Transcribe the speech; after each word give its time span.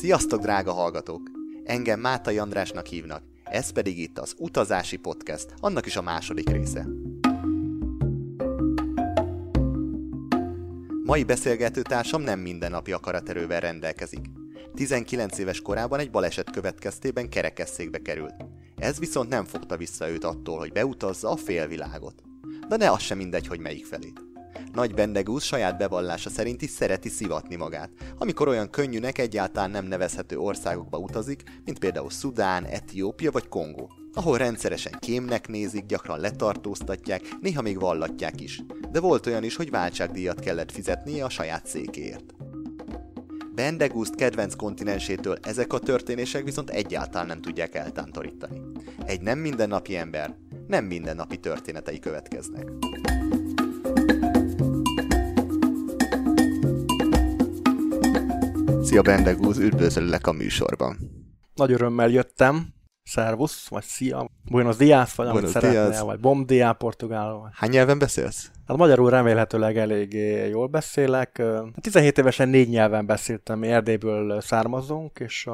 Sziasztok, 0.00 0.40
drága 0.40 0.72
hallgatók! 0.72 1.30
Engem 1.64 2.00
Mátai 2.00 2.38
Andrásnak 2.38 2.86
hívnak, 2.86 3.22
ez 3.44 3.70
pedig 3.70 3.98
itt 3.98 4.18
az 4.18 4.34
Utazási 4.38 4.96
Podcast, 4.96 5.54
annak 5.60 5.86
is 5.86 5.96
a 5.96 6.02
második 6.02 6.50
része. 6.50 6.86
Mai 11.04 11.24
beszélgetőtársam 11.24 12.22
nem 12.22 12.38
mindennapi 12.38 12.92
akaraterővel 12.92 13.60
rendelkezik. 13.60 14.30
19 14.74 15.38
éves 15.38 15.60
korában 15.60 15.98
egy 15.98 16.10
baleset 16.10 16.50
következtében 16.50 17.28
kerekesszékbe 17.28 17.98
került. 17.98 18.34
Ez 18.76 18.98
viszont 18.98 19.28
nem 19.28 19.44
fogta 19.44 19.76
vissza 19.76 20.08
őt 20.08 20.24
attól, 20.24 20.58
hogy 20.58 20.72
beutazza 20.72 21.30
a 21.30 21.36
félvilágot. 21.36 22.22
De 22.68 22.76
ne 22.76 22.90
az 22.90 23.00
sem 23.00 23.16
mindegy, 23.16 23.46
hogy 23.46 23.60
melyik 23.60 23.86
felét. 23.86 24.23
Nagy 24.74 24.94
Bendegúz 24.94 25.42
saját 25.42 25.78
bevallása 25.78 26.30
szerint 26.30 26.62
is 26.62 26.70
szereti 26.70 27.08
szivatni 27.08 27.56
magát, 27.56 27.90
amikor 28.18 28.48
olyan 28.48 28.70
könnyűnek 28.70 29.18
egyáltalán 29.18 29.70
nem 29.70 29.86
nevezhető 29.86 30.38
országokba 30.38 30.98
utazik, 30.98 31.42
mint 31.64 31.78
például 31.78 32.10
Szudán, 32.10 32.64
Etiópia 32.64 33.30
vagy 33.30 33.48
Kongó, 33.48 33.90
ahol 34.12 34.38
rendszeresen 34.38 34.92
kémnek 34.98 35.48
nézik, 35.48 35.86
gyakran 35.86 36.20
letartóztatják, 36.20 37.22
néha 37.40 37.62
még 37.62 37.80
vallatják 37.80 38.40
is. 38.40 38.62
De 38.90 39.00
volt 39.00 39.26
olyan 39.26 39.44
is, 39.44 39.56
hogy 39.56 39.70
váltságdíjat 39.70 40.40
kellett 40.40 40.72
fizetnie 40.72 41.24
a 41.24 41.28
saját 41.28 41.66
székéért. 41.66 42.34
Bendegúzt 43.54 44.14
kedvenc 44.14 44.54
kontinensétől 44.54 45.38
ezek 45.42 45.72
a 45.72 45.78
történések 45.78 46.44
viszont 46.44 46.70
egyáltalán 46.70 47.26
nem 47.26 47.40
tudják 47.40 47.74
eltántorítani. 47.74 48.60
Egy 49.06 49.20
nem 49.20 49.38
mindennapi 49.38 49.96
ember, 49.96 50.34
nem 50.66 50.84
mindennapi 50.84 51.36
történetei 51.36 51.98
következnek. 51.98 52.70
Szia 58.94 59.02
Bendegúz, 59.02 59.58
üdvözöllek 59.58 60.26
a 60.26 60.32
műsorban. 60.32 60.96
Nagy 61.54 61.72
örömmel 61.72 62.08
jöttem. 62.08 62.73
Szervusz, 63.04 63.68
vagy 63.68 63.82
szia. 63.82 64.30
Buenos 64.50 64.76
dias, 64.76 65.14
vagy 65.14 65.26
amit 65.26 65.46
szeretnél, 65.46 66.04
vagy 66.04 66.20
bom 66.20 66.46
dia, 66.46 66.72
portugál. 66.72 67.50
Hány 67.54 67.70
nyelven 67.70 67.98
beszélsz? 67.98 68.50
Hát 68.66 68.76
magyarul 68.76 69.10
remélhetőleg 69.10 69.76
eléggé 69.76 70.48
jól 70.48 70.66
beszélek. 70.66 71.42
17 71.80 72.18
évesen 72.18 72.48
négy 72.48 72.68
nyelven 72.68 73.06
beszéltem, 73.06 73.58
mi 73.58 73.68
Erdélyből 73.68 74.40
származunk, 74.40 75.18
és 75.18 75.48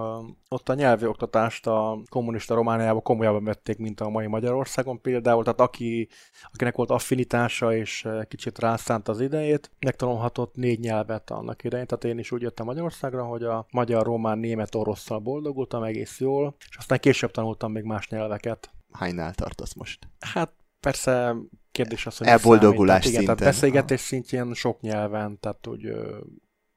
ott 0.48 0.68
a 0.68 0.74
nyelvi 0.74 1.06
oktatást 1.06 1.66
a 1.66 1.98
kommunista 2.08 2.54
Romániában 2.54 3.02
komolyabban 3.02 3.44
vették, 3.44 3.78
mint 3.78 4.00
a 4.00 4.08
mai 4.08 4.26
Magyarországon 4.26 5.00
például. 5.00 5.44
Tehát 5.44 5.60
aki, 5.60 6.08
akinek 6.52 6.76
volt 6.76 6.90
affinitása 6.90 7.74
és 7.74 8.08
kicsit 8.28 8.58
rászánt 8.58 9.08
az 9.08 9.20
idejét, 9.20 9.70
megtanulhatott 9.78 10.54
négy 10.54 10.80
nyelvet 10.80 11.30
annak 11.30 11.64
idején. 11.64 11.86
Tehát 11.86 12.04
én 12.04 12.18
is 12.18 12.32
úgy 12.32 12.42
jöttem 12.42 12.66
Magyarországra, 12.66 13.24
hogy 13.24 13.42
a 13.42 13.66
magyar, 13.70 14.04
román, 14.04 14.38
német, 14.38 14.74
orosszal 14.74 15.18
boldogultam 15.18 15.82
egész 15.82 16.20
jól, 16.20 16.54
és 16.70 16.76
aztán 16.76 16.98
később 16.98 17.30
tanultam 17.40 17.72
még 17.72 17.84
más 17.84 18.08
nyelveket. 18.08 18.70
Hánynál 18.92 19.34
tartasz 19.34 19.74
most? 19.74 20.08
Hát 20.18 20.52
persze 20.80 21.34
kérdés 21.72 22.06
az, 22.06 22.16
hogy 22.16 22.26
Elboldogulás 22.26 23.04
számít. 23.04 23.12
tehát, 23.12 23.22
igen, 23.22 23.36
tehát 23.36 23.54
beszélgetés 23.54 24.00
szintjén 24.00 24.54
sok 24.54 24.80
nyelven, 24.80 25.40
tehát 25.40 25.66
úgy 25.66 25.82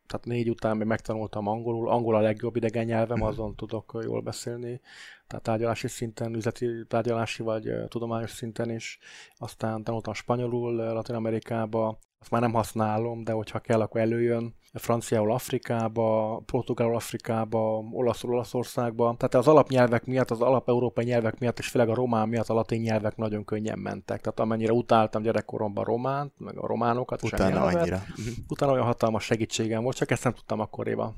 tehát 0.07 0.27
négy 0.27 0.49
után 0.49 0.77
még 0.77 0.87
megtanultam 0.87 1.47
angolul, 1.47 1.89
angol 1.89 2.15
a 2.15 2.19
legjobb 2.19 2.55
idegen 2.55 2.85
nyelvem, 2.85 3.17
uh-huh. 3.17 3.31
azon 3.31 3.55
tudok 3.55 3.99
jól 4.03 4.21
beszélni, 4.21 4.81
tehát 5.27 5.43
tárgyalási 5.43 5.87
szinten, 5.87 6.35
üzleti 6.35 6.85
tárgyalási 6.87 7.43
vagy 7.43 7.71
tudományos 7.87 8.31
szinten 8.31 8.69
is. 8.69 8.99
Aztán 9.37 9.83
tanultam 9.83 10.13
spanyolul 10.13 10.73
Latin 10.75 11.15
Amerikába, 11.15 11.99
azt 12.23 12.31
már 12.31 12.41
nem 12.41 12.53
használom, 12.53 13.23
de 13.23 13.31
hogyha 13.31 13.59
kell, 13.59 13.81
akkor 13.81 14.01
előjön 14.01 14.55
franciául 14.73 15.31
Afrikába, 15.31 16.37
portugálul 16.45 16.95
Afrikába, 16.95 17.83
olaszul 17.91 18.31
Olaszországba. 18.31 19.15
Tehát 19.17 19.35
az 19.35 19.47
alapnyelvek 19.47 20.05
miatt, 20.05 20.31
az 20.31 20.41
alap-európai 20.41 21.05
nyelvek 21.05 21.39
miatt, 21.39 21.59
és 21.59 21.67
főleg 21.67 21.89
a 21.89 21.93
román 21.93 22.29
miatt 22.29 22.49
a 22.49 22.53
latin 22.53 22.81
nyelvek 22.81 23.15
nagyon 23.15 23.45
könnyen 23.45 23.79
mentek. 23.79 24.21
Tehát 24.21 24.39
amennyire 24.39 24.71
utáltam 24.71 25.21
gyerekkoromban 25.21 25.83
románt, 25.83 26.33
meg 26.37 26.57
a 26.57 26.67
románokat, 26.67 27.23
utána 27.23 27.61
annyira. 27.61 28.03
Utána 28.49 28.71
olyan 28.71 28.85
hatalmas 28.85 29.23
segítségem 29.23 29.83
volt, 29.83 29.95
csak 29.95 30.11
ezt 30.11 30.23
nem 30.23 30.33
tudtam 30.33 30.59
akkoriban. 30.59 31.15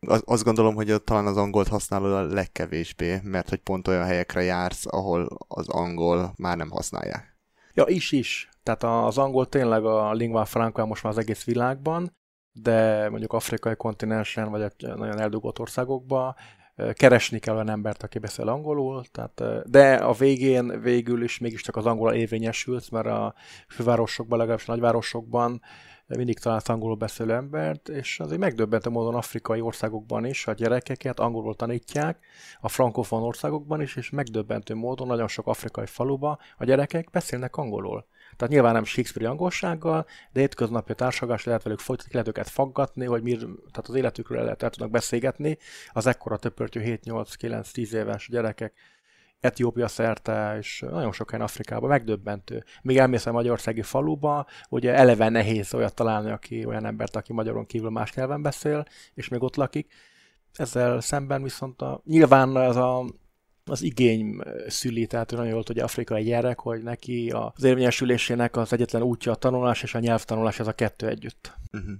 Az, 0.00 0.22
azt 0.26 0.44
gondolom, 0.44 0.74
hogy 0.74 1.02
talán 1.02 1.26
az 1.26 1.36
angolt 1.36 1.68
használod 1.68 2.12
a 2.12 2.34
legkevésbé, 2.34 3.20
mert 3.22 3.48
hogy 3.48 3.58
pont 3.58 3.88
olyan 3.88 4.04
helyekre 4.04 4.42
jársz, 4.42 4.86
ahol 4.86 5.28
az 5.48 5.68
angol 5.68 6.32
már 6.36 6.56
nem 6.56 6.70
használják. 6.70 7.36
Ja, 7.74 7.84
is 7.86 8.12
is. 8.12 8.48
Tehát 8.66 9.06
az 9.06 9.18
angol 9.18 9.46
tényleg 9.46 9.84
a 9.84 10.12
lingua 10.12 10.44
franca 10.44 10.86
most 10.86 11.02
már 11.02 11.12
az 11.12 11.18
egész 11.18 11.44
világban, 11.44 12.16
de 12.52 13.08
mondjuk 13.10 13.32
afrikai 13.32 13.76
kontinensen, 13.76 14.50
vagy 14.50 14.72
nagyon 14.78 15.20
eldugott 15.20 15.58
országokban 15.58 16.34
keresni 16.92 17.38
kell 17.38 17.54
olyan 17.54 17.70
embert, 17.70 18.02
aki 18.02 18.18
beszél 18.18 18.48
angolul, 18.48 19.04
tehát, 19.12 19.42
de 19.70 19.94
a 19.94 20.12
végén 20.12 20.80
végül 20.80 21.22
is 21.22 21.38
mégiscsak 21.38 21.76
az 21.76 21.86
angol 21.86 22.12
érvényesült, 22.12 22.90
mert 22.90 23.06
a 23.06 23.34
fővárosokban, 23.68 24.38
legalábbis 24.38 24.68
a 24.68 24.72
nagyvárosokban 24.72 25.60
mindig 26.06 26.38
talált 26.38 26.68
angolul 26.68 26.96
beszélő 26.96 27.32
embert, 27.32 27.88
és 27.88 28.20
azért 28.20 28.40
megdöbbentő 28.40 28.90
módon 28.90 29.14
afrikai 29.14 29.60
országokban 29.60 30.24
is 30.24 30.46
a 30.46 30.52
gyerekeket 30.52 31.20
angolul 31.20 31.54
tanítják, 31.54 32.18
a 32.60 32.68
frankofon 32.68 33.22
országokban 33.22 33.80
is, 33.80 33.96
és 33.96 34.10
megdöbbentő 34.10 34.74
módon 34.74 35.06
nagyon 35.06 35.28
sok 35.28 35.46
afrikai 35.46 35.86
faluba 35.86 36.38
a 36.56 36.64
gyerekek 36.64 37.10
beszélnek 37.10 37.56
angolul. 37.56 38.06
Tehát 38.36 38.52
nyilván 38.52 38.72
nem 38.72 38.84
Shakespeare 38.84 39.30
angolsággal, 39.30 40.06
de 40.32 40.40
hétköznapi 40.40 40.94
társadalmas 40.94 41.44
lehet 41.44 41.62
velük 41.62 41.78
folytatni, 41.78 42.12
lehet 42.12 42.28
őket 42.28 42.48
faggatni, 42.48 43.04
hogy 43.04 43.22
mir, 43.22 43.38
tehát 43.38 43.88
az 43.88 43.94
életükről 43.94 44.42
lehet 44.42 44.62
el 44.62 44.70
tudnak 44.70 44.90
beszélgetni. 44.90 45.58
Az 45.92 46.06
ekkora 46.06 46.36
töpörtyű 46.36 46.80
7, 46.80 47.04
8, 47.04 47.34
9, 47.34 47.70
10 47.70 47.92
éves 47.92 48.28
gyerekek 48.30 48.72
Etiópia 49.40 49.88
szerte, 49.88 50.56
és 50.58 50.84
nagyon 50.90 51.12
sok 51.12 51.30
helyen 51.30 51.46
Afrikában, 51.46 51.88
megdöbbentő. 51.88 52.64
Még 52.82 52.98
elmész 52.98 53.26
a 53.26 53.32
magyarországi 53.32 53.82
faluba, 53.82 54.46
ugye 54.68 54.94
eleve 54.94 55.28
nehéz 55.28 55.74
olyat 55.74 55.94
találni, 55.94 56.30
aki 56.30 56.64
olyan 56.64 56.84
embert, 56.84 57.16
aki 57.16 57.32
magyaron 57.32 57.66
kívül 57.66 57.90
más 57.90 58.12
nyelven 58.12 58.42
beszél, 58.42 58.84
és 59.14 59.28
még 59.28 59.42
ott 59.42 59.56
lakik. 59.56 59.92
Ezzel 60.52 61.00
szemben 61.00 61.42
viszont 61.42 61.82
a, 61.82 62.00
nyilván 62.04 62.56
ez 62.56 62.76
a 62.76 63.04
az 63.70 63.82
igény 63.82 64.40
szüli, 64.68 65.06
tehát 65.06 65.30
nagyon 65.30 65.46
jól 65.46 65.64
tudja 65.64 65.84
afrikai 65.84 66.22
gyerek, 66.22 66.58
hogy 66.58 66.82
neki 66.82 67.30
az 67.30 67.64
érvényesülésének 67.64 68.56
az 68.56 68.72
egyetlen 68.72 69.02
útja 69.02 69.32
a 69.32 69.36
tanulás 69.36 69.82
és 69.82 69.94
a 69.94 69.98
nyelvtanulás, 69.98 70.58
ez 70.58 70.66
a 70.66 70.72
kettő 70.72 71.08
együtt. 71.08 71.52
Uh-huh. 71.72 71.90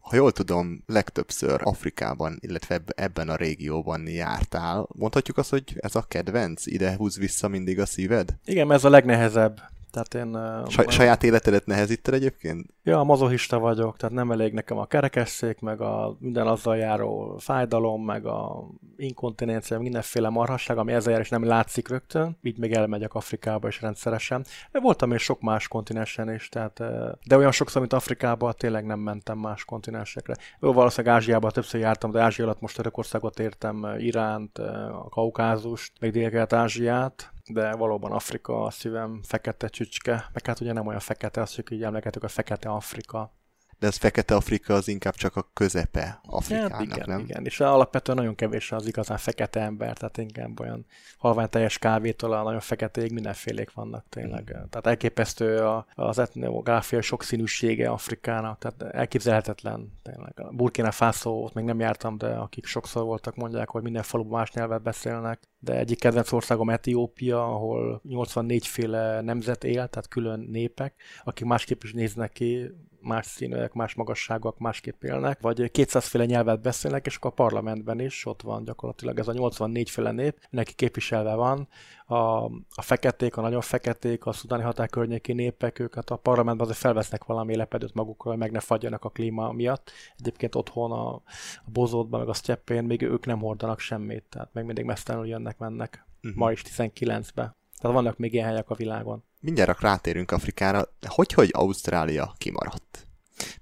Ha 0.00 0.16
jól 0.16 0.32
tudom, 0.32 0.82
legtöbbször 0.86 1.60
Afrikában, 1.62 2.38
illetve 2.40 2.82
ebben 2.86 3.28
a 3.28 3.36
régióban 3.36 4.08
jártál. 4.08 4.88
Mondhatjuk 4.92 5.36
azt, 5.36 5.50
hogy 5.50 5.76
ez 5.76 5.94
a 5.94 6.04
kedvenc? 6.08 6.66
Ide 6.66 6.96
húz 6.96 7.18
vissza 7.18 7.48
mindig 7.48 7.80
a 7.80 7.86
szíved? 7.86 8.36
Igen, 8.44 8.72
ez 8.72 8.84
a 8.84 8.88
legnehezebb. 8.88 9.60
Tehát 9.94 10.14
én... 10.14 10.38
Saj, 10.68 10.86
saját 10.88 11.22
életedet 11.22 11.66
nehezíted 11.66 12.14
egyébként? 12.14 12.66
Ja, 12.82 13.02
mazohista 13.02 13.58
vagyok, 13.58 13.96
tehát 13.96 14.14
nem 14.14 14.30
elég 14.30 14.52
nekem 14.52 14.78
a 14.78 14.86
kerekesszék, 14.86 15.60
meg 15.60 15.80
a 15.80 16.16
minden 16.18 16.46
azzal 16.46 16.76
járó 16.76 17.36
fájdalom, 17.38 18.04
meg 18.04 18.26
a 18.26 18.64
inkontinencia, 18.96 19.78
mindenféle 19.78 20.28
marhasság, 20.28 20.78
ami 20.78 20.92
ezzel 20.92 21.12
jár, 21.12 21.20
és 21.20 21.28
nem 21.28 21.44
látszik 21.44 21.88
rögtön, 21.88 22.38
így 22.42 22.58
még 22.58 22.72
elmegyek 22.72 23.14
Afrikába 23.14 23.68
is 23.68 23.80
rendszeresen. 23.80 24.44
Voltam 24.72 25.12
és 25.12 25.22
sok 25.22 25.40
más 25.40 25.68
kontinensen 25.68 26.32
is, 26.32 26.48
tehát, 26.48 26.82
de 27.26 27.36
olyan 27.36 27.52
sokszor, 27.52 27.80
mint 27.80 27.92
Afrikába, 27.92 28.52
tényleg 28.52 28.86
nem 28.86 28.98
mentem 28.98 29.38
más 29.38 29.64
kontinensekre. 29.64 30.34
Jó, 30.60 30.72
valószínűleg 30.72 31.16
Ázsiában 31.16 31.50
többször 31.50 31.80
jártam, 31.80 32.10
de 32.10 32.20
Ázsia 32.20 32.44
alatt 32.44 32.60
most 32.60 32.76
Törökországot 32.76 33.38
értem, 33.38 33.86
Iránt, 33.98 34.58
a 34.58 35.06
Kaukázust, 35.10 35.92
meg 36.00 36.10
Dél-Kelet-Ázsiát, 36.10 37.33
de 37.46 37.72
valóban 37.72 38.12
Afrika 38.12 38.62
a 38.62 38.70
szívem 38.70 39.20
fekete 39.22 39.68
csücske, 39.68 40.28
meg 40.32 40.46
hát 40.46 40.60
ugye 40.60 40.72
nem 40.72 40.86
olyan 40.86 41.00
fekete, 41.00 41.40
azt 41.40 41.54
hogy 41.54 41.72
így 41.72 41.82
emlegetük, 41.82 42.22
a 42.22 42.28
fekete 42.28 42.68
Afrika. 42.68 43.32
De 43.78 43.86
ez 43.86 43.96
fekete 43.96 44.34
Afrika 44.34 44.74
az 44.74 44.88
inkább 44.88 45.14
csak 45.14 45.36
a 45.36 45.50
közepe 45.52 46.20
Afrikának, 46.26 46.72
hát 46.72 46.82
igen, 46.82 47.04
nem? 47.06 47.18
Igen, 47.20 47.44
és 47.44 47.60
alapvetően 47.60 48.18
nagyon 48.18 48.34
kevés 48.34 48.72
az 48.72 48.86
igazán 48.86 49.18
fekete 49.18 49.60
ember, 49.60 49.96
tehát 49.96 50.18
inkább 50.18 50.60
olyan 50.60 50.86
halvány 51.18 51.48
teljes 51.48 51.78
kávétól 51.78 52.32
a 52.32 52.42
nagyon 52.42 52.60
feketék 52.60 53.12
mindenfélék 53.12 53.72
vannak 53.72 54.04
tényleg. 54.08 54.42
Mm. 54.42 54.68
Tehát 54.70 54.86
elképesztő 54.86 55.58
a, 55.58 55.86
az 55.94 56.18
etnográfia 56.18 57.00
sokszínűsége 57.00 57.88
Afrikának, 57.88 58.58
tehát 58.58 58.94
elképzelhetetlen 58.94 59.92
tényleg. 60.02 60.40
A 60.40 60.52
Burkina 60.52 60.90
Faso, 60.90 61.30
ott 61.30 61.54
még 61.54 61.64
nem 61.64 61.80
jártam, 61.80 62.18
de 62.18 62.26
akik 62.26 62.66
sokszor 62.66 63.04
voltak, 63.04 63.36
mondják, 63.36 63.68
hogy 63.68 63.82
minden 63.82 64.02
faluban 64.02 64.38
más 64.38 64.52
nyelvet 64.52 64.82
beszélnek, 64.82 65.40
de 65.64 65.78
egyik 65.78 65.98
kedvenc 65.98 66.32
országom 66.32 66.70
Etiópia, 66.70 67.44
ahol 67.44 68.00
84 68.04 68.66
féle 68.66 69.20
nemzet 69.20 69.64
él, 69.64 69.72
tehát 69.72 70.08
külön 70.08 70.40
népek, 70.50 70.94
akik 71.24 71.46
másképp 71.46 71.82
is 71.82 71.92
néznek 71.92 72.32
ki, 72.32 72.70
más 73.00 73.26
színűek, 73.26 73.72
más 73.72 73.94
magasságok, 73.94 74.58
másképp 74.58 75.02
élnek, 75.02 75.40
vagy 75.40 75.70
200 75.70 76.06
féle 76.06 76.24
nyelvet 76.24 76.62
beszélnek, 76.62 77.06
és 77.06 77.16
akkor 77.16 77.30
a 77.30 77.34
parlamentben 77.34 78.00
is 78.00 78.26
ott 78.26 78.42
van 78.42 78.64
gyakorlatilag 78.64 79.18
ez 79.18 79.28
a 79.28 79.32
84 79.32 79.90
féle 79.90 80.10
nép, 80.10 80.38
neki 80.50 80.72
képviselve 80.72 81.34
van, 81.34 81.68
a, 82.04 82.44
a 82.74 82.82
feketék, 82.82 83.36
a 83.36 83.40
nagyon 83.40 83.60
feketék, 83.60 84.26
a 84.26 84.32
szudáni 84.32 84.62
határ 84.62 84.88
környéki 84.88 85.32
népek, 85.32 85.78
őket 85.78 86.10
a 86.10 86.16
parlamentben 86.16 86.66
azért 86.66 86.80
felvesznek 86.80 87.24
valami 87.24 87.56
lepedőt 87.56 87.94
magukról, 87.94 88.32
hogy 88.32 88.42
meg 88.42 88.52
ne 88.52 88.60
fagyjanak 88.60 89.04
a 89.04 89.08
klíma 89.08 89.52
miatt. 89.52 89.90
Egyébként 90.18 90.54
otthon 90.54 90.92
a, 90.92 91.14
a 91.14 91.70
bozótban, 91.72 92.20
meg 92.20 92.28
a 92.28 92.34
sztyeppén 92.34 92.84
még 92.84 93.02
ők 93.02 93.26
nem 93.26 93.38
hordanak 93.38 93.78
semmit, 93.78 94.24
tehát 94.28 94.50
meg 94.52 94.64
mindig 94.64 94.84
mesztelenül 94.84 95.28
jönnek, 95.28 95.58
mennek. 95.58 96.06
Uh-huh. 96.22 96.38
Ma 96.38 96.52
is 96.52 96.62
19-be. 96.66 97.56
Tehát 97.78 97.96
vannak 97.96 98.18
még 98.18 98.32
ilyen 98.32 98.46
helyek 98.46 98.70
a 98.70 98.74
világon. 98.74 99.24
Mindjárt 99.40 99.80
rátérünk 99.80 100.30
Afrikára. 100.30 100.88
Hogy, 101.06 101.32
hogy 101.32 101.48
Ausztrália 101.52 102.32
kimaradt? 102.38 103.03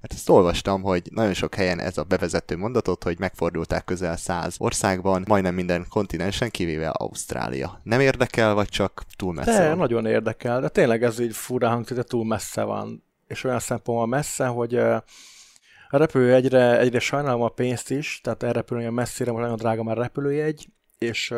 Mert 0.03 0.15
ezt 0.15 0.29
olvastam, 0.29 0.83
hogy 0.83 1.03
nagyon 1.11 1.35
sok 1.35 1.55
helyen 1.55 1.79
ez 1.79 1.99
a 1.99 2.03
bevezető 2.03 2.57
mondatot, 2.57 3.03
hogy 3.03 3.19
megfordulták 3.19 3.85
közel 3.85 4.17
száz 4.17 4.55
országban, 4.59 5.25
majdnem 5.29 5.55
minden 5.55 5.87
kontinensen, 5.89 6.51
kivéve 6.51 6.89
Ausztrália. 6.89 7.81
Nem 7.83 8.01
érdekel, 8.01 8.55
vagy 8.55 8.69
csak 8.69 9.03
túl 9.17 9.33
messze 9.33 9.59
de, 9.59 9.69
van? 9.69 9.79
nagyon 9.79 10.07
érdekel, 10.07 10.61
de 10.61 10.69
tényleg 10.69 11.03
ez 11.03 11.19
így 11.19 11.37
fura 11.37 11.69
hangzik, 11.69 11.97
de 11.97 12.03
túl 12.03 12.25
messze 12.25 12.63
van. 12.63 13.05
És 13.27 13.45
olyan 13.45 13.59
szempontból 13.59 14.07
messze, 14.07 14.47
hogy 14.47 14.75
a 14.75 15.05
repülő 15.89 16.35
egyre, 16.35 16.79
egyre 16.79 16.99
sajnálom 16.99 17.43
a 17.43 17.49
pénzt 17.49 17.91
is, 17.91 18.21
tehát 18.23 18.43
elrepülni 18.43 18.83
olyan 18.83 18.95
messzire, 18.95 19.31
most 19.31 19.43
nagyon 19.43 19.59
drága 19.59 19.83
már 19.83 19.97
repülőjegy, 19.97 20.69
és 20.99 21.35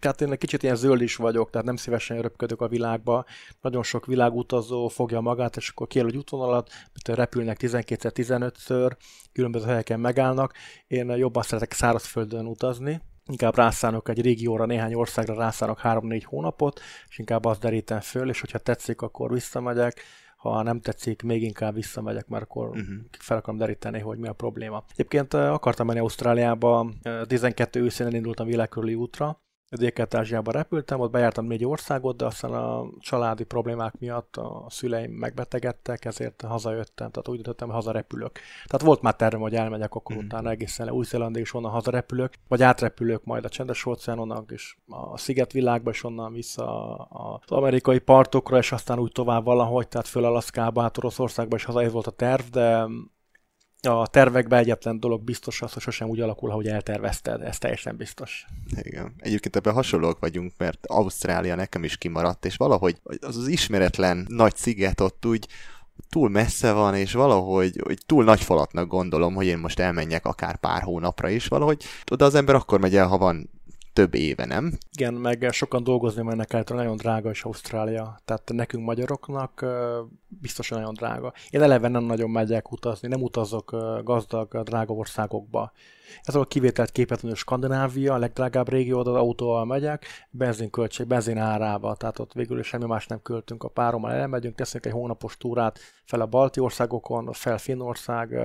tehát 0.00 0.20
én 0.20 0.32
egy 0.32 0.38
kicsit 0.38 0.62
ilyen 0.62 0.76
zöld 0.76 1.00
is 1.00 1.16
vagyok, 1.16 1.50
tehát 1.50 1.66
nem 1.66 1.76
szívesen 1.76 2.20
röpködök 2.20 2.60
a 2.60 2.68
világba. 2.68 3.24
Nagyon 3.60 3.82
sok 3.82 4.06
világutazó 4.06 4.88
fogja 4.88 5.20
magát, 5.20 5.56
és 5.56 5.68
akkor 5.68 5.86
kiel 5.86 6.06
egy 6.06 6.16
útvonalat, 6.16 6.70
repülnek 7.04 7.56
12-15-ször, 7.60 8.90
különböző 9.32 9.66
helyeken 9.66 10.00
megállnak. 10.00 10.52
Én 10.86 11.10
jobban 11.10 11.42
szeretek 11.42 11.72
szárazföldön 11.72 12.46
utazni, 12.46 13.00
inkább 13.26 13.56
rászánok 13.56 14.08
egy 14.08 14.20
régióra, 14.20 14.66
néhány 14.66 14.94
országra 14.94 15.34
rászánok 15.34 15.80
3-4 15.82 16.22
hónapot, 16.24 16.80
és 17.08 17.18
inkább 17.18 17.44
azt 17.44 17.60
derítem 17.60 18.00
föl, 18.00 18.28
és 18.28 18.40
hogyha 18.40 18.58
tetszik, 18.58 19.02
akkor 19.02 19.32
visszamegyek, 19.32 20.00
ha 20.36 20.62
nem 20.62 20.80
tetszik, 20.80 21.22
még 21.22 21.42
inkább 21.42 21.74
visszamegyek, 21.74 22.26
mert 22.26 22.42
akkor 22.42 22.68
uh-huh. 22.68 22.84
fel 23.18 23.36
akarom 23.36 23.58
deríteni, 23.58 24.00
hogy 24.00 24.18
mi 24.18 24.28
a 24.28 24.32
probléma. 24.32 24.84
Egyébként 24.92 25.34
akartam 25.34 25.86
menni 25.86 25.98
Ausztráliába, 25.98 26.90
12 27.26 27.82
őszén 27.82 28.06
elindultam 28.06 28.46
világkörüli 28.46 28.94
útra, 28.94 29.43
Dél-Kelet-Ázsiába 29.76 30.52
repültem, 30.52 31.00
ott 31.00 31.10
bejártam 31.10 31.46
négy 31.46 31.64
országot, 31.64 32.16
de 32.16 32.24
aztán 32.24 32.52
a 32.52 32.86
családi 32.98 33.44
problémák 33.44 33.98
miatt 33.98 34.36
a 34.36 34.66
szüleim 34.68 35.12
megbetegedtek, 35.12 36.04
ezért 36.04 36.42
hazajöttem, 36.42 37.10
tehát 37.10 37.28
úgy 37.28 37.34
döntöttem, 37.34 37.66
hogy 37.66 37.76
hazarepülök. 37.76 38.32
Tehát 38.66 38.86
volt 38.86 39.02
már 39.02 39.14
tervem, 39.14 39.40
hogy 39.40 39.54
elmegyek 39.54 39.94
akkor 39.94 40.16
mm. 40.16 40.18
utána 40.18 40.50
egészen 40.50 40.86
le 40.86 40.92
új 40.92 41.04
és 41.32 41.54
onnan 41.54 41.70
hazarepülök, 41.70 42.32
vagy 42.48 42.62
átrepülök 42.62 43.24
majd 43.24 43.44
a 43.44 43.48
csendes 43.48 43.86
óceánon, 43.86 44.44
és 44.48 44.76
a 44.86 45.18
szigetvilágba, 45.18 45.90
és 45.90 46.04
onnan 46.04 46.32
vissza 46.32 46.94
az 46.94 47.50
amerikai 47.50 47.98
partokra, 47.98 48.58
és 48.58 48.72
aztán 48.72 48.98
úgy 48.98 49.12
tovább 49.12 49.44
valahogy, 49.44 49.88
tehát 49.88 50.06
föl 50.06 50.24
Alaszkába, 50.24 50.82
át 50.82 50.98
Oroszországba, 50.98 51.56
és 51.56 51.64
haza 51.64 51.82
ez 51.82 51.92
volt 51.92 52.06
a 52.06 52.10
terv, 52.10 52.44
de 52.50 52.86
a 53.86 54.06
tervekben 54.06 54.58
egyetlen 54.58 55.00
dolog 55.00 55.22
biztos 55.22 55.62
az, 55.62 55.72
hogy 55.72 55.82
sosem 55.82 56.08
úgy 56.08 56.20
alakul, 56.20 56.50
ahogy 56.50 56.66
eltervezted, 56.66 57.42
ez 57.42 57.58
teljesen 57.58 57.96
biztos. 57.96 58.46
Igen. 58.82 59.14
Egyébként 59.18 59.56
ebben 59.56 59.74
hasonlók 59.74 60.18
vagyunk, 60.18 60.52
mert 60.58 60.86
Ausztrália 60.86 61.54
nekem 61.54 61.84
is 61.84 61.96
kimaradt, 61.96 62.44
és 62.44 62.56
valahogy 62.56 62.96
az 63.20 63.36
az 63.36 63.46
ismeretlen 63.46 64.26
nagy 64.28 64.56
sziget 64.56 65.00
ott 65.00 65.26
úgy 65.26 65.48
túl 66.08 66.28
messze 66.28 66.72
van, 66.72 66.94
és 66.94 67.12
valahogy 67.12 67.80
hogy 67.84 67.98
túl 68.06 68.24
nagy 68.24 68.40
falatnak 68.40 68.88
gondolom, 68.88 69.34
hogy 69.34 69.46
én 69.46 69.58
most 69.58 69.78
elmenjek 69.78 70.26
akár 70.26 70.56
pár 70.56 70.82
hónapra 70.82 71.28
is, 71.28 71.46
valahogy 71.46 71.84
oda 72.10 72.24
az 72.24 72.34
ember 72.34 72.54
akkor 72.54 72.80
megy 72.80 72.96
el, 72.96 73.06
ha 73.06 73.18
van 73.18 73.50
több 73.94 74.14
éve, 74.14 74.44
nem? 74.44 74.72
Igen, 74.96 75.14
meg 75.14 75.48
sokan 75.50 75.84
dolgozni 75.84 76.22
mennek 76.22 76.52
el, 76.52 76.64
nagyon 76.66 76.96
drága 76.96 77.30
is 77.30 77.44
Ausztrália. 77.44 78.20
Tehát 78.24 78.50
nekünk 78.52 78.84
magyaroknak 78.84 79.64
biztosan 80.28 80.78
nagyon 80.78 80.94
drága. 80.94 81.32
Én 81.50 81.62
eleve 81.62 81.88
nem 81.88 82.04
nagyon 82.04 82.30
megyek 82.30 82.72
utazni, 82.72 83.08
nem 83.08 83.22
utazok 83.22 83.76
gazdag, 84.04 84.62
drága 84.62 84.94
országokba. 84.94 85.72
Ez 86.22 86.34
a 86.34 86.44
kivételt 86.44 86.90
képet, 86.90 87.20
hogy 87.20 87.36
Skandinávia, 87.36 88.14
a 88.14 88.18
legdrágább 88.18 88.68
régió, 88.68 88.98
az 88.98 89.06
autóval 89.06 89.64
megyek, 89.64 90.06
benzinköltség, 90.30 91.06
benzin 91.06 91.38
árába, 91.38 91.94
tehát 91.94 92.18
ott 92.18 92.32
végül 92.32 92.62
semmi 92.62 92.86
más 92.86 93.06
nem 93.06 93.22
költünk 93.22 93.62
a 93.62 93.68
párommal, 93.68 94.12
elmegyünk, 94.12 94.54
teszünk 94.54 94.86
egy 94.86 94.92
hónapos 94.92 95.36
túrát 95.36 95.78
fel 96.04 96.20
a 96.20 96.26
balti 96.26 96.60
országokon, 96.60 97.32
fel 97.32 97.58
Finnország, 97.58 98.38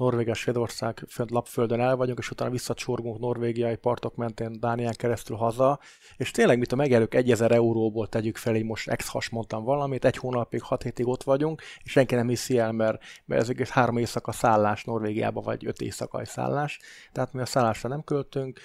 Norvégia, 0.00 0.34
Svédország 0.34 1.06
lapföldön 1.28 1.80
el 1.80 1.96
vagyunk, 1.96 2.18
és 2.18 2.30
utána 2.30 2.50
visszacsorgunk 2.50 3.18
norvégiai 3.18 3.76
partok 3.76 4.16
mentén 4.16 4.60
Dánián 4.60 4.94
keresztül 4.96 5.36
haza, 5.36 5.78
és 6.16 6.30
tényleg, 6.30 6.58
mit 6.58 6.72
a 6.72 6.76
megelők 6.76 7.14
1000 7.14 7.52
euróból 7.52 8.08
tegyük 8.08 8.36
fel, 8.36 8.56
így 8.56 8.64
most 8.64 8.88
ex-has 8.88 9.28
mondtam 9.28 9.64
valamit, 9.64 10.04
egy 10.04 10.16
hónapig, 10.16 10.62
hat 10.62 10.82
hétig 10.82 11.06
ott 11.06 11.22
vagyunk, 11.22 11.62
és 11.82 11.90
senki 11.90 12.14
nem 12.14 12.28
hiszi 12.28 12.58
el, 12.58 12.72
mert, 12.72 13.02
mert 13.24 13.40
ez 13.40 13.48
egész 13.48 13.68
három 13.68 13.96
éjszaka 13.96 14.32
szállás 14.32 14.84
Norvégiába, 14.84 15.40
vagy 15.40 15.66
öt 15.66 15.80
éjszakai 15.80 16.24
szállás, 16.24 16.78
tehát 17.12 17.32
mi 17.32 17.40
a 17.40 17.46
szállásra 17.46 17.88
nem 17.88 18.04
költünk, 18.04 18.60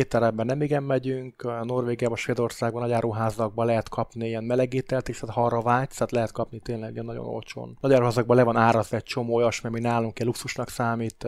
étteremben 0.00 0.46
nem 0.46 0.62
igen 0.62 0.82
megyünk, 0.82 1.42
a 1.42 1.64
Norvégiában, 1.64 2.16
Svédországban, 2.16 2.82
nagy 2.82 2.92
áruházakban 2.92 3.66
lehet 3.66 3.88
kapni 3.88 4.26
ilyen 4.26 4.44
melegételt 4.44 5.08
is, 5.08 5.18
tehát 5.18 5.34
ha 5.34 5.44
arra 5.44 5.60
vágysz, 5.60 5.94
tehát 5.94 6.12
lehet 6.12 6.32
kapni 6.32 6.58
tényleg 6.58 6.92
ilyen 6.92 7.04
nagyon 7.04 7.26
olcsón. 7.26 7.78
Nagy 7.80 7.92
áruházakban 7.92 8.36
le 8.36 8.42
van 8.42 8.56
árazva 8.56 8.96
egy 8.96 9.02
csomó 9.02 9.34
olyasmi, 9.34 9.68
ami 9.68 9.80
nálunk 9.80 10.18
egy 10.18 10.26
luxusnak 10.26 10.68
számít, 10.68 11.26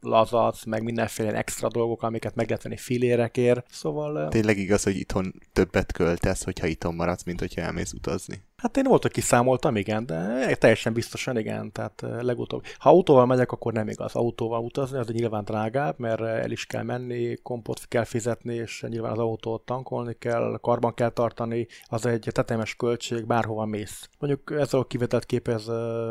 lazac, 0.00 0.64
meg 0.64 0.82
mindenféle 0.82 1.32
extra 1.32 1.68
dolgok, 1.68 2.02
amiket 2.02 2.34
meg 2.34 2.46
lehet 2.46 2.62
venni 2.62 2.76
filérekért. 2.76 3.66
Szóval... 3.70 4.28
Tényleg 4.28 4.58
igaz, 4.58 4.82
hogy 4.82 4.96
itthon 4.96 5.32
többet 5.52 5.92
költesz, 5.92 6.44
hogyha 6.44 6.66
itthon 6.66 6.94
maradsz, 6.94 7.24
mint 7.24 7.40
hogyha 7.40 7.60
elmész 7.60 7.92
utazni. 7.92 8.46
Hát 8.62 8.76
én 8.76 8.84
volt, 8.84 9.02
hogy 9.02 9.10
kiszámoltam, 9.10 9.76
igen, 9.76 10.06
de 10.06 10.54
teljesen 10.56 10.92
biztosan 10.92 11.38
igen, 11.38 11.72
tehát 11.72 12.04
legutóbb. 12.20 12.62
Ha 12.78 12.90
autóval 12.90 13.26
megyek, 13.26 13.52
akkor 13.52 13.72
nem 13.72 13.88
igaz. 13.88 14.14
Autóval 14.14 14.60
utazni, 14.60 14.98
az 14.98 15.08
nyilván 15.08 15.44
drágább, 15.44 15.98
mert 15.98 16.20
el 16.20 16.50
is 16.50 16.66
kell 16.66 16.82
menni, 16.82 17.36
kompot 17.42 17.80
kell 17.88 18.04
fizetni, 18.04 18.54
és 18.54 18.84
nyilván 18.88 19.12
az 19.12 19.18
autót 19.18 19.64
tankolni 19.64 20.16
kell, 20.18 20.58
karban 20.60 20.94
kell 20.94 21.08
tartani, 21.08 21.66
az 21.84 22.06
egy 22.06 22.28
tetemes 22.32 22.74
költség, 22.74 23.26
bárhova 23.26 23.64
mész. 23.64 24.08
Mondjuk 24.18 24.54
ez 24.60 24.74
a 24.74 24.84
kivetett 24.84 25.26
kép, 25.26 25.48
ez 25.48 25.66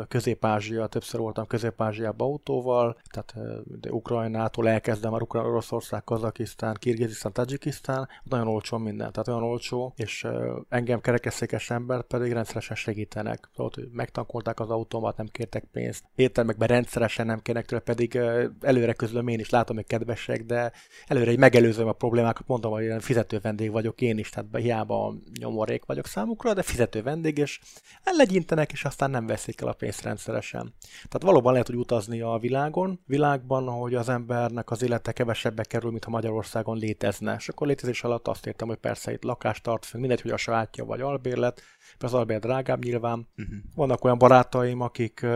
Közép-Ázsia, 0.08 0.86
többször 0.86 1.20
voltam 1.20 1.46
Közép-Ázsiában 1.46 2.28
autóval, 2.28 2.96
tehát 3.10 3.34
de 3.80 3.90
Ukrajnától 3.90 4.68
elkezdem 4.68 5.10
már 5.10 5.22
Ukra- 5.22 5.46
Oroszország, 5.46 6.04
Kazakisztán, 6.04 6.76
Kirgizisztán, 6.78 7.32
Tajikisztán, 7.32 8.08
nagyon 8.22 8.48
olcsó 8.48 8.76
minden, 8.76 9.12
tehát 9.12 9.28
olyan 9.28 9.42
olcsó, 9.42 9.92
és 9.96 10.26
engem 10.68 11.00
kerekesszékes 11.00 11.70
ember 11.70 12.02
pedig 12.02 12.36
rendszeresen 12.38 12.76
segítenek. 12.76 13.48
Szóval, 13.56 13.72
hogy 13.74 13.88
megtankolták 13.92 14.60
az 14.60 14.70
autómat, 14.70 15.16
nem 15.16 15.26
kértek 15.26 15.64
pénzt. 15.72 16.04
Éttermekben 16.14 16.68
rendszeresen 16.68 17.26
nem 17.26 17.40
kérnek 17.40 17.66
tőle, 17.66 17.80
pedig 17.82 18.16
előre 18.60 18.92
közlöm 18.92 19.28
én 19.28 19.38
is 19.38 19.50
látom, 19.50 19.76
hogy 19.76 19.86
kedvesek, 19.86 20.44
de 20.44 20.72
előre 21.06 21.30
egy 21.30 21.38
megelőzöm 21.38 21.88
a 21.88 21.92
problémákat, 21.92 22.46
mondom, 22.46 22.72
hogy 22.72 22.92
fizető 22.98 23.38
vendég 23.42 23.70
vagyok 23.70 24.00
én 24.00 24.18
is, 24.18 24.30
tehát 24.30 24.56
hiába 24.56 25.14
nyomorék 25.38 25.84
vagyok 25.84 26.06
számukra, 26.06 26.54
de 26.54 26.62
fizető 26.62 27.02
vendég, 27.02 27.38
és 27.38 27.60
legyintenek, 28.04 28.72
és 28.72 28.84
aztán 28.84 29.10
nem 29.10 29.26
veszik 29.26 29.60
el 29.60 29.68
a 29.68 29.72
pénzt 29.72 30.02
rendszeresen. 30.02 30.74
Tehát 30.92 31.22
valóban 31.22 31.52
lehet, 31.52 31.66
hogy 31.66 31.76
utazni 31.76 32.20
a 32.20 32.38
világon, 32.40 33.00
világban, 33.06 33.68
hogy 33.68 33.94
az 33.94 34.08
embernek 34.08 34.70
az 34.70 34.82
élete 34.82 35.12
kevesebbe 35.12 35.62
kerül, 35.62 35.90
mint 35.90 36.04
ha 36.04 36.10
Magyarországon 36.10 36.76
létezne. 36.76 37.34
És 37.38 37.48
akkor 37.48 37.66
létezés 37.66 38.04
alatt 38.04 38.28
azt 38.28 38.46
értem, 38.46 38.68
hogy 38.68 38.76
persze 38.76 39.12
itt 39.12 39.22
lakást 39.22 39.62
tart 39.62 39.84
fönn, 39.84 40.00
mindegy, 40.00 40.20
hogy 40.20 40.30
a 40.30 40.36
sajátja 40.36 40.84
vagy 40.84 41.00
albérlet, 41.00 41.62
az 41.98 42.14
albért 42.14 42.40
drágább 42.40 42.84
nyilván. 42.84 43.28
Uh-huh. 43.36 43.56
Vannak 43.74 44.04
olyan 44.04 44.18
barátaim, 44.18 44.80
akik 44.80 45.26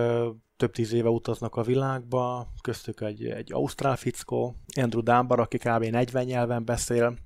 több 0.57 0.73
tíz 0.73 0.93
éve 0.93 1.09
utaznak 1.09 1.57
a 1.57 1.63
világba, 1.63 2.53
köztük 2.61 3.01
egy, 3.01 3.25
egy 3.25 3.53
ausztrál 3.53 3.97
fickó, 3.97 4.57
Andrew 4.81 5.03
Dunbar, 5.03 5.41
aki 5.41 5.59
kb. 5.59 5.85
40 5.85 6.25
nyelven 6.25 6.65
beszél, 6.65 7.17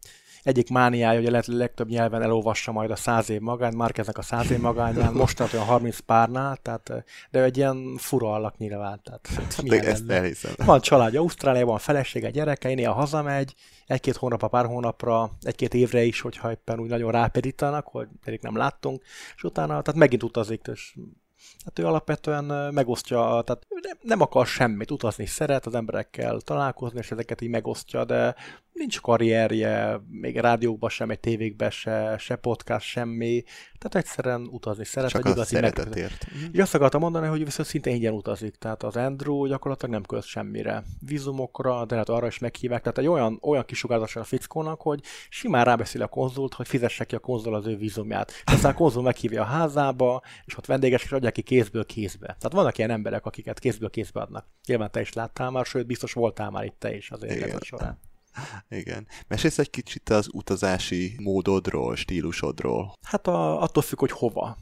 egyik 0.47 0.71
mániája, 0.71 1.21
hogy 1.21 1.35
a 1.35 1.43
legtöbb 1.47 1.89
nyelven 1.89 2.23
elolvassa 2.23 2.73
majd 2.73 2.91
a 2.91 2.97
száz 2.97 3.31
év 3.31 3.41
magán, 3.41 3.75
már 3.75 3.93
ezek 3.95 4.19
a 4.19 4.23
száz 4.23 4.51
év 4.51 4.61
magányán, 4.61 5.13
most 5.23 5.41
olyan 5.41 5.67
30 5.67 5.99
párnál, 5.99 6.57
tehát, 6.57 7.05
de 7.31 7.43
egy 7.43 7.57
ilyen 7.57 7.97
fura 7.97 8.33
alak 8.33 8.57
nyilván. 8.57 9.01
Tehát, 9.05 9.63
de 9.63 9.81
ezt 9.81 10.11
elhiszem. 10.11 10.53
Van 10.65 10.81
családja 10.81 11.21
Ausztráliában, 11.21 11.79
felesége, 11.79 12.31
gyereke, 12.31 12.75
néha 12.75 12.93
hazamegy, 12.93 13.55
egy-két 13.87 14.17
hónapra, 14.17 14.49
pár 14.49 14.67
hónapra, 14.67 15.31
egy-két 15.43 15.75
évre 15.75 16.03
is, 16.03 16.21
hogyha 16.21 16.51
éppen 16.51 16.81
úgy 16.81 16.89
nagyon 16.89 17.11
rápedítanak, 17.11 17.87
hogy 17.87 18.09
pedig 18.25 18.41
nem 18.43 18.57
láttunk, 18.57 19.03
és 19.37 19.45
utána, 19.45 19.83
tehát 19.83 19.95
megint 20.01 20.23
utazik, 20.23 20.71
és 20.73 20.95
Hát 21.65 21.79
ő 21.79 21.87
alapvetően 21.87 22.75
megosztja, 22.75 23.43
tehát 23.45 23.67
nem 24.01 24.21
akar 24.21 24.47
semmit, 24.47 24.91
utazni 24.91 25.27
szeret, 25.27 25.67
az 25.67 25.75
emberekkel 25.75 26.41
találkozni, 26.41 26.99
és 26.99 27.11
ezeket 27.11 27.41
így 27.41 27.51
megosztja, 27.51 28.05
de 28.05 28.35
nincs 28.77 29.01
karrierje, 29.01 30.01
még 30.09 30.37
rádiókban 30.37 30.91
sem, 30.91 31.11
egy 31.11 31.21
tévékben 31.21 31.71
se, 31.71 32.17
se 32.19 32.37
podcast, 32.37 32.87
semmi. 32.87 33.45
Tehát 33.79 34.07
egyszerűen 34.07 34.49
utazni 34.51 34.85
szeret, 34.85 35.11
Csak 35.11 35.23
vagy 35.23 35.39
a 35.39 35.45
szeretetért. 35.45 36.27
Meg... 36.41 36.55
És 36.55 36.61
azt 36.61 36.75
akartam 36.75 37.01
mondani, 37.01 37.27
hogy 37.27 37.45
viszont 37.45 37.69
szinte 37.69 37.91
ingyen 37.91 38.13
utazik. 38.13 38.57
Tehát 38.57 38.83
az 38.83 38.97
Andrew 38.97 39.47
gyakorlatilag 39.47 39.95
nem 39.95 40.03
költ 40.03 40.25
semmire. 40.25 40.83
Vizumokra, 41.01 41.85
de 41.85 41.97
hát 41.97 42.09
arra 42.09 42.27
is 42.27 42.39
meghívják. 42.39 42.81
Tehát 42.81 42.99
egy 42.99 43.07
olyan, 43.07 43.39
olyan 43.43 43.65
kisugárzása 43.65 44.21
a 44.21 44.25
fickónak, 44.25 44.81
hogy 44.81 45.01
simán 45.29 45.65
rábeszél 45.65 46.03
a 46.03 46.07
konzult, 46.07 46.55
hogy 46.55 46.69
fizesse 46.69 47.05
ki 47.05 47.15
a 47.15 47.19
konzul 47.19 47.55
az 47.55 47.67
ő 47.67 47.77
vízumját. 47.77 48.33
Aztán 48.45 48.73
a 48.73 48.75
konzul 48.75 49.03
meghívja 49.03 49.43
a 49.43 49.45
házába, 49.45 50.23
és 50.45 50.59
ott 50.59 50.67
vendéges, 50.67 51.05
és 51.05 51.13
adják 51.13 51.36
ki 51.37 51.43
kézből 51.43 51.87
kézbe. 51.87 52.27
Tehát 52.27 52.53
vannak 52.53 52.79
ilyen 52.79 52.91
emberek, 52.91 53.27
akiket 53.27 53.59
kézből 53.59 53.91
kézbe 53.91 54.21
adnak. 54.21 54.47
Nyilván 54.67 54.91
te 54.91 55.01
is 55.01 55.13
láttál 55.13 55.51
már, 55.51 55.65
sőt, 55.65 55.87
biztos 55.87 56.13
voltál 56.13 56.51
már 56.51 56.65
itt 56.65 56.77
te 56.79 56.97
is 56.97 57.11
az 57.11 57.23
életed 57.23 57.63
során. 57.63 57.99
Igen. 58.69 59.07
Mesélsz 59.29 59.59
egy 59.59 59.71
kicsit 59.71 60.09
az 60.09 60.29
utazási 60.33 61.17
módodról, 61.19 61.97
stílusodról? 61.97 62.93
Hát 63.03 63.27
a, 63.27 63.63
attól 63.63 63.83
függ, 63.83 63.99
hogy 63.99 64.11
hova. 64.11 64.57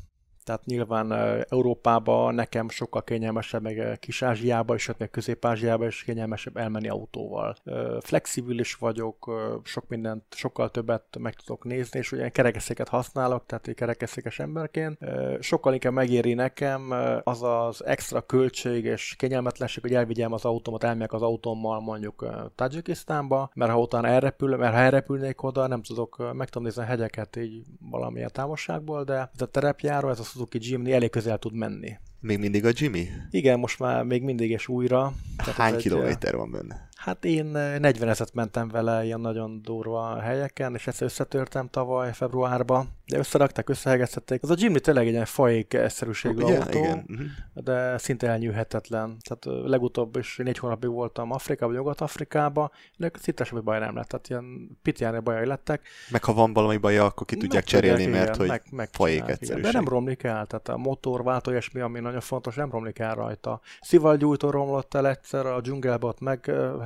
Tehát 0.45 0.65
nyilván 0.65 1.13
Európában 1.49 2.35
nekem 2.35 2.69
sokkal 2.69 3.05
kényelmesebb, 3.05 3.63
meg 3.63 3.97
Kis-Ázsiába, 4.01 4.75
és 4.75 4.91
meg 4.99 5.11
Közép-Ázsiába 5.11 5.87
is 5.87 6.03
kényelmesebb 6.03 6.57
elmenni 6.57 6.89
autóval. 6.89 7.57
Flexibilis 8.01 8.75
vagyok, 8.75 9.31
sok 9.63 9.89
mindent, 9.89 10.25
sokkal 10.31 10.71
többet 10.71 11.19
meg 11.19 11.35
tudok 11.35 11.65
nézni, 11.65 11.99
és 11.99 12.13
ugye 12.13 12.29
kerekesszéket 12.29 12.89
használok, 12.89 13.47
tehát 13.47 13.69
egy 13.69 13.75
kerekesszékes 13.75 14.39
emberként. 14.39 14.99
Sokkal 15.41 15.73
inkább 15.73 15.93
megéri 15.93 16.35
nekem 16.35 16.95
az 17.23 17.43
az 17.43 17.85
extra 17.85 18.21
költség 18.21 18.85
és 18.85 19.15
kényelmetlenség, 19.19 19.83
hogy 19.83 19.95
elvigyem 19.95 20.33
az 20.33 20.45
autómat, 20.45 20.85
elmegyek 20.85 21.13
az 21.13 21.23
autómmal 21.23 21.81
mondjuk 21.81 22.27
Tajikisztánba, 22.55 23.51
mert 23.55 23.71
ha 23.71 23.79
utána 23.81 24.09
elrepül, 24.09 24.57
mert 24.57 24.75
ha 24.75 24.81
elrepülnék 24.81 25.43
oda, 25.43 25.67
nem 25.67 25.83
tudok, 25.83 26.33
meg 26.33 26.49
tudom 26.49 26.63
nézni 26.63 26.83
a 26.83 26.87
hegyeket 26.87 27.37
így 27.37 27.63
valamilyen 27.91 28.31
távolságból, 28.33 29.05
de 29.05 29.31
ez 29.35 29.41
a 29.41 29.47
terepjáró, 29.47 30.09
ez 30.09 30.19
a 30.19 30.23
Suzuki 30.35 30.59
Jimny 30.61 30.93
elég 30.93 31.11
közel 31.11 31.39
tud 31.39 31.55
menni. 31.55 31.99
Még 32.21 32.39
mindig 32.39 32.65
a 32.65 32.71
Jimmy? 32.73 33.09
Igen, 33.31 33.59
most 33.59 33.79
már 33.79 34.05
még 34.05 34.23
mindig 34.23 34.51
és 34.51 34.69
újra. 34.69 35.13
Hány 35.37 35.77
kilométer 35.77 36.37
van 36.37 36.51
benne? 36.51 36.89
Hát 37.05 37.25
én 37.25 37.47
40 37.47 38.09
ezet 38.09 38.35
mentem 38.35 38.69
vele 38.69 39.05
ilyen 39.05 39.21
nagyon 39.21 39.63
durva 39.63 40.21
helyeken, 40.21 40.75
és 40.75 40.87
ezt 40.87 41.01
összetörtem 41.01 41.69
tavaly 41.69 42.13
februárban, 42.13 42.89
de 43.07 43.19
összerakták, 43.19 43.69
összehegeztették. 43.69 44.43
Az 44.43 44.51
a 44.51 44.55
Jimny 44.59 44.81
tényleg 44.81 45.07
egy 45.07 45.13
ilyen 45.13 45.25
faék-szerűségű 45.25 46.43
Ugye? 46.43 46.59
autó, 46.59 46.79
Igen. 46.79 47.05
Uh-huh. 47.09 47.27
de 47.55 47.99
szinte 47.99 48.29
elnyűhetetlen. 48.29 49.17
Tehát 49.29 49.67
legutóbb 49.67 50.17
is 50.17 50.37
négy 50.37 50.59
hónapig 50.59 50.91
voltam 50.91 51.33
Afrikában, 51.33 51.75
Nyugat-Afrikában, 51.75 52.71
de 52.97 53.11
szinte 53.21 53.45
semmi 53.45 53.61
baj 53.61 53.79
nem 53.79 53.97
lett, 53.97 54.09
tehát 54.09 54.29
ilyen 54.29 54.79
pitjáni 54.83 55.19
bajai 55.19 55.47
lettek. 55.47 55.83
Meg 56.11 56.25
ha 56.25 56.33
van 56.33 56.53
valami 56.53 56.77
baja, 56.77 57.05
akkor 57.05 57.27
ki 57.27 57.37
tudják 57.37 57.65
cserélni, 57.65 58.03
igen, 58.03 58.13
mert 58.13 58.37
hogy 58.37 58.49
meg, 58.49 58.63
meg 58.71 58.89
faék 58.93 59.29
egyszerűség. 59.29 59.63
De 59.63 59.73
nem 59.73 59.89
romlik 59.89 60.23
el, 60.23 60.47
tehát 60.47 60.69
a 60.69 60.77
motorváltó 60.77 61.51
és 61.51 61.71
mi, 61.71 61.81
ami 61.81 62.01
nagyon 62.01 62.21
fontos, 62.21 62.55
nem 62.55 62.71
romlik 62.71 62.99
el 62.99 63.15
rajta. 63.15 63.61
Szivalgyújtó 63.81 64.51
romlott 64.51 64.95
el 64.95 65.09
egyszer, 65.09 65.47
a 65.47 65.61
dzsungelbe 65.61 66.07
ott 66.07 66.21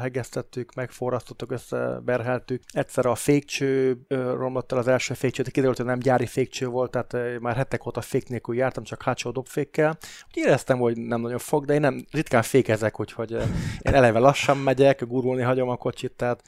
meghegeztettük, 0.09 0.75
megforrasztottuk, 0.75 1.53
összeberheltük. 1.53 2.62
Egyszer 2.73 3.07
a 3.07 3.15
fékcső 3.15 3.99
romlott 4.09 4.73
el 4.73 4.79
az 4.79 4.88
első 4.88 5.15
fékcső, 5.15 5.43
de 5.43 5.50
kiderült, 5.50 5.77
hogy 5.77 5.87
nem 5.87 5.99
gyári 5.99 6.27
fékcső 6.27 6.67
volt, 6.67 6.91
tehát 6.91 7.41
már 7.41 7.57
hetek 7.57 7.87
óta 7.87 8.00
fék 8.00 8.29
nélkül 8.29 8.55
jártam, 8.55 8.83
csak 8.83 9.03
hátsó 9.03 9.31
dobfékkel. 9.31 9.99
Úgy 10.29 10.37
éreztem, 10.37 10.79
hogy 10.79 10.97
nem 10.97 11.21
nagyon 11.21 11.38
fog, 11.38 11.65
de 11.65 11.75
én 11.75 11.81
nem 11.81 12.05
ritkán 12.11 12.43
fékezek, 12.43 13.00
úgyhogy 13.00 13.31
én 13.31 13.95
eleve 13.95 14.19
lassan 14.19 14.57
megyek, 14.57 15.07
gurulni 15.07 15.43
hagyom 15.43 15.69
a 15.69 15.77
kocsit, 15.77 16.12
tehát 16.12 16.43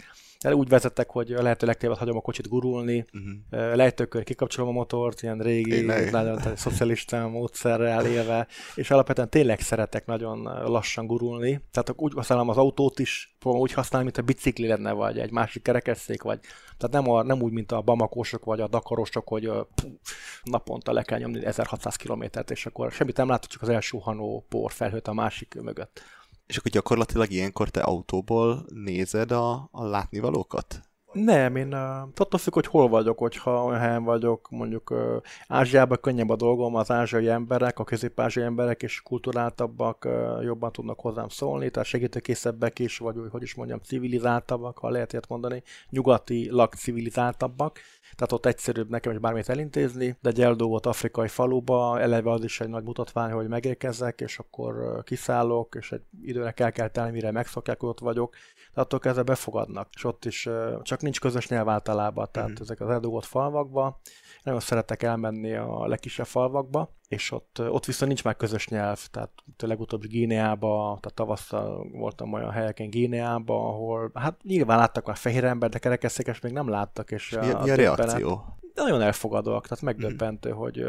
úgy 0.49 0.69
vezettek, 0.69 1.11
hogy 1.11 1.33
a 1.33 1.43
lehető 1.43 1.67
legtöbbet 1.67 1.99
hagyom 1.99 2.17
a 2.17 2.21
kocsit 2.21 2.49
gurulni, 2.49 3.05
uh-huh. 3.13 3.75
lejtőkör 3.77 4.25
kikapcsolom 4.25 4.69
a 4.69 4.73
motort, 4.73 5.23
ilyen 5.23 5.39
régi, 5.39 5.81
nagyon 6.11 6.57
szocialista 6.57 7.29
módszerrel 7.29 8.07
élve, 8.07 8.47
és 8.75 8.91
alapvetően 8.91 9.31
tényleg 9.31 9.61
szeretek 9.61 10.07
nagyon 10.07 10.43
lassan 10.65 11.07
gurulni. 11.07 11.61
Tehát 11.71 11.93
úgy 11.97 12.13
használom 12.15 12.49
az 12.49 12.57
autót 12.57 12.99
is, 12.99 13.37
fogom 13.39 13.61
úgy 13.61 13.73
használni, 13.73 14.05
mint 14.05 14.19
a 14.19 14.23
bicikli 14.23 14.67
lenne, 14.67 14.93
vagy 14.93 15.19
egy 15.19 15.31
másik 15.31 15.63
kerekesszék, 15.63 16.23
vagy 16.23 16.41
tehát 16.79 17.05
nem, 17.05 17.13
a, 17.13 17.23
nem 17.23 17.43
úgy, 17.43 17.53
mint 17.53 17.73
a 17.73 17.81
bamakósok, 17.81 18.45
vagy 18.45 18.61
a 18.61 18.69
dakarosok, 18.69 19.29
hogy 19.29 19.51
pú, 19.75 19.99
naponta 20.43 20.93
le 20.93 21.03
kell 21.03 21.19
nyomni 21.19 21.45
1600 21.45 21.97
kilométert, 21.97 22.51
és 22.51 22.67
akkor 22.67 22.93
semmit 22.93 23.17
nem 23.17 23.29
látok, 23.29 23.51
csak 23.51 23.63
az 23.63 23.69
elsuhanó 23.69 24.47
por 24.49 24.73
felhőt 24.73 25.09
a 25.09 25.13
másik 25.13 25.55
mögött. 25.63 26.03
És 26.51 26.57
akkor 26.57 26.71
gyakorlatilag 26.71 27.31
ilyenkor 27.31 27.69
te 27.69 27.81
autóból 27.81 28.65
nézed 28.69 29.31
a, 29.33 29.69
a 29.73 29.85
látnivalókat? 29.85 30.90
Nem, 31.13 31.57
én 31.57 31.75
uh, 31.75 32.09
attól 32.17 32.39
függ, 32.39 32.55
hogy 32.55 32.67
hol 32.67 32.89
vagyok, 32.89 33.19
hogyha 33.19 33.65
olyan 33.65 33.81
helyen 33.81 34.05
vagyok, 34.05 34.49
mondjuk 34.51 34.91
uh, 34.91 35.17
Ázsiában 35.49 35.99
könnyebb 36.01 36.31
a 36.31 36.37
dolgom, 36.37 36.75
az 36.75 36.91
ázsiai 36.91 37.29
emberek, 37.29 37.79
a 37.79 37.85
közép-ázsiai 37.85 38.47
emberek 38.47 38.83
is 38.83 39.03
kulturáltabbak, 39.03 40.05
uh, 40.05 40.45
jobban 40.45 40.73
tudnak 40.73 41.01
hozzám 41.01 41.29
szólni, 41.29 41.71
tehát 41.71 41.89
segítőkészebbek 41.89 42.79
is, 42.79 42.99
vagy 42.99 43.19
úgy, 43.19 43.31
hogy 43.31 43.43
is 43.43 43.55
mondjam, 43.55 43.79
civilizáltabbak, 43.79 44.79
ha 44.79 44.89
lehet 44.89 45.13
ilyet 45.13 45.29
mondani, 45.29 45.63
nyugatilag 45.89 46.75
civilizáltabbak, 46.75 47.79
tehát 48.15 48.33
ott 48.33 48.47
egyszerűbb 48.47 48.91
nekem 48.91 49.13
is 49.13 49.19
bármit 49.19 49.49
elintézni, 49.49 50.17
de 50.21 50.29
egy 50.29 50.41
eldolgott 50.41 50.87
afrikai 50.87 51.29
faluba, 51.29 52.01
eleve 52.01 52.31
az 52.31 52.45
is 52.45 52.61
egy 52.61 52.69
nagy 52.69 52.85
mutatvány, 52.85 53.31
hogy 53.31 53.49
megérkezzek, 53.49 54.21
és 54.21 54.39
akkor 54.39 55.03
kiszállok, 55.05 55.75
és 55.79 55.93
egy 55.93 56.03
időnek 56.23 56.61
el 56.61 56.73
kell 56.73 56.89
telni, 56.89 57.11
mire 57.11 57.31
megszokják, 57.31 57.81
hogy 57.81 57.89
ott 57.89 58.01
vagyok, 58.01 58.35
de 58.75 58.81
attól 58.81 58.99
kezdve 58.99 59.23
befogadnak, 59.23 59.89
és 59.95 60.05
ott 60.05 60.25
is 60.25 60.47
uh, 60.47 60.81
csak 61.01 61.09
nincs 61.09 61.21
közös 61.21 61.49
nyelv 61.49 61.69
általában, 61.69 62.29
tehát 62.31 62.51
mm. 62.51 62.61
ezek 62.61 62.81
az 62.81 62.89
eldugott 62.89 63.25
falvakba. 63.25 64.01
Nagyon 64.43 64.61
szeretek 64.61 65.03
elmenni 65.03 65.55
a 65.55 65.87
legkisebb 65.87 66.27
falvakba, 66.27 66.95
és 67.09 67.31
ott, 67.33 67.61
ott 67.69 67.85
viszont 67.85 68.07
nincs 68.07 68.25
már 68.25 68.37
közös 68.37 68.69
nyelv, 68.69 69.07
tehát 69.11 69.31
legutóbb 69.59 70.07
Gíneába, 70.07 70.99
tehát 71.01 71.17
tavasszal 71.17 71.87
voltam 71.93 72.33
olyan 72.33 72.51
helyeken 72.51 72.91
Gíneába, 72.91 73.69
ahol 73.69 74.11
hát 74.15 74.43
nyilván 74.43 74.79
láttak 74.79 75.09
a 75.09 75.15
fehér 75.15 75.45
ember, 75.45 75.69
de 75.69 75.79
kerekesszékes 75.79 76.41
még 76.41 76.53
nem 76.53 76.69
láttak. 76.69 77.11
És, 77.11 77.31
és 77.31 77.47
mi, 77.47 77.51
a, 77.51 77.63
mi 77.63 77.71
a 77.71 77.75
reakció? 77.75 78.45
Nagyon 78.75 79.01
elfogadóak, 79.01 79.67
tehát 79.67 79.85
megdöbbentő, 79.85 80.51
mm. 80.51 80.57
hogy 80.57 80.85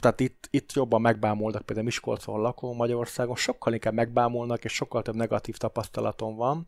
tehát 0.00 0.20
itt, 0.20 0.48
itt 0.50 0.72
jobban 0.72 1.00
megbámulnak, 1.00 1.62
például 1.62 1.86
Miskolcon 1.86 2.40
lakom 2.40 2.76
Magyarországon, 2.76 3.36
sokkal 3.36 3.72
inkább 3.72 3.94
megbámulnak, 3.94 4.64
és 4.64 4.72
sokkal 4.72 5.02
több 5.02 5.14
negatív 5.14 5.56
tapasztalatom 5.56 6.36
van. 6.36 6.66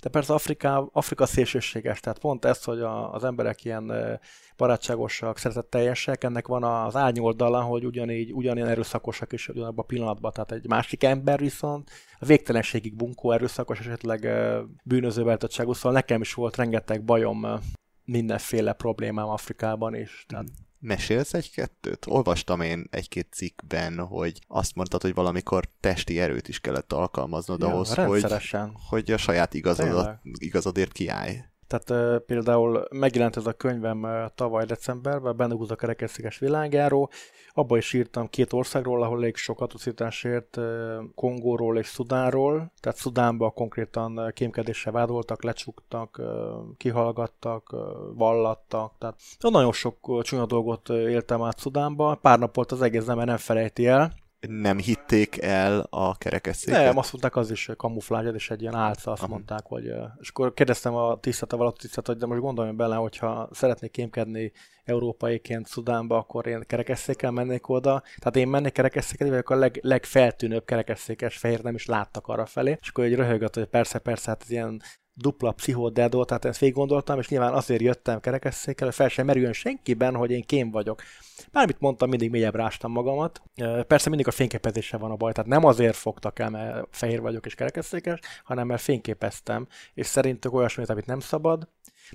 De 0.00 0.08
persze 0.08 0.34
Afrika, 0.34 0.88
Afrika 0.92 1.26
szélsőséges, 1.26 2.00
tehát 2.00 2.18
pont 2.18 2.44
ez, 2.44 2.64
hogy 2.64 2.80
a, 2.80 3.12
az 3.12 3.24
emberek 3.24 3.64
ilyen 3.64 3.92
barátságosak, 4.56 5.38
szeretetteljesek, 5.38 6.24
ennek 6.24 6.46
van 6.46 6.64
az 6.64 6.96
árnyoldala, 6.96 7.60
hogy 7.60 7.84
ugyanígy, 7.84 8.32
ugyanilyen 8.32 8.68
erőszakosak 8.68 9.32
is 9.32 9.48
ugyanabban 9.48 9.84
a 9.84 9.86
pillanatban. 9.86 10.32
Tehát 10.32 10.52
egy 10.52 10.68
másik 10.68 11.04
ember 11.04 11.38
viszont 11.38 11.90
a 12.18 12.24
végtelenségig 12.24 12.94
bunkó 12.94 13.32
erőszakos, 13.32 13.78
esetleg 13.78 14.28
bűnöző 14.84 15.22
váltottságú, 15.22 15.72
szóval 15.72 15.92
nekem 15.92 16.20
is 16.20 16.34
volt 16.34 16.56
rengeteg 16.56 17.04
bajom, 17.04 17.46
mindenféle 18.04 18.72
problémám 18.72 19.28
Afrikában 19.28 19.94
is. 19.94 20.24
Tehát 20.28 20.46
Mesélsz 20.78 21.34
egy-kettőt? 21.34 22.06
Olvastam 22.08 22.60
én 22.60 22.86
egy-két 22.90 23.28
cikkben, 23.32 23.98
hogy 23.98 24.38
azt 24.46 24.74
mondtad, 24.74 25.02
hogy 25.02 25.14
valamikor 25.14 25.68
testi 25.80 26.20
erőt 26.20 26.48
is 26.48 26.60
kellett 26.60 26.92
alkalmaznod 26.92 27.60
Ja, 27.60 27.66
ahhoz, 27.66 27.94
hogy, 27.94 28.24
hogy 28.88 29.10
a 29.10 29.16
saját 29.16 29.54
igazodat, 29.54 30.04
Tényleg. 30.04 30.20
igazadért 30.38 30.92
kiállj. 30.92 31.36
Tehát 31.66 32.20
például 32.22 32.86
megjelent 32.90 33.36
ez 33.36 33.46
a 33.46 33.52
könyvem 33.52 34.06
tavaly 34.34 34.64
decemberben, 34.64 35.36
benne 35.36 35.54
húz 35.54 35.70
a 35.70 35.74
kerekesszékes 35.74 36.38
világjáró, 36.38 37.10
abba 37.52 37.76
is 37.76 37.92
írtam 37.92 38.28
két 38.28 38.52
országról, 38.52 39.02
ahol 39.02 39.18
elég 39.18 39.36
sok 39.36 39.60
atrocitásért, 39.60 40.58
Kongóról 41.14 41.78
és 41.78 41.86
Szudánról, 41.86 42.72
tehát 42.80 42.98
Szudánban 42.98 43.52
konkrétan 43.52 44.30
kémkedéssel 44.34 44.92
vádoltak, 44.92 45.42
lecsuktak, 45.42 46.20
kihallgattak, 46.76 47.76
vallattak, 48.14 48.94
tehát 48.98 49.16
nagyon 49.38 49.72
sok 49.72 50.22
csúnya 50.22 50.46
dolgot 50.46 50.88
éltem 50.88 51.42
át 51.42 51.58
Szudánba, 51.58 52.18
pár 52.22 52.38
nap 52.38 52.54
volt 52.54 52.72
az 52.72 52.82
egész, 52.82 53.04
nem, 53.04 53.16
mert 53.16 53.28
nem 53.28 53.36
felejti 53.36 53.86
el, 53.86 54.12
Nem 54.40 54.78
hitték 54.78 55.42
el 55.42 55.86
a 55.90 56.16
kerekesszéket? 56.16 56.84
nem, 56.84 56.98
azt 56.98 57.12
mondták, 57.12 57.36
az 57.36 57.50
is 57.50 57.70
kamuflágy, 57.76 58.34
és 58.34 58.50
egy 58.50 58.60
ilyen 58.60 58.74
álca, 58.74 59.10
azt 59.10 59.22
Aha. 59.22 59.32
mondták, 59.32 59.64
hogy... 59.64 59.92
És 60.20 60.28
akkor 60.28 60.54
kérdeztem 60.54 60.94
a 60.94 61.20
tisztet, 61.20 61.52
a 61.52 61.56
valaki 61.56 61.80
tisztet, 61.80 62.06
hogy 62.06 62.16
de 62.16 62.26
most 62.26 62.40
gondolj 62.40 62.70
bele, 62.70 62.94
hogyha 62.94 63.48
szeretnék 63.52 63.90
kémkedni 63.90 64.52
európaiként 64.84 65.66
Szudánba, 65.66 66.16
akkor 66.16 66.46
én 66.46 66.64
kerekesszékkel 66.66 67.30
mennék 67.30 67.68
oda. 67.68 68.02
Tehát 68.18 68.36
én 68.36 68.48
mennék 68.48 68.72
kerekesszékkel, 68.72 69.28
vagyok 69.28 69.50
a 69.50 69.54
leg, 69.54 69.78
legfeltűnőbb 69.82 70.64
kerekesszékes 70.64 71.36
fehér, 71.36 71.62
nem 71.62 71.74
is 71.74 71.86
láttak 71.86 72.26
arra 72.26 72.46
felé. 72.46 72.76
És 72.80 72.88
akkor 72.88 73.04
egy 73.04 73.14
röhögött, 73.14 73.54
hogy 73.54 73.66
persze, 73.66 73.98
persze, 73.98 74.30
hát 74.30 74.42
ez 74.42 74.50
ilyen 74.50 74.82
dupla 75.18 75.52
pszichodedó, 75.52 76.24
tehát 76.24 76.44
ezt 76.44 76.60
végig 76.60 76.74
gondoltam, 76.74 77.18
és 77.18 77.28
nyilván 77.28 77.52
azért 77.52 77.80
jöttem 77.80 78.20
kerekesszékkel, 78.20 78.86
hogy 78.86 78.96
fel 78.96 79.08
sem 79.08 79.26
merüljön 79.26 79.52
senkiben, 79.52 80.14
hogy 80.14 80.30
én 80.30 80.42
kém 80.42 80.70
vagyok. 80.70 81.02
Bármit 81.52 81.80
mondtam, 81.80 82.08
mindig 82.08 82.30
mélyebb 82.30 82.54
rástam 82.54 82.92
magamat. 82.92 83.42
Persze 83.86 84.08
mindig 84.08 84.26
a 84.26 84.30
fényképezéssel 84.30 84.98
van 84.98 85.10
a 85.10 85.16
baj, 85.16 85.32
tehát 85.32 85.50
nem 85.50 85.64
azért 85.64 85.96
fogtak 85.96 86.38
el, 86.38 86.50
mert 86.50 86.86
fehér 86.90 87.20
vagyok 87.20 87.46
és 87.46 87.54
kerekesszékes, 87.54 88.20
hanem 88.44 88.66
mert 88.66 88.82
fényképeztem, 88.82 89.66
és 89.94 90.06
szerintük 90.06 90.54
olyasmit, 90.54 90.90
amit 90.90 91.06
nem 91.06 91.20
szabad, 91.20 91.68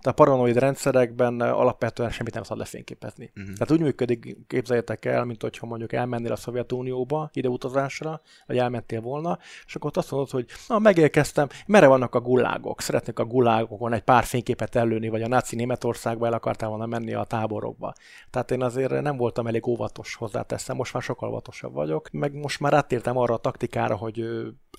de 0.03 0.09
a 0.09 0.13
paranoid 0.13 0.57
rendszerekben 0.57 1.41
alapvetően 1.41 2.09
semmit 2.11 2.33
nem 2.33 2.43
szabad 2.43 2.57
lefényképezni. 2.57 3.31
Uh-huh. 3.35 3.53
Tehát 3.53 3.71
úgy 3.71 3.81
működik, 3.81 4.37
képzeljétek 4.47 5.05
el, 5.05 5.25
mint 5.25 5.41
hogyha 5.41 5.65
mondjuk 5.65 5.93
elmennél 5.93 6.31
a 6.31 6.35
Szovjetunióba 6.35 7.29
ide 7.33 7.47
utazásra, 7.47 8.21
vagy 8.45 8.57
elmentél 8.57 9.01
volna, 9.01 9.37
és 9.65 9.75
akkor 9.75 9.91
azt 9.93 10.11
mondod, 10.11 10.29
hogy 10.29 10.45
na, 10.67 10.79
megérkeztem, 10.79 11.47
merre 11.65 11.87
vannak 11.87 12.15
a 12.15 12.19
gullágok? 12.19 12.81
Szeretnék 12.81 13.19
a 13.19 13.25
gullágokon 13.25 13.93
egy 13.93 14.01
pár 14.01 14.23
fényképet 14.23 14.75
előni, 14.75 15.09
vagy 15.09 15.21
a 15.21 15.27
náci 15.27 15.55
Németországba 15.55 16.25
el 16.25 16.33
akartál 16.33 16.69
volna 16.69 16.85
menni 16.85 17.13
a 17.13 17.23
táborokba. 17.23 17.93
Tehát 18.29 18.51
én 18.51 18.61
azért 18.61 19.01
nem 19.01 19.17
voltam 19.17 19.47
elég 19.47 19.67
óvatos 19.67 20.15
hozzáteszem, 20.15 20.75
most 20.75 20.93
már 20.93 21.03
sokkal 21.03 21.29
óvatosabb 21.29 21.73
vagyok, 21.73 22.09
meg 22.11 22.33
most 22.33 22.59
már 22.59 22.73
áttértem 22.73 23.17
arra 23.17 23.33
a 23.33 23.37
taktikára, 23.37 23.95
hogy 23.95 24.25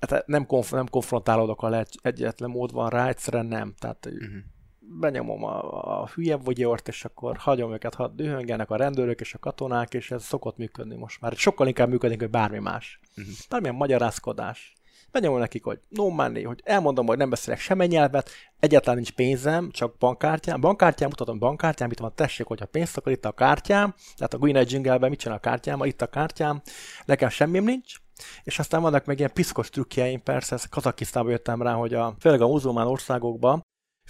hát 0.01 0.27
nem, 0.27 0.47
konf- 0.47 0.73
nem 0.73 0.89
konfrontálódok, 0.89 1.63
a 1.63 1.85
egyetlen 2.03 2.51
mód 2.51 2.73
van 2.73 2.89
rá, 2.89 3.09
egyszerűen 3.09 3.47
nem. 3.47 3.75
Tehát 3.79 4.07
uh-huh 4.07 4.52
benyomom 5.01 5.45
a, 5.45 6.01
a 6.01 6.07
hülye 6.15 6.37
vogyort, 6.37 6.89
és 6.89 7.05
akkor 7.05 7.37
hagyom 7.37 7.73
őket, 7.73 7.95
ha 7.95 8.09
dühöngenek 8.09 8.71
a 8.71 8.77
rendőrök 8.77 9.21
és 9.21 9.35
a 9.35 9.39
katonák, 9.39 9.95
és 9.95 10.11
ez 10.11 10.25
szokott 10.25 10.57
működni 10.57 10.97
most 10.97 11.21
már. 11.21 11.33
Sokkal 11.37 11.67
inkább 11.67 11.89
működik, 11.89 12.21
hogy 12.21 12.31
bármi 12.31 12.59
más. 12.59 13.01
Uh-huh. 13.17 13.35
Bármilyen 13.49 13.75
magyarázkodás. 13.75 14.73
Benyomom 15.13 15.39
nekik, 15.39 15.65
hogy 15.65 15.81
no 15.89 16.09
money, 16.09 16.43
hogy 16.43 16.61
elmondom, 16.65 17.07
hogy 17.07 17.17
nem 17.17 17.31
beszélek 17.31 17.61
semmi 17.61 17.87
nyelvet, 17.87 18.31
egyáltalán 18.61 18.97
nincs 18.97 19.13
pénzem, 19.13 19.71
csak 19.71 19.99
bankkártyám. 19.99 20.61
Bankkártyám, 20.61 21.09
mutatom 21.09 21.39
bankkártyám, 21.39 21.91
itt 21.91 21.99
van, 21.99 22.13
tessék, 22.15 22.47
hogyha 22.47 22.67
pénzt 22.67 22.97
akar, 22.97 23.13
itt 23.13 23.25
a 23.25 23.33
kártyám. 23.33 23.95
Tehát 24.17 24.35
a 24.35 24.39
Green 24.39 24.67
Jingle-ben 24.69 25.11
mit 25.11 25.19
csinál 25.19 25.37
a 25.37 25.41
kártyám, 25.41 25.85
itt 25.85 26.03
a 26.03 26.07
kártyám, 26.07 26.63
nekem 27.05 27.29
semmim 27.29 27.65
nincs. 27.65 27.95
És 28.43 28.59
aztán 28.59 28.83
vannak 28.83 29.05
meg 29.05 29.19
ilyen 29.19 29.33
piszkos 29.33 29.71
trükkjeim, 29.71 30.23
persze, 30.23 30.55
ez 30.55 30.69
Kazakisztánba 30.69 31.31
jöttem 31.31 31.63
rá, 31.63 31.73
hogy 31.73 31.95
a, 31.95 32.15
főleg 32.21 32.41
a 32.41 32.47
muzulmán 32.47 32.87
országokban 32.87 33.63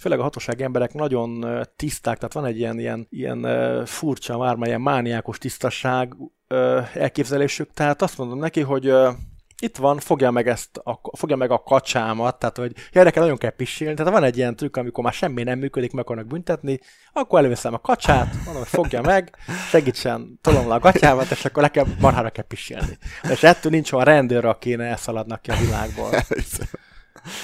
főleg 0.03 0.19
a 0.19 0.23
hatóság 0.23 0.61
emberek 0.61 0.93
nagyon 0.93 1.45
tiszták, 1.75 2.17
tehát 2.17 2.33
van 2.33 2.45
egy 2.45 2.57
ilyen, 2.57 2.79
ilyen, 2.79 3.07
ilyen 3.09 3.45
furcsa, 3.85 4.37
már 4.37 4.67
ilyen 4.67 4.81
mániákos 4.81 5.37
tisztaság 5.37 6.15
elképzelésük, 6.93 7.73
tehát 7.73 8.01
azt 8.01 8.17
mondom 8.17 8.39
neki, 8.39 8.61
hogy 8.61 8.93
itt 9.59 9.77
van, 9.77 9.99
fogja 9.99 10.31
meg 10.31 10.47
ezt, 10.47 10.77
a, 10.77 10.99
fogja 11.17 11.35
meg 11.35 11.51
a 11.51 11.63
kacsámat, 11.63 12.39
tehát 12.39 12.57
hogy 12.57 12.73
gyereke 12.91 13.19
nagyon 13.19 13.37
kell 13.37 13.55
pisilni, 13.55 13.93
tehát 13.93 14.11
van 14.11 14.23
egy 14.23 14.37
ilyen 14.37 14.55
trükk, 14.55 14.77
amikor 14.77 15.03
már 15.03 15.13
semmi 15.13 15.43
nem 15.43 15.59
működik, 15.59 15.91
meg 15.91 16.03
akarnak 16.03 16.27
büntetni, 16.27 16.79
akkor 17.13 17.39
előveszem 17.39 17.73
a 17.73 17.79
kacsát, 17.79 18.33
mondom, 18.33 18.63
hogy 18.63 18.67
fogja 18.67 19.01
meg, 19.01 19.35
segítsen, 19.69 20.39
tolom 20.41 20.67
le 20.67 20.73
a 20.73 20.79
gatyámat, 20.79 21.31
és 21.31 21.45
akkor 21.45 21.63
nekem 21.63 21.95
marhára 21.99 22.29
kell 22.29 22.47
pisilni. 22.47 22.97
És 23.29 23.43
ettől 23.43 23.71
nincs 23.71 23.91
olyan 23.91 24.05
rendőr, 24.05 24.45
aki 24.45 24.75
ne 24.75 24.85
elszaladnak 24.85 25.41
ki 25.41 25.51
a 25.51 25.55
világból. 25.55 26.09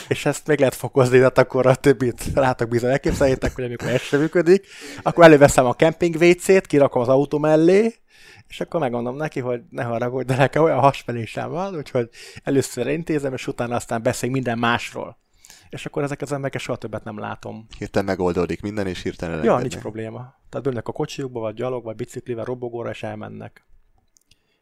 És 0.07 0.25
ezt 0.25 0.47
még 0.47 0.59
lehet 0.59 0.75
fokozni, 0.75 1.17
tehát 1.17 1.37
akkor 1.37 1.65
a 1.65 1.75
többit 1.75 2.23
rátok 2.33 2.69
bizony 2.69 2.91
elképzeljétek, 2.91 3.55
hogy 3.55 3.63
amikor 3.63 3.87
ez 3.87 4.01
sem 4.01 4.19
működik, 4.19 4.67
akkor 5.01 5.23
előveszem 5.23 5.65
a 5.65 5.75
camping 5.75 6.15
WC-t, 6.15 6.67
kirakom 6.67 7.01
az 7.01 7.07
autó 7.07 7.37
mellé, 7.37 7.95
és 8.47 8.61
akkor 8.61 8.79
megmondom 8.79 9.15
neki, 9.15 9.39
hogy 9.39 9.61
ne 9.69 9.83
haragudj, 9.83 10.25
de 10.25 10.35
nekem 10.35 10.63
olyan 10.63 10.79
hasmenésem 10.79 11.49
van, 11.49 11.75
úgyhogy 11.75 12.09
először 12.43 12.87
intézem, 12.87 13.33
és 13.33 13.47
utána 13.47 13.75
aztán 13.75 14.03
beszéljünk 14.03 14.41
minden 14.41 14.59
másról. 14.59 15.17
És 15.69 15.85
akkor 15.85 16.03
ezek 16.03 16.21
az 16.21 16.31
embereket 16.31 16.61
soha 16.61 16.77
többet 16.77 17.03
nem 17.03 17.19
látom. 17.19 17.67
Hirtelen 17.77 18.07
megoldódik 18.07 18.61
minden, 18.61 18.87
és 18.87 19.01
hirtelen 19.01 19.43
Ja, 19.43 19.57
nincs 19.57 19.77
probléma. 19.77 20.33
Tehát 20.49 20.65
bőnnek 20.65 20.87
a 20.87 20.91
kocsijukba, 20.91 21.39
vagy 21.39 21.53
gyalog, 21.53 21.83
vagy 21.83 21.95
biciklivel, 21.95 22.45
robogóra, 22.45 22.89
és 22.89 23.03
elmennek 23.03 23.68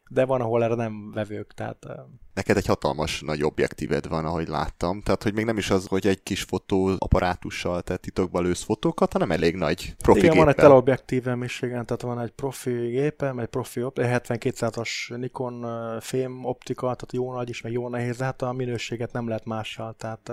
de 0.08 0.24
van, 0.24 0.40
ahol 0.40 0.64
erre 0.64 0.74
nem 0.74 1.10
vevők, 1.12 1.54
tehát... 1.54 1.86
Neked 2.34 2.56
egy 2.56 2.66
hatalmas 2.66 3.20
nagy 3.20 3.42
objektíved 3.42 4.08
van, 4.08 4.24
ahogy 4.24 4.48
láttam, 4.48 5.02
tehát 5.02 5.22
hogy 5.22 5.34
még 5.34 5.44
nem 5.44 5.58
is 5.58 5.70
az, 5.70 5.86
hogy 5.86 6.06
egy 6.06 6.22
kis 6.22 6.42
fotóapparátussal, 6.42 7.82
tehát 7.82 8.00
titokban 8.00 8.42
lősz 8.42 8.62
fotókat, 8.62 9.12
hanem 9.12 9.30
elég 9.30 9.54
nagy 9.54 9.94
profi 9.96 10.18
Igen, 10.18 10.30
géppel. 10.30 10.44
van 10.44 10.54
egy 10.54 10.60
teleobjektívem 10.60 11.42
is, 11.42 11.62
igen, 11.62 11.86
tehát 11.86 12.02
van 12.02 12.20
egy 12.20 12.30
profi 12.30 12.70
gépem, 12.70 13.38
egy 13.38 13.46
profi 13.46 13.82
op- 13.82 13.98
7200-as 14.00 15.16
Nikon 15.16 15.66
fém 16.00 16.44
optika, 16.44 16.80
tehát 16.80 17.12
jó 17.12 17.32
nagy 17.32 17.48
is, 17.48 17.62
meg 17.62 17.72
jó 17.72 17.88
nehéz, 17.88 18.18
hát 18.18 18.42
a 18.42 18.52
minőséget 18.52 19.12
nem 19.12 19.28
lehet 19.28 19.44
mással, 19.44 19.94
tehát. 19.98 20.32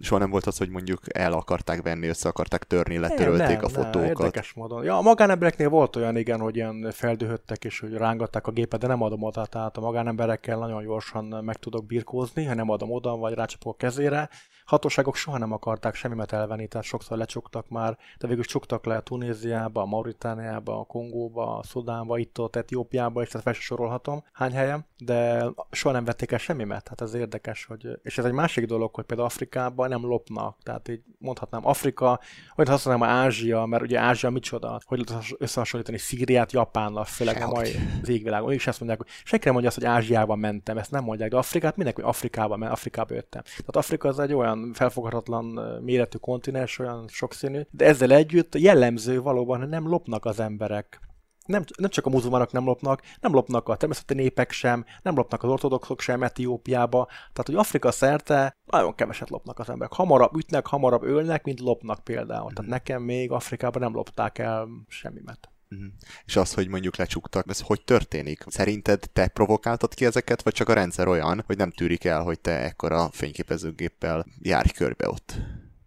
Soha 0.00 0.20
nem 0.20 0.30
volt 0.30 0.46
az, 0.46 0.58
hogy 0.58 0.68
mondjuk 0.68 1.00
el 1.14 1.32
akarták 1.32 1.82
venni, 1.82 2.06
össze 2.06 2.28
akarták 2.28 2.64
törni, 2.64 2.98
letörölték 2.98 3.56
nem, 3.56 3.64
a 3.64 3.68
fotókat. 3.68 3.94
Nem, 3.94 4.04
érdekes 4.04 4.52
módon. 4.52 4.84
Ja, 4.84 4.96
a 4.96 5.02
magánembereknél 5.02 5.68
volt 5.68 5.96
olyan, 5.96 6.16
igen, 6.16 6.40
hogy 6.40 6.56
ilyen 6.56 6.90
feldühöttek 6.90 7.64
és 7.64 7.80
hogy 7.80 7.92
rángatták 7.92 8.46
a 8.46 8.50
gépet, 8.50 8.80
de 8.80 8.86
nem 8.86 9.02
adom 9.02 9.22
oda, 9.22 9.46
tehát 9.46 9.76
a 9.76 9.80
magánemberekkel 9.80 10.58
nagyon 10.58 10.82
gyorsan 10.82 11.44
meg 11.44 11.56
tudok 11.56 11.86
birkózni, 11.86 12.44
ha 12.44 12.54
nem 12.54 12.70
adom 12.70 12.90
oda, 12.90 13.16
vagy 13.16 13.34
rácsapok 13.34 13.72
a 13.72 13.76
kezére. 13.76 14.28
Hatóságok 14.68 15.16
soha 15.16 15.38
nem 15.38 15.52
akarták 15.52 15.94
semmimet 15.94 16.32
elvenni, 16.32 16.66
tehát 16.66 16.86
sokszor 16.86 17.18
lecsuktak 17.18 17.68
már, 17.68 17.98
de 18.18 18.26
végül 18.26 18.44
csuktak 18.44 18.84
le 18.84 18.96
a 18.96 19.00
Tunéziába, 19.00 19.82
a 19.82 19.86
Mauritániába, 19.86 20.78
a 20.78 20.84
Kongóba, 20.84 21.56
a 21.56 21.62
Szudánba, 21.62 22.18
itt 22.18 22.40
ott 22.40 22.56
Etiópiába, 22.56 23.22
és 23.22 23.28
tehát 23.28 23.42
fel 23.42 23.52
sorolhatom 23.52 24.24
hány 24.32 24.52
helyen, 24.52 24.86
de 24.98 25.44
soha 25.70 25.94
nem 25.94 26.04
vették 26.04 26.32
el 26.32 26.38
semmimet, 26.38 26.82
tehát 26.82 27.00
ez 27.00 27.14
érdekes, 27.14 27.64
hogy, 27.64 27.88
és 28.02 28.18
ez 28.18 28.24
egy 28.24 28.32
másik 28.32 28.66
dolog, 28.66 28.94
hogy 28.94 29.04
például 29.04 29.28
Afrikában 29.28 29.88
nem 29.88 30.06
lopnak. 30.06 30.56
Tehát 30.62 30.88
így 30.88 31.02
mondhatnám 31.18 31.66
Afrika, 31.66 32.20
vagy 32.54 32.68
használnám 32.68 33.08
Ázsia, 33.08 33.64
mert 33.64 33.82
ugye 33.82 33.98
Ázsia 33.98 34.30
micsoda, 34.30 34.80
hogy 34.84 35.04
lehet 35.08 35.24
összehasonlítani 35.38 35.98
Szíriát 35.98 36.52
Japánnal, 36.52 37.04
főleg 37.04 37.42
a 37.42 37.48
mai 37.48 37.70
égvilágon. 38.04 38.52
És 38.52 38.66
ezt 38.66 38.78
mondják, 38.80 39.00
hogy 39.00 39.10
senki 39.24 39.44
nem 39.44 39.52
mondja 39.52 39.70
azt, 39.70 39.78
hogy 39.78 39.88
Ázsiában 39.88 40.38
mentem, 40.38 40.78
ezt 40.78 40.90
nem 40.90 41.04
mondják, 41.04 41.30
de 41.30 41.36
Afrikát 41.36 41.76
mindenki 41.76 42.00
Afrikában, 42.00 42.58
mert 42.58 42.72
Afrikába 42.72 43.14
jöttem. 43.14 43.42
Tehát 43.42 43.76
Afrika 43.76 44.08
az 44.08 44.18
egy 44.18 44.34
olyan 44.34 44.57
felfoghatatlan 44.74 45.44
méretű 45.82 46.18
kontinens, 46.18 46.78
olyan 46.78 47.04
sokszínű, 47.08 47.60
de 47.70 47.84
ezzel 47.84 48.12
együtt 48.12 48.58
jellemző 48.58 49.20
valóban, 49.22 49.58
hogy 49.58 49.68
nem 49.68 49.88
lopnak 49.88 50.24
az 50.24 50.40
emberek 50.40 51.00
nem, 51.48 51.64
nem 51.78 51.90
csak 51.90 52.06
a 52.06 52.10
muzulmánok 52.10 52.52
nem 52.52 52.64
lopnak, 52.64 53.02
nem 53.20 53.32
lopnak 53.32 53.68
a 53.68 53.76
természeti 53.76 54.14
népek 54.14 54.50
sem, 54.50 54.84
nem 55.02 55.14
lopnak 55.14 55.42
az 55.42 55.50
ortodoxok 55.50 56.00
sem 56.00 56.22
Etiópiába, 56.22 57.06
tehát 57.06 57.46
hogy 57.46 57.54
Afrika 57.54 57.90
szerte 57.90 58.56
nagyon 58.64 58.94
keveset 58.94 59.30
lopnak 59.30 59.58
az 59.58 59.70
emberek. 59.70 59.92
Hamarabb 59.92 60.36
ütnek, 60.36 60.66
hamarabb 60.66 61.02
ölnek, 61.02 61.44
mint 61.44 61.60
lopnak 61.60 62.04
például. 62.04 62.50
Mm. 62.50 62.54
Tehát 62.54 62.62
mhm. 62.62 62.70
nekem 62.70 63.02
még 63.02 63.30
Afrikában 63.30 63.82
nem 63.82 63.94
lopták 63.94 64.38
el 64.38 64.68
semmimet. 64.88 65.50
Mm. 65.74 65.86
És 66.24 66.36
az, 66.36 66.54
hogy 66.54 66.68
mondjuk 66.68 66.96
lecsuktak, 66.96 67.44
ez 67.48 67.60
hogy 67.60 67.84
történik? 67.84 68.44
Szerinted 68.46 69.10
te 69.12 69.28
provokáltad 69.28 69.94
ki 69.94 70.04
ezeket, 70.04 70.42
vagy 70.42 70.52
csak 70.52 70.68
a 70.68 70.72
rendszer 70.72 71.08
olyan, 71.08 71.42
hogy 71.46 71.56
nem 71.56 71.70
tűrik 71.70 72.04
el, 72.04 72.22
hogy 72.22 72.40
te 72.40 72.58
ekkora 72.58 73.08
fényképezőgéppel 73.12 74.26
járj 74.42 74.68
körbe 74.68 75.08
ott? 75.08 75.36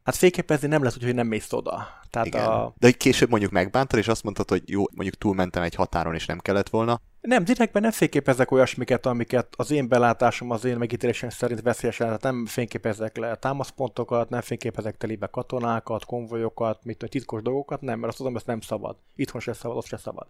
Hát 0.03 0.15
fényképezni 0.15 0.67
nem 0.67 0.83
lesz 0.83 0.95
úgy, 0.95 1.03
hogy 1.03 1.15
nem 1.15 1.27
mész 1.27 1.51
oda. 1.51 1.87
Tehát 2.09 2.27
Igen. 2.27 2.45
A... 2.45 2.73
De 2.77 2.85
hogy 2.87 2.97
később 2.97 3.29
mondjuk 3.29 3.51
megbántad, 3.51 3.99
és 3.99 4.07
azt 4.07 4.23
mondtad, 4.23 4.49
hogy 4.49 4.63
jó, 4.65 4.83
mondjuk 4.93 5.15
túlmentem 5.15 5.63
egy 5.63 5.75
határon, 5.75 6.15
és 6.15 6.25
nem 6.25 6.39
kellett 6.39 6.69
volna. 6.69 7.01
Nem, 7.21 7.43
direktben 7.43 7.81
nem 7.81 7.91
fényképezek 7.91 8.51
olyasmiket, 8.51 9.05
amiket 9.05 9.47
az 9.57 9.71
én 9.71 9.87
belátásom, 9.87 10.51
az 10.51 10.65
én 10.65 10.77
megítélésem 10.77 11.29
szerint 11.29 11.61
veszélyesen, 11.61 12.05
tehát 12.05 12.21
nem 12.21 12.45
fényképezek 12.45 13.17
le 13.17 13.35
támaszpontokat, 13.35 14.29
nem 14.29 14.41
fényképezek 14.41 14.97
telibe 14.97 15.27
katonákat, 15.27 16.05
konvojokat, 16.05 16.83
mit 16.83 17.05
titkos 17.09 17.41
dolgokat, 17.41 17.81
nem, 17.81 17.99
mert 17.99 18.07
azt 18.07 18.17
tudom, 18.17 18.35
ezt 18.35 18.45
nem 18.45 18.61
szabad. 18.61 18.95
Itthon 19.15 19.41
se 19.41 19.53
szabad, 19.53 19.77
ott 19.77 19.85
se 19.85 19.97
szabad 19.97 20.27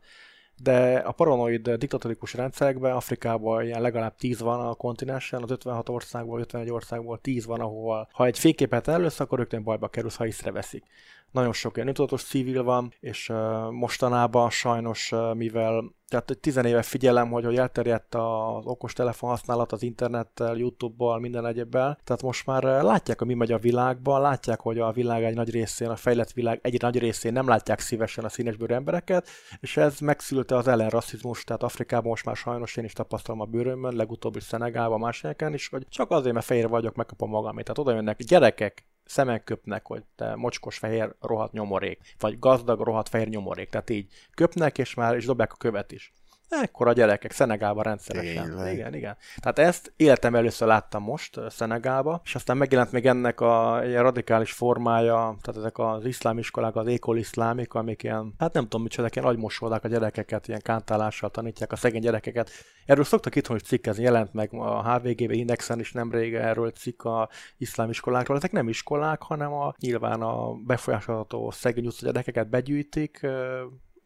de 0.63 0.97
a 0.97 1.11
paranoid 1.11 1.69
diktatórikus 1.69 2.33
rendszerekben 2.33 2.91
Afrikában 2.91 3.63
ilyen 3.65 3.81
legalább 3.81 4.15
10 4.15 4.39
van 4.39 4.59
a 4.59 4.73
kontinensen, 4.73 5.43
az 5.43 5.51
56 5.51 5.89
országból, 5.89 6.39
51 6.39 6.71
országból 6.71 7.19
10 7.19 7.45
van, 7.45 7.59
ahol 7.59 8.09
ha 8.11 8.25
egy 8.25 8.39
fényképet 8.39 8.87
elősz, 8.87 9.19
akkor 9.19 9.37
rögtön 9.37 9.63
bajba 9.63 9.87
kerülsz, 9.87 10.15
ha 10.15 10.25
észreveszik. 10.25 10.83
Nagyon 11.31 11.53
sok 11.53 11.75
ilyen 11.75 11.93
tudatos 11.93 12.23
civil 12.23 12.63
van, 12.63 12.93
és 12.99 13.31
mostanában 13.69 14.49
sajnos, 14.49 15.13
mivel 15.33 15.93
tehát 16.11 16.37
tizenéve 16.41 16.81
figyelem, 16.81 17.29
hogy, 17.29 17.45
hogy 17.45 17.57
elterjedt 17.57 18.15
az 18.15 18.65
okos 18.65 18.93
telefon 18.93 19.29
használat 19.29 19.71
az 19.71 19.83
internettel, 19.83 20.57
YouTube-bal, 20.57 21.19
minden 21.19 21.45
egyebbel. 21.45 21.99
Tehát 22.03 22.21
most 22.21 22.45
már 22.45 22.63
látják, 22.63 23.17
hogy 23.17 23.27
mi 23.27 23.33
megy 23.33 23.51
a 23.51 23.57
világban, 23.57 24.21
látják, 24.21 24.59
hogy 24.59 24.79
a 24.79 24.91
világ 24.91 25.23
egy 25.23 25.35
nagy 25.35 25.49
részén, 25.49 25.89
a 25.89 25.95
fejlett 25.95 26.31
világ 26.31 26.59
egy 26.63 26.81
nagy 26.81 26.99
részén 26.99 27.33
nem 27.33 27.47
látják 27.47 27.79
szívesen 27.79 28.23
a 28.23 28.29
színesbőrű 28.29 28.73
embereket, 28.73 29.27
és 29.59 29.77
ez 29.77 29.99
megszülte 29.99 30.55
az 30.55 30.67
ellenrasszizmus, 30.67 31.43
tehát 31.43 31.63
Afrikában 31.63 32.09
most 32.09 32.25
már 32.25 32.35
sajnos 32.35 32.77
én 32.77 32.83
is 32.83 32.93
tapasztalom 32.93 33.41
a 33.41 33.45
bőrömön, 33.45 33.95
legutóbb 33.95 34.35
is 34.35 34.43
Szenegálban, 34.43 34.99
más 34.99 35.21
helyeken 35.21 35.53
is, 35.53 35.67
hogy 35.67 35.85
csak 35.89 36.11
azért, 36.11 36.33
mert 36.33 36.45
fehér 36.45 36.67
vagyok, 36.67 36.95
megkapom 36.95 37.29
magamét. 37.29 37.63
Tehát 37.63 37.79
oda 37.79 37.93
jönnek 37.93 38.17
gyerekek, 38.17 38.85
szemek 39.11 39.43
köpnek, 39.43 39.85
hogy 39.85 40.03
te 40.15 40.35
mocskos 40.35 40.77
fehér 40.77 41.15
rohadt 41.19 41.53
nyomorék, 41.53 42.15
vagy 42.19 42.39
gazdag 42.39 42.79
rohadt 42.79 43.09
fehér 43.09 43.27
nyomorék. 43.27 43.69
Tehát 43.69 43.89
így 43.89 44.13
köpnek, 44.33 44.77
és 44.77 44.93
már 44.93 45.15
is 45.15 45.25
dobják 45.25 45.53
a 45.53 45.57
követ 45.57 45.91
is. 45.91 46.13
Ekkora 46.51 46.93
gyerekek, 46.93 47.31
Szenegálban 47.31 47.83
rendszeresen. 47.83 48.45
Tényleg. 48.45 48.73
Igen, 48.73 48.93
igen. 48.93 49.17
Tehát 49.37 49.59
ezt 49.59 49.93
életem 49.95 50.35
először 50.35 50.67
láttam 50.67 51.03
most 51.03 51.37
ö, 51.37 51.49
Szenegálba, 51.49 52.21
és 52.23 52.35
aztán 52.35 52.57
megjelent 52.57 52.91
még 52.91 53.05
ennek 53.05 53.41
a 53.41 53.81
ilyen 53.85 54.03
radikális 54.03 54.51
formája, 54.51 55.35
tehát 55.41 55.59
ezek 55.59 55.77
az 55.77 56.05
iszlám 56.05 56.37
iskolák, 56.37 56.75
az 56.75 56.87
ékol 56.87 57.17
iszlámik, 57.17 57.73
amik 57.73 58.03
ilyen, 58.03 58.33
hát 58.37 58.53
nem 58.53 58.63
tudom 58.63 58.81
micsoda, 58.81 59.07
ilyen 59.13 59.27
agymosódák 59.27 59.83
a 59.83 59.87
gyerekeket, 59.87 60.47
ilyen 60.47 60.61
kántálással 60.63 61.29
tanítják 61.29 61.71
a 61.71 61.75
szegény 61.75 62.01
gyerekeket. 62.01 62.49
Erről 62.85 63.03
szoktak 63.03 63.35
itthon 63.35 63.55
is 63.55 63.61
cikkezni, 63.61 64.03
jelent 64.03 64.33
meg 64.33 64.53
a 64.53 64.93
HVGV 64.93 65.31
Indexen 65.31 65.79
is 65.79 65.91
nemrég 65.91 66.33
erről 66.33 66.71
cikk 66.71 67.03
a 67.03 67.29
iszlám 67.57 67.89
iskolákról. 67.89 68.37
Ezek 68.37 68.51
nem 68.51 68.69
iskolák, 68.69 69.21
hanem 69.21 69.53
a, 69.53 69.73
nyilván 69.79 70.21
a 70.21 70.53
befolyásolható 70.53 71.51
szegény 71.51 71.89
gyerekeket 71.99 72.49
begyűjtik, 72.49 73.27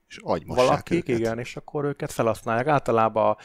És 0.07 0.19
agymossák 0.23 0.65
valakik, 0.65 1.09
őket. 1.09 1.19
igen, 1.19 1.39
és 1.39 1.55
akkor 1.55 1.85
őket 1.85 2.11
felhasználják 2.11 2.67
általában 2.67 3.37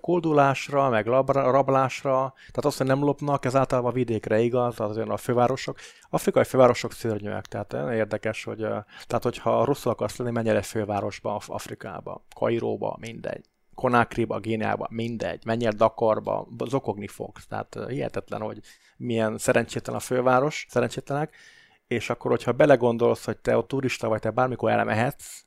koldulásra, 0.00 0.88
meg 0.88 1.06
labra, 1.06 1.50
rablásra, 1.50 2.32
tehát 2.36 2.64
azt, 2.64 2.78
hogy 2.78 2.86
nem 2.86 3.04
lopnak, 3.04 3.44
ez 3.44 3.56
általában 3.56 3.92
vidékre 3.92 4.40
igaz, 4.40 4.80
az 4.80 4.96
olyan 4.96 5.10
a 5.10 5.16
fővárosok. 5.16 5.78
Afrikai 6.10 6.44
fővárosok 6.44 6.92
szörnyűek, 6.92 7.46
tehát 7.46 7.72
érdekes, 7.92 8.44
hogy 8.44 8.58
tehát 9.06 9.22
hogyha 9.22 9.64
rosszul 9.64 9.92
akarsz 9.92 10.16
lenni, 10.16 10.30
menj 10.30 10.48
el 10.48 10.56
egy 10.56 10.66
fővárosba, 10.66 11.34
Af- 11.34 11.48
Afrikába, 11.50 12.24
Kairóba, 12.34 12.96
mindegy. 13.00 13.44
Konakriba, 13.74 14.38
Géniába, 14.38 14.86
mindegy, 14.90 15.44
menj 15.44 15.66
el 15.66 15.72
Dakarba, 15.72 16.48
zokogni 16.66 17.06
fogsz. 17.06 17.46
Tehát 17.46 17.78
hihetetlen, 17.88 18.40
hogy 18.40 18.60
milyen 18.96 19.38
szerencsétlen 19.38 19.96
a 19.96 20.00
főváros, 20.00 20.66
szerencsétlenek, 20.68 21.34
és 21.86 22.10
akkor, 22.10 22.30
hogyha 22.30 22.52
belegondolsz, 22.52 23.24
hogy 23.24 23.36
te 23.36 23.56
ott 23.56 23.68
turista 23.68 24.08
vagy, 24.08 24.20
te 24.20 24.30
bármikor 24.30 24.70
elmehetsz, 24.70 25.45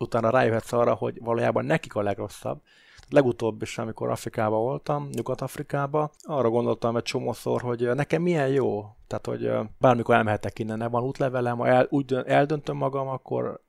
utána 0.00 0.30
rájöhetsz 0.30 0.72
arra, 0.72 0.94
hogy 0.94 1.20
valójában 1.22 1.64
nekik 1.64 1.94
a 1.94 2.02
legrosszabb. 2.02 2.60
Legutóbb 3.08 3.62
is, 3.62 3.78
amikor 3.78 4.10
Afrikában 4.10 4.60
voltam, 4.60 5.08
Nyugat-Afrikában, 5.12 6.10
arra 6.22 6.50
gondoltam 6.50 6.96
egy 6.96 7.02
csomószor, 7.02 7.60
hogy 7.60 7.94
nekem 7.94 8.22
milyen 8.22 8.48
jó. 8.48 8.94
Tehát, 9.06 9.26
hogy 9.26 9.50
bármikor 9.78 10.14
elmehetek 10.14 10.58
innen, 10.58 10.90
van 10.90 11.02
útlevelem, 11.02 11.58
ha 11.58 11.66
el, 11.66 11.86
úgy 11.90 12.04
dön- 12.04 12.26
eldöntöm 12.26 12.76
magam, 12.76 13.08
akkor 13.08 13.60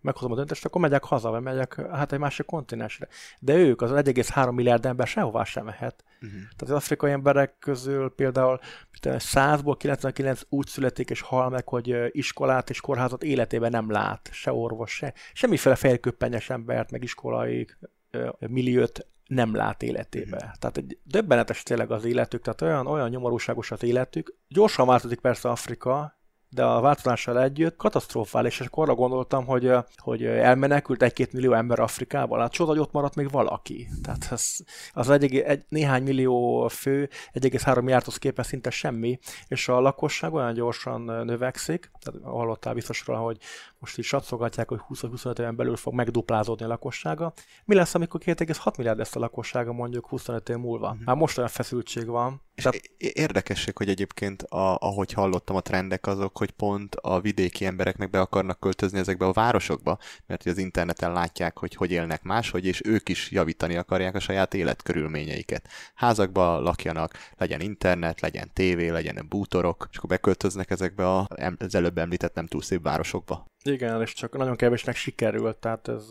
meghozom 0.00 0.32
a 0.32 0.34
döntést, 0.34 0.64
akkor 0.64 0.80
megyek 0.80 1.04
haza, 1.04 1.30
vagy 1.30 1.42
megyek 1.42 1.80
hát 1.90 2.12
egy 2.12 2.18
másik 2.18 2.46
kontinensre. 2.46 3.08
De 3.40 3.54
ők, 3.54 3.82
az 3.82 3.90
1,3 3.90 4.54
milliárd 4.54 4.86
ember 4.86 5.06
sehová 5.06 5.44
sem 5.44 5.64
mehet. 5.64 6.04
Uh-huh. 6.22 6.38
Tehát 6.38 6.60
az 6.60 6.70
afrikai 6.70 7.10
emberek 7.10 7.58
közül 7.58 8.14
például 8.14 8.60
100-ból 9.02 9.74
99 9.78 10.40
úgy 10.48 10.66
születik 10.66 11.10
és 11.10 11.20
hal 11.20 11.48
meg, 11.48 11.68
hogy 11.68 11.96
iskolát 12.10 12.70
és 12.70 12.80
kórházat 12.80 13.22
életében 13.22 13.70
nem 13.70 13.90
lát, 13.90 14.28
se 14.32 14.52
orvos, 14.52 14.94
se 14.94 15.14
semmiféle 15.32 15.74
fejköppenyes 15.74 16.50
embert, 16.50 16.90
meg 16.90 17.02
iskolai 17.02 17.66
milliót 18.38 19.06
nem 19.26 19.54
lát 19.54 19.82
életébe. 19.82 20.36
Mhm. 20.36 20.58
Tehát 20.58 20.76
egy 20.76 20.98
döbbenetes 21.02 21.62
tényleg 21.62 21.90
az 21.90 22.04
életük, 22.04 22.42
tehát 22.42 22.62
olyan, 22.62 22.86
olyan 22.86 23.08
nyomorúságos 23.08 23.70
az 23.70 23.82
életük. 23.82 24.34
Gyorsan 24.48 24.86
változik 24.86 25.20
persze 25.20 25.48
Afrika, 25.48 26.17
de 26.50 26.64
a 26.64 26.80
változással 26.80 27.42
együtt 27.42 27.76
katasztrofális, 27.76 28.60
és 28.60 28.66
akkor 28.66 28.84
arra 28.84 28.94
gondoltam, 28.94 29.46
hogy, 29.46 29.72
hogy 29.96 30.24
elmenekült 30.24 31.02
egy-két 31.02 31.32
millió 31.32 31.52
ember 31.52 31.78
Afrikába, 31.78 32.40
hát 32.40 32.52
csoda, 32.52 32.70
hogy 32.70 32.78
ott 32.78 32.92
maradt 32.92 33.14
még 33.14 33.30
valaki. 33.30 33.88
Tehát 34.02 34.28
az, 34.30 34.64
az 34.92 35.10
egy, 35.10 35.36
egy, 35.36 35.64
néhány 35.68 36.02
millió 36.02 36.68
fő, 36.68 37.08
1,3 37.32 37.80
milliárdhoz 37.80 38.16
képest 38.16 38.48
szinte 38.48 38.70
semmi, 38.70 39.18
és 39.48 39.68
a 39.68 39.80
lakosság 39.80 40.32
olyan 40.32 40.54
gyorsan 40.54 41.00
növekszik, 41.00 41.90
tehát 42.00 42.20
hallottál 42.22 42.74
biztos 42.74 43.02
hogy 43.02 43.38
most 43.78 43.98
is 43.98 44.06
satszolgatják, 44.06 44.68
hogy 44.68 44.80
20-25 44.88 45.38
éven 45.38 45.56
belül 45.56 45.76
fog 45.76 45.94
megduplázódni 45.94 46.64
a 46.64 46.68
lakossága. 46.68 47.32
Mi 47.64 47.74
lesz, 47.74 47.94
amikor 47.94 48.20
2,6 48.24 48.76
milliárd 48.76 48.98
lesz 48.98 49.16
a 49.16 49.18
lakossága 49.18 49.72
mondjuk 49.72 50.06
25 50.06 50.48
év 50.48 50.56
múlva? 50.56 50.96
Már 51.04 51.16
most 51.16 51.38
olyan 51.38 51.50
feszültség 51.50 52.06
van. 52.06 52.42
És 52.54 52.64
Tehát, 52.64 52.80
érdekesség, 52.96 53.76
hogy 53.76 53.88
egyébként, 53.88 54.42
a, 54.42 54.76
ahogy 54.76 55.12
hallottam, 55.12 55.56
a 55.56 55.60
trendek 55.60 56.06
azok, 56.06 56.38
hogy 56.38 56.50
pont 56.50 56.94
a 56.94 57.20
vidéki 57.20 57.64
emberek 57.64 57.96
meg 57.96 58.10
be 58.10 58.20
akarnak 58.20 58.60
költözni 58.60 58.98
ezekbe 58.98 59.26
a 59.26 59.32
városokba, 59.32 59.98
mert 60.26 60.46
az 60.46 60.58
interneten 60.58 61.12
látják, 61.12 61.58
hogy 61.58 61.74
hogy 61.74 61.90
élnek 61.90 62.22
máshogy, 62.22 62.64
és 62.64 62.80
ők 62.84 63.08
is 63.08 63.30
javítani 63.30 63.76
akarják 63.76 64.14
a 64.14 64.20
saját 64.20 64.54
életkörülményeiket. 64.54 65.68
Házakba 65.94 66.60
lakjanak, 66.60 67.12
legyen 67.36 67.60
internet, 67.60 68.20
legyen 68.20 68.50
tévé, 68.52 68.88
legyen 68.88 69.26
bútorok, 69.28 69.88
és 69.90 69.96
akkor 69.96 70.10
beköltöznek 70.10 70.70
ezekbe 70.70 71.08
a, 71.08 71.28
az 71.58 71.74
előbb 71.74 71.98
említett 71.98 72.34
nem 72.34 72.46
túl 72.46 72.62
szép 72.62 72.82
városokba. 72.82 73.46
Igen, 73.68 74.00
és 74.00 74.12
csak 74.12 74.36
nagyon 74.36 74.56
kevésnek 74.56 74.96
sikerült, 74.96 75.56
tehát 75.56 75.88
ez 75.88 76.04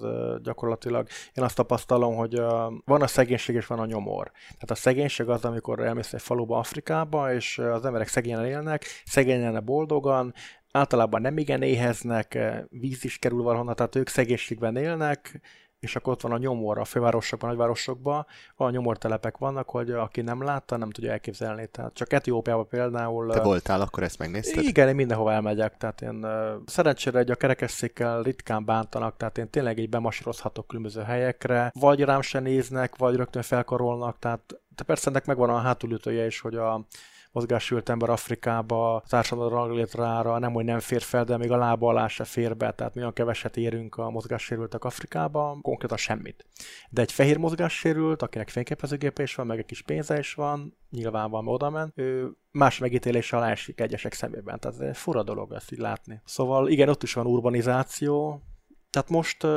gyakorlatilag, 0.44 1.08
én 1.34 1.44
azt 1.44 1.56
tapasztalom, 1.56 2.16
hogy 2.16 2.36
van 2.86 3.02
a 3.02 3.08
szegénység 3.08 3.56
és 3.56 3.66
van 3.66 3.80
a 3.80 3.86
nyomor. 3.86 4.32
Tehát 4.46 4.72
a 4.72 4.76
szegénység 4.76 5.30
az, 5.30 5.46
amikor 5.46 5.80
elmész 5.80 6.14
egy 6.14 6.22
faluba 6.22 6.58
Afrikába, 6.58 7.34
és 7.34 7.58
az 7.58 7.86
emberek 7.86 8.08
szegényen 8.08 8.46
élnek, 8.46 8.86
szegényen 9.06 9.66
boldogan, 9.66 10.34
általában 10.72 11.22
nem 11.22 11.38
igen 11.38 11.62
éheznek, 11.62 12.38
víz 12.70 13.04
is 13.04 13.18
kerül 13.18 13.42
valahonnan, 13.42 13.76
tehát 13.76 13.96
ők 13.96 14.08
szegénységben 14.08 14.76
élnek, 14.76 15.42
és 15.80 15.96
akkor 15.96 16.14
ott 16.14 16.22
van 16.22 16.32
a 16.32 16.38
nyomor 16.38 16.78
a 16.78 16.86
fővárosokban, 16.86 17.50
nagyvárosokban, 17.50 18.26
olyan 18.58 18.74
nyomortelepek 18.74 19.38
vannak, 19.38 19.70
hogy 19.70 19.92
aki 19.92 20.22
nem 20.22 20.44
látta, 20.44 20.78
nem 20.78 20.90
tudja 20.90 21.12
elképzelni. 21.12 21.68
Tehát 21.68 21.94
csak 21.94 22.14
Etiópiában 22.14 22.68
például... 22.68 23.32
Te 23.32 23.42
voltál, 23.42 23.82
akkor 23.82 24.04
ezt 24.04 24.18
megnézted? 24.18 24.64
igen, 24.64 24.88
én 24.88 24.96
mindenhova 24.96 25.32
elmegyek, 25.32 25.78
tehát 25.78 26.02
én 26.02 26.28
szerencsére 26.66 27.20
egy 27.20 27.32
a 27.32 27.36
kerekesszékkel 27.36 28.22
ritkán 28.22 28.66
bántanak, 28.66 29.18
tehát 29.18 29.38
én 29.38 29.50
tényleg 29.50 29.78
így 29.78 29.90
bemasírozhatok 29.90 30.68
különböző 30.68 31.02
helyekre, 31.02 31.72
vagy 31.80 32.02
rám 32.02 32.22
se 32.22 32.40
néznek, 32.40 32.96
vagy 32.96 33.16
rögtön 33.16 33.42
felkarolnak, 33.42 34.20
tehát 34.20 34.60
de 34.76 34.84
persze 34.84 35.10
ennek 35.10 35.26
megvan 35.26 35.50
a 35.50 35.58
hátulütője 35.58 36.26
is, 36.26 36.40
hogy 36.40 36.56
a 36.56 36.86
mozgássült 37.38 37.90
ember 37.90 38.10
Afrikába, 38.10 38.96
a 38.96 39.04
társadalom 39.08 39.72
létrára 39.72 40.40
nem, 40.40 40.54
hogy 40.54 40.66
nem 40.66 40.80
fér 40.80 41.02
fel, 41.02 41.24
de 41.24 41.38
még 41.38 41.52
a 41.52 41.58
lába 41.58 41.90
alá 41.90 42.08
se 42.08 42.24
fér 42.24 42.58
be, 42.58 42.72
tehát 42.72 42.96
olyan 42.96 43.14
keveset 43.14 43.58
érünk 43.58 43.96
a 43.96 44.10
mozgássérültek 44.10 44.84
Afrikába, 44.84 45.58
konkrétan 45.62 45.98
semmit. 45.98 46.46
De 46.90 47.02
egy 47.02 47.12
fehér 47.12 47.38
mozgássérült, 47.38 48.22
akinek 48.22 48.50
fényképezőgépe 48.50 49.24
is 49.24 49.36
van, 49.36 49.46
meg 49.46 49.58
egy 49.58 49.66
kis 49.66 49.82
pénze 49.82 50.18
is 50.20 50.34
van, 50.34 50.78
nyilván 50.90 51.30
van, 51.30 51.48
oda 51.48 51.70
ment, 51.70 51.92
ő 51.96 52.32
más 52.52 52.78
megítélés 52.78 53.34
alá 53.34 53.50
esik 53.50 53.80
egyesek 53.80 54.14
szemében. 54.14 54.60
Tehát 54.60 54.80
ez 54.80 54.88
egy 54.88 54.98
fura 54.98 55.24
dolog 55.24 55.54
ezt 55.54 55.72
így 55.72 55.80
látni. 55.80 56.22
Szóval 56.26 56.70
igen, 56.70 56.90
ott 56.90 57.04
is 57.04 57.14
van 57.14 57.26
urbanizáció, 57.26 58.42
tehát 58.98 59.12
most 59.12 59.48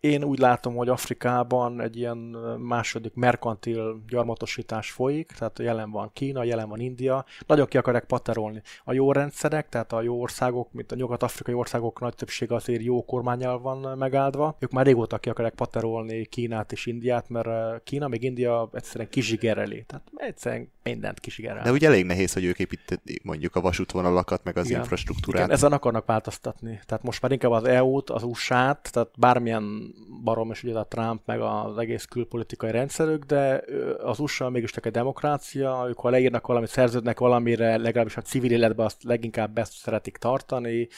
én 0.00 0.24
úgy 0.24 0.38
látom, 0.38 0.74
hogy 0.74 0.88
Afrikában 0.88 1.80
egy 1.80 1.96
ilyen 1.96 2.16
második 2.58 3.14
merkantil 3.14 4.02
gyarmatosítás 4.08 4.90
folyik, 4.90 5.32
tehát 5.38 5.58
jelen 5.58 5.90
van 5.90 6.10
Kína, 6.12 6.44
jelen 6.44 6.68
van 6.68 6.80
India, 6.80 7.24
nagyon 7.46 7.66
ki 7.66 7.76
akarják 7.76 8.04
paterolni. 8.04 8.62
A 8.84 8.92
jó 8.92 9.12
rendszerek, 9.12 9.68
tehát 9.68 9.92
a 9.92 10.02
jó 10.02 10.20
országok, 10.20 10.72
mint 10.72 10.92
a 10.92 10.94
nyugat-afrikai 10.94 11.54
országok 11.54 12.00
nagy 12.00 12.14
többsége 12.14 12.54
azért 12.54 12.82
jó 12.82 13.04
kormányjal 13.04 13.60
van 13.60 13.98
megáldva, 13.98 14.56
ők 14.58 14.70
már 14.70 14.86
régóta 14.86 15.18
ki 15.18 15.28
akarják 15.28 15.54
paterolni 15.54 16.24
Kínát 16.24 16.72
és 16.72 16.86
Indiát, 16.86 17.28
mert 17.28 17.82
Kína 17.82 18.08
még 18.08 18.22
India 18.22 18.68
egyszerűen 18.72 19.08
kizsigereli. 19.08 19.84
Tehát 19.86 20.06
egyszerűen 20.16 20.72
mindent 20.82 21.20
kizsigerel. 21.20 21.62
De 21.62 21.70
ugye 21.70 21.86
elég 21.86 22.04
nehéz, 22.04 22.32
hogy 22.32 22.44
ők 22.44 22.58
építették 22.58 23.22
mondjuk 23.22 23.56
a 23.56 23.60
vasútvonalakat, 23.60 24.44
meg 24.44 24.56
az 24.56 24.66
Igen. 24.66 24.80
infrastruktúrát. 24.80 25.44
Igen, 25.44 25.54
ezen 25.54 25.72
akarnak 25.72 26.06
változtatni. 26.06 26.80
Tehát 26.86 27.02
most 27.02 27.22
már 27.22 27.32
inkább 27.32 27.50
az 27.50 27.64
EU-t, 27.64 28.10
az 28.10 28.22
USA-t, 28.22 28.77
tehát 28.82 29.10
bármilyen 29.18 29.94
barom 30.24 30.50
is 30.50 30.62
ugye 30.62 30.78
a 30.78 30.86
Trump, 30.86 31.22
meg 31.24 31.40
az 31.40 31.78
egész 31.78 32.04
külpolitikai 32.04 32.70
rendszerük, 32.70 33.24
de 33.24 33.64
az 34.02 34.18
USA 34.18 34.48
mégis 34.48 34.70
csak 34.70 34.86
egy 34.86 34.92
demokrácia, 34.92 35.84
ők 35.88 35.98
ha 35.98 36.10
leírnak 36.10 36.46
valamit, 36.46 36.68
szerződnek 36.68 37.18
valamire, 37.18 37.76
legalábbis 37.76 38.16
a 38.16 38.22
civil 38.22 38.52
életben 38.52 38.86
azt 38.86 39.02
leginkább 39.02 39.58
ezt 39.58 39.72
szeretik 39.72 40.16
tartani, 40.16 40.88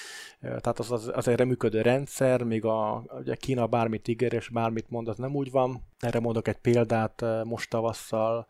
tehát 0.40 0.78
az, 0.78 0.92
az, 0.92 1.10
az 1.14 1.28
egy 1.28 1.46
működő 1.46 1.80
rendszer, 1.80 2.42
míg 2.42 2.64
a, 2.64 3.04
ugye 3.18 3.34
Kína 3.34 3.66
bármit 3.66 4.08
ígér 4.08 4.32
és 4.32 4.48
bármit 4.48 4.90
mond, 4.90 5.08
az 5.08 5.16
nem 5.16 5.34
úgy 5.34 5.50
van. 5.50 5.82
Erre 5.98 6.20
mondok 6.20 6.48
egy 6.48 6.58
példát 6.58 7.24
most 7.44 7.70
tavasszal, 7.70 8.46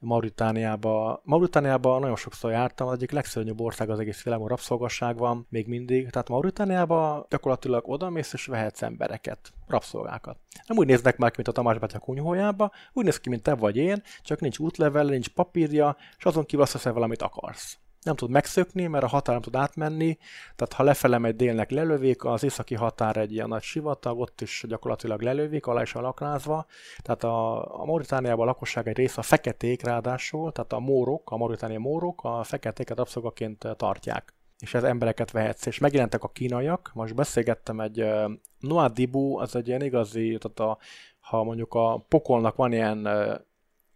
Mauritániába. 0.00 1.20
Mauritániában 1.24 2.00
nagyon 2.00 2.16
sokszor 2.16 2.50
jártam, 2.50 2.86
az 2.86 2.92
egyik 2.92 3.10
legszörnyűbb 3.10 3.60
ország 3.60 3.90
az 3.90 3.98
egész 3.98 4.22
világon, 4.22 4.48
rabszolgasság 4.48 5.16
van 5.16 5.46
még 5.48 5.66
mindig. 5.66 6.10
Tehát 6.10 6.28
Mauritániába 6.28 7.26
gyakorlatilag 7.30 7.88
odamész 7.88 8.32
és 8.32 8.46
vehetsz 8.46 8.82
embereket, 8.82 9.52
rabszolgákat. 9.66 10.38
Nem 10.66 10.76
úgy 10.76 10.86
néznek 10.86 11.16
ki, 11.16 11.22
mint 11.22 11.48
a 11.48 11.52
Tamás 11.52 11.78
Bátya 11.78 11.98
kunyhójába, 11.98 12.70
úgy 12.92 13.04
néz 13.04 13.20
ki, 13.20 13.28
mint 13.28 13.42
te 13.42 13.54
vagy 13.54 13.76
én, 13.76 14.02
csak 14.22 14.40
nincs 14.40 14.58
útlevel, 14.58 15.04
nincs 15.04 15.28
papírja, 15.28 15.96
és 16.18 16.24
azon 16.24 16.44
kívül 16.44 16.64
azt 16.64 16.82
valamit 16.82 17.22
akarsz 17.22 17.78
nem 18.02 18.14
tud 18.14 18.30
megszökni, 18.30 18.86
mert 18.86 19.04
a 19.04 19.08
határ 19.08 19.34
nem 19.34 19.42
tud 19.42 19.56
átmenni, 19.56 20.18
tehát 20.56 20.72
ha 20.72 20.82
lefele 20.82 21.18
megy 21.18 21.36
délnek 21.36 21.70
lelövik, 21.70 22.24
az 22.24 22.44
északi 22.44 22.74
határ 22.74 23.16
egy 23.16 23.32
ilyen 23.32 23.48
nagy 23.48 23.62
sivatag, 23.62 24.18
ott 24.18 24.40
is 24.40 24.64
gyakorlatilag 24.68 25.20
lelövik, 25.20 25.66
alá 25.66 25.82
is 25.82 25.92
van 25.92 26.02
lakrázva, 26.02 26.66
tehát 27.02 27.24
a, 27.24 27.80
a 27.80 27.84
Mauritániában 27.84 28.42
a 28.42 28.50
lakosság 28.50 28.88
egy 28.88 28.96
része 28.96 29.18
a 29.18 29.22
feketék 29.22 29.82
ráadásul, 29.82 30.52
tehát 30.52 30.72
a 30.72 30.78
mórok, 30.78 31.30
a 31.30 31.36
mauritániai 31.36 31.80
mórok 31.80 32.24
a 32.24 32.42
feketéket 32.42 32.96
rabszolgaként 32.96 33.66
tartják. 33.76 34.34
és 34.58 34.74
ez 34.74 34.82
embereket 34.82 35.30
vehetsz. 35.30 35.66
És 35.66 35.78
megjelentek 35.78 36.22
a 36.24 36.28
kínaiak, 36.28 36.90
most 36.94 37.14
beszélgettem 37.14 37.80
egy 37.80 38.02
uh, 38.02 38.30
Noah 38.58 38.90
Dibu, 38.90 39.38
az 39.38 39.56
egy 39.56 39.68
ilyen 39.68 39.82
igazi, 39.82 40.38
tehát 40.40 40.72
a, 40.72 40.78
ha 41.20 41.42
mondjuk 41.42 41.74
a 41.74 42.04
pokolnak 42.08 42.56
van 42.56 42.72
ilyen 42.72 43.08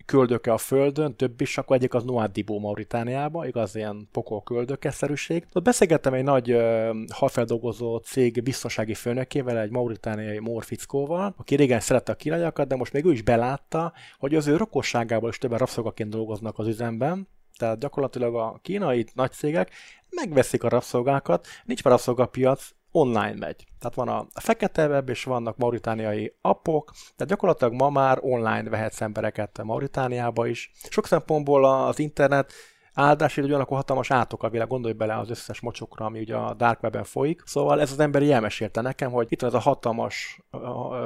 köldöke 0.04 0.52
a 0.52 0.58
földön, 0.58 1.16
több 1.16 1.40
is, 1.40 1.58
akkor 1.58 1.76
egyik 1.76 1.94
az 1.94 2.04
Noah 2.04 2.26
Dibu 2.26 2.58
Mauritániába, 2.58 3.46
igaz, 3.46 3.76
ilyen 3.76 4.08
pokol 4.12 4.42
köldöke-szerűség. 4.42 5.46
Ott 5.52 5.64
beszélgettem 5.64 6.14
egy 6.14 6.24
nagy 6.24 6.52
uh, 6.52 6.88
halfeldolgozó 7.12 7.96
cég 7.96 8.42
biztonsági 8.42 8.94
főnökével, 8.94 9.58
egy 9.58 9.70
mauritániai 9.70 10.38
morfickóval, 10.38 11.34
aki 11.36 11.54
régen 11.54 11.80
szerette 11.80 12.12
a 12.12 12.16
kínaiakat, 12.16 12.68
de 12.68 12.76
most 12.76 12.92
még 12.92 13.04
ő 13.04 13.12
is 13.12 13.22
belátta, 13.22 13.92
hogy 14.18 14.34
az 14.34 14.46
ő 14.46 14.56
rokosságából 14.56 15.28
is 15.28 15.38
többen 15.38 15.58
rabszolgaként 15.58 16.10
dolgoznak 16.10 16.58
az 16.58 16.66
üzemben, 16.66 17.28
tehát 17.58 17.78
gyakorlatilag 17.78 18.34
a 18.34 18.58
kínai 18.62 19.06
nagy 19.14 19.32
cégek 19.32 19.70
megveszik 20.10 20.62
a 20.62 20.68
rabszolgákat, 20.68 21.46
nincs 21.64 21.84
már 21.84 21.92
rabszolgapiac, 21.92 22.68
online 22.96 23.34
megy. 23.38 23.64
Tehát 23.78 23.94
van 23.94 24.08
a 24.08 24.26
fekete 24.40 24.86
web, 24.86 25.08
és 25.08 25.24
vannak 25.24 25.56
mauritániai 25.56 26.36
appok, 26.40 26.90
tehát 26.92 27.32
gyakorlatilag 27.32 27.72
ma 27.72 27.90
már 27.90 28.18
online 28.20 28.70
vehetsz 28.70 29.00
embereket 29.00 29.62
Mauritániába 29.62 30.46
is. 30.46 30.70
Sok 30.90 31.06
szempontból 31.06 31.64
az 31.64 31.98
internet 31.98 32.52
áldás, 32.94 33.34
hogy 33.34 33.44
ugyanakkor 33.44 33.76
hatalmas 33.76 34.10
átok 34.10 34.42
a 34.42 34.48
világ, 34.48 34.68
gondolj 34.68 34.94
bele 34.94 35.18
az 35.18 35.30
összes 35.30 35.60
mocsokra, 35.60 36.04
ami 36.04 36.20
ugye 36.20 36.36
a 36.36 36.54
Dark 36.54 36.82
Web-en 36.82 37.04
folyik. 37.04 37.42
Szóval 37.44 37.80
ez 37.80 37.92
az 37.92 37.98
ember 37.98 38.22
elmesélte 38.22 38.80
nekem, 38.80 39.10
hogy 39.10 39.26
itt 39.30 39.40
van 39.40 39.50
ez 39.50 39.56
a 39.56 39.60
hatalmas 39.60 40.40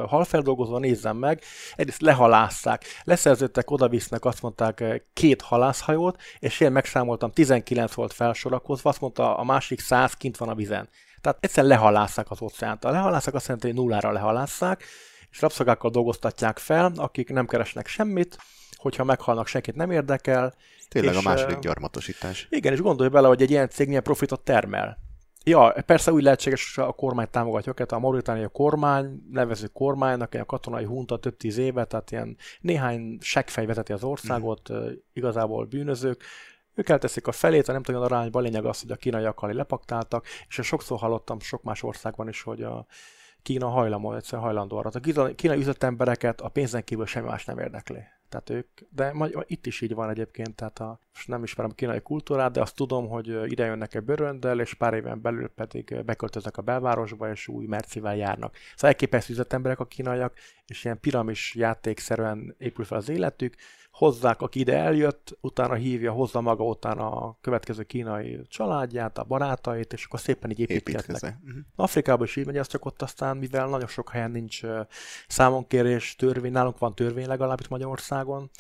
halfeldolgozó, 0.07 0.79
nézzem 0.79 1.17
meg, 1.17 1.43
egyrészt 1.75 2.01
lehalásszák, 2.01 2.85
leszerződtek, 3.05 3.71
odavisznek, 3.71 4.25
azt 4.25 4.43
mondták 4.43 5.05
két 5.13 5.43
halászhajót, 5.43 6.21
és 6.39 6.61
én 6.61 6.73
megszámoltam, 6.73 7.33
19 7.33 7.95
volt 7.95 8.13
felsorakozva, 8.13 8.91
azt 8.91 9.01
mondta 9.01 9.37
a 9.37 9.45
másik 9.45 9.81
100 9.81 10.15
kint 10.15 10.37
van 10.37 10.49
a 10.49 10.55
vizen. 10.55 10.89
Tehát 11.21 11.39
egyszer 11.41 11.65
lehalásszák 11.65 12.31
az 12.31 12.43
óceánt. 12.43 12.85
A 12.85 12.91
lehalásszák 12.91 13.35
azt 13.35 13.47
jelenti, 13.47 13.67
hogy 13.67 13.77
nullára 13.77 14.13
lehalásszák, 14.13 14.85
és 15.31 15.41
rabszolgákkal 15.41 15.91
dolgoztatják 15.91 16.59
fel, 16.59 16.93
akik 16.97 17.31
nem 17.31 17.47
keresnek 17.47 17.87
semmit, 17.87 18.39
hogyha 18.77 19.05
meghalnak, 19.05 19.47
senkit 19.47 19.75
nem 19.75 19.91
érdekel. 19.91 20.55
Tényleg 20.89 21.13
és, 21.15 21.19
a 21.19 21.29
második 21.29 21.59
gyarmatosítás. 21.59 22.47
Igen, 22.51 22.73
és 22.73 22.81
gondolj 22.81 23.09
bele, 23.09 23.29
hogy 23.29 23.43
egy 23.43 23.51
ilyen 23.51 23.69
cég 23.69 23.87
milyen 23.87 24.03
profitot 24.03 24.41
termel. 24.41 24.99
Ja, 25.45 25.75
persze 25.87 26.13
úgy 26.13 26.23
lehetséges, 26.23 26.75
hogy 26.75 26.85
a 26.85 26.93
kormány 26.93 27.31
támogatja 27.31 27.73
őket, 27.73 27.93
a 27.93 27.99
mauritániai 27.99 28.49
kormány, 28.53 29.23
nevező 29.31 29.67
kormánynak, 29.67 30.35
egy 30.35 30.47
katonai 30.47 30.85
hunta 30.85 31.19
több 31.19 31.37
tíz 31.37 31.59
éve, 31.59 31.85
tehát 31.85 32.11
ilyen 32.11 32.37
néhány 32.61 33.19
seggfej 33.21 33.67
vezeti 33.67 33.93
az 33.93 34.05
országot, 34.05 34.73
mm. 34.73 34.87
igazából 35.13 35.65
bűnözők, 35.65 36.25
ők 36.79 36.89
elteszik 36.89 37.27
a 37.27 37.33
felét, 37.33 37.69
a 37.69 37.73
nem 37.73 37.83
tudom, 37.83 38.03
arányban 38.03 38.43
lényeg 38.43 38.65
az, 38.65 38.81
hogy 38.81 38.91
a 38.91 38.97
kínaiakkal 38.97 39.53
lepaktáltak, 39.53 40.27
és 40.49 40.61
sokszor 40.63 40.99
hallottam 40.99 41.41
sok 41.41 41.63
más 41.63 41.83
országban 41.83 42.29
is, 42.29 42.43
hogy 42.43 42.63
a 42.63 42.87
Kína 43.43 43.69
hajlamol, 43.69 44.17
egyszerűen 44.17 44.43
hajlandó 44.43 44.77
arra. 44.77 44.91
A 45.15 45.35
kínai 45.35 45.59
üzletembereket 45.59 46.41
a 46.41 46.49
pénzen 46.49 46.85
kívül 46.85 47.07
semmi 47.07 47.27
más 47.27 47.45
nem 47.45 47.59
érdekli. 47.59 47.99
Tehát 48.29 48.51
ők, 48.51 48.69
de 48.91 49.13
majd, 49.13 49.45
itt 49.47 49.67
is 49.67 49.81
így 49.81 49.95
van 49.95 50.11
egyébként, 50.11 50.55
tehát 50.57 50.79
a, 50.79 51.01
most 51.13 51.29
nem 51.29 51.43
ismerem 51.43 51.71
a 51.71 51.75
kínai 51.75 52.01
kultúrát, 52.01 52.53
de 52.53 52.61
azt 52.61 52.75
tudom, 52.75 53.09
hogy 53.09 53.51
ide 53.51 53.65
jönnek 53.65 53.95
egy 53.95 54.03
bőröndel, 54.03 54.61
és 54.61 54.75
pár 54.75 54.95
éven 54.95 55.21
belül 55.21 55.49
pedig 55.49 56.05
beköltöznek 56.05 56.57
a 56.57 56.63
belvárosba, 56.63 57.31
és 57.31 57.49
új 57.49 57.67
mercivel 57.67 58.17
járnak. 58.17 58.55
Szóval 58.75 58.91
elképesztő 58.91 59.33
üzletemberek 59.33 59.81
a 59.81 59.87
kínaiak, 59.87 60.39
és 60.67 60.85
ilyen 60.85 61.01
piramis 61.01 61.55
játékszerűen 61.55 62.55
épül 62.59 62.85
fel 62.85 62.99
az 62.99 63.09
életük, 63.09 63.55
hozzák, 63.99 64.43
aki 64.43 64.61
ide 64.61 64.77
eljött, 64.77 65.39
utána 65.41 65.75
hívja, 65.75 66.13
hozza 66.13 66.41
maga 66.41 66.65
utána 66.65 67.11
a 67.11 67.39
következő 67.41 67.83
kínai 67.83 68.41
családját, 68.49 69.19
a 69.19 69.25
barátait, 69.25 69.93
és 69.93 70.05
akkor 70.05 70.21
szépen 70.21 70.51
így 70.51 70.61
építkeznek. 70.61 71.37
Uh-huh. 71.45 71.61
Afrikában 71.77 72.27
is 72.27 72.37
így 72.37 72.47
megy, 72.47 72.57
az 72.57 72.67
csak 72.67 72.85
ott 72.85 73.03
aztán, 73.03 73.37
mivel 73.37 73.69
nagyon 73.69 73.89
sok 73.89 74.11
helyen 74.11 74.31
nincs 74.31 74.61
számonkérés, 75.29 76.17
törvény, 76.17 76.53
nálunk 76.53 76.79
van 76.79 76.95
törvény 76.95 77.27
legalább 77.27 77.61
itt 77.61 77.69
Magyarországon, 77.69 78.51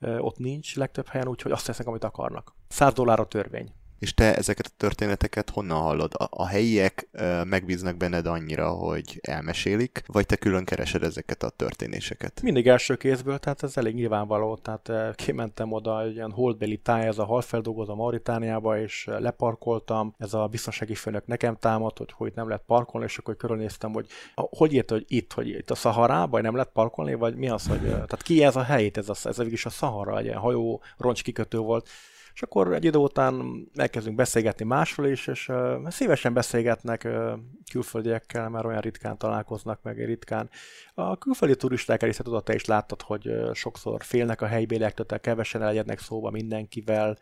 ott 0.00 0.38
nincs 0.38 0.76
legtöbb 0.76 1.06
helyen, 1.06 1.28
úgyhogy 1.28 1.52
azt 1.52 1.66
tesznek, 1.66 1.86
amit 1.86 2.04
akarnak. 2.04 2.54
100 2.68 2.92
dollár 2.92 3.20
a 3.20 3.26
törvény. 3.26 3.72
És 3.98 4.14
te 4.14 4.36
ezeket 4.36 4.66
a 4.66 4.74
történeteket 4.76 5.50
honnan 5.50 5.80
hallod? 5.80 6.14
A, 6.14 6.26
a 6.30 6.46
helyiek 6.46 7.08
ö, 7.12 7.44
megbíznak 7.44 7.96
benned 7.96 8.26
annyira, 8.26 8.70
hogy 8.70 9.18
elmesélik, 9.22 10.02
vagy 10.06 10.26
te 10.26 10.36
külön 10.36 10.64
keresed 10.64 11.02
ezeket 11.02 11.42
a 11.42 11.48
történéseket? 11.48 12.42
Mindig 12.42 12.68
első 12.68 12.96
kézből, 12.96 13.38
tehát 13.38 13.62
ez 13.62 13.76
elég 13.76 13.94
nyilvánvaló. 13.94 14.56
Tehát 14.56 15.16
kimentem 15.16 15.72
oda 15.72 16.02
egy 16.02 16.14
ilyen 16.14 16.30
holdbeli 16.30 16.76
táj, 16.76 17.06
ez 17.06 17.18
a 17.18 17.24
halfeldolgozó 17.24 17.94
Mauritániába, 17.94 18.78
és 18.78 19.08
leparkoltam. 19.18 20.14
Ez 20.18 20.34
a 20.34 20.46
biztonsági 20.46 20.94
főnök 20.94 21.26
nekem 21.26 21.56
támadt, 21.56 21.98
hogy 21.98 22.12
hogy 22.12 22.32
nem 22.34 22.48
lehet 22.48 22.62
parkolni, 22.66 23.06
és 23.06 23.18
akkor 23.18 23.36
körülnéztem, 23.36 23.92
hogy 23.92 24.06
hogy 24.34 24.72
ért, 24.72 24.90
hogy 24.90 25.04
itt, 25.08 25.32
hogy 25.32 25.48
itt 25.48 25.70
a 25.70 25.74
Szaharában 25.74 26.40
nem 26.40 26.54
lehet 26.54 26.70
parkolni, 26.72 27.14
vagy 27.14 27.36
mi 27.36 27.48
az, 27.48 27.66
hogy 27.66 27.80
tehát 27.80 28.22
ki 28.22 28.44
ez 28.44 28.56
a 28.56 28.62
hely, 28.62 28.90
ez, 28.94 29.08
a, 29.08 29.14
ez 29.28 29.38
a, 29.38 29.44
a 29.64 29.70
Szahara, 29.70 30.18
egy 30.18 30.24
ilyen 30.24 30.38
hajó 30.38 30.82
roncs 30.96 31.22
kikötő 31.22 31.58
volt 31.58 31.88
és 32.34 32.42
akkor 32.42 32.74
egy 32.74 32.84
idő 32.84 32.98
után 32.98 33.66
elkezdünk 33.74 34.16
beszélgetni 34.16 34.64
másról 34.64 35.06
is, 35.06 35.26
és 35.26 35.48
uh, 35.48 35.88
szívesen 35.88 36.32
beszélgetnek 36.32 37.02
uh, 37.04 37.32
külföldiekkel, 37.70 38.48
mert 38.48 38.64
olyan 38.64 38.80
ritkán 38.80 39.18
találkoznak 39.18 39.82
meg, 39.82 40.04
ritkán. 40.04 40.50
A 40.94 41.18
külföldi 41.18 41.56
turisták 41.56 42.02
is 42.02 42.16
tudod, 42.16 42.44
te 42.44 42.54
is 42.54 42.64
láttad, 42.64 43.02
hogy 43.02 43.28
uh, 43.28 43.54
sokszor 43.54 44.04
félnek 44.04 44.40
a 44.40 44.46
helybéliektől, 44.46 45.06
tehát 45.06 45.22
kevesen 45.22 45.62
elegyednek 45.62 45.98
szóba 45.98 46.30
mindenkivel, 46.30 47.18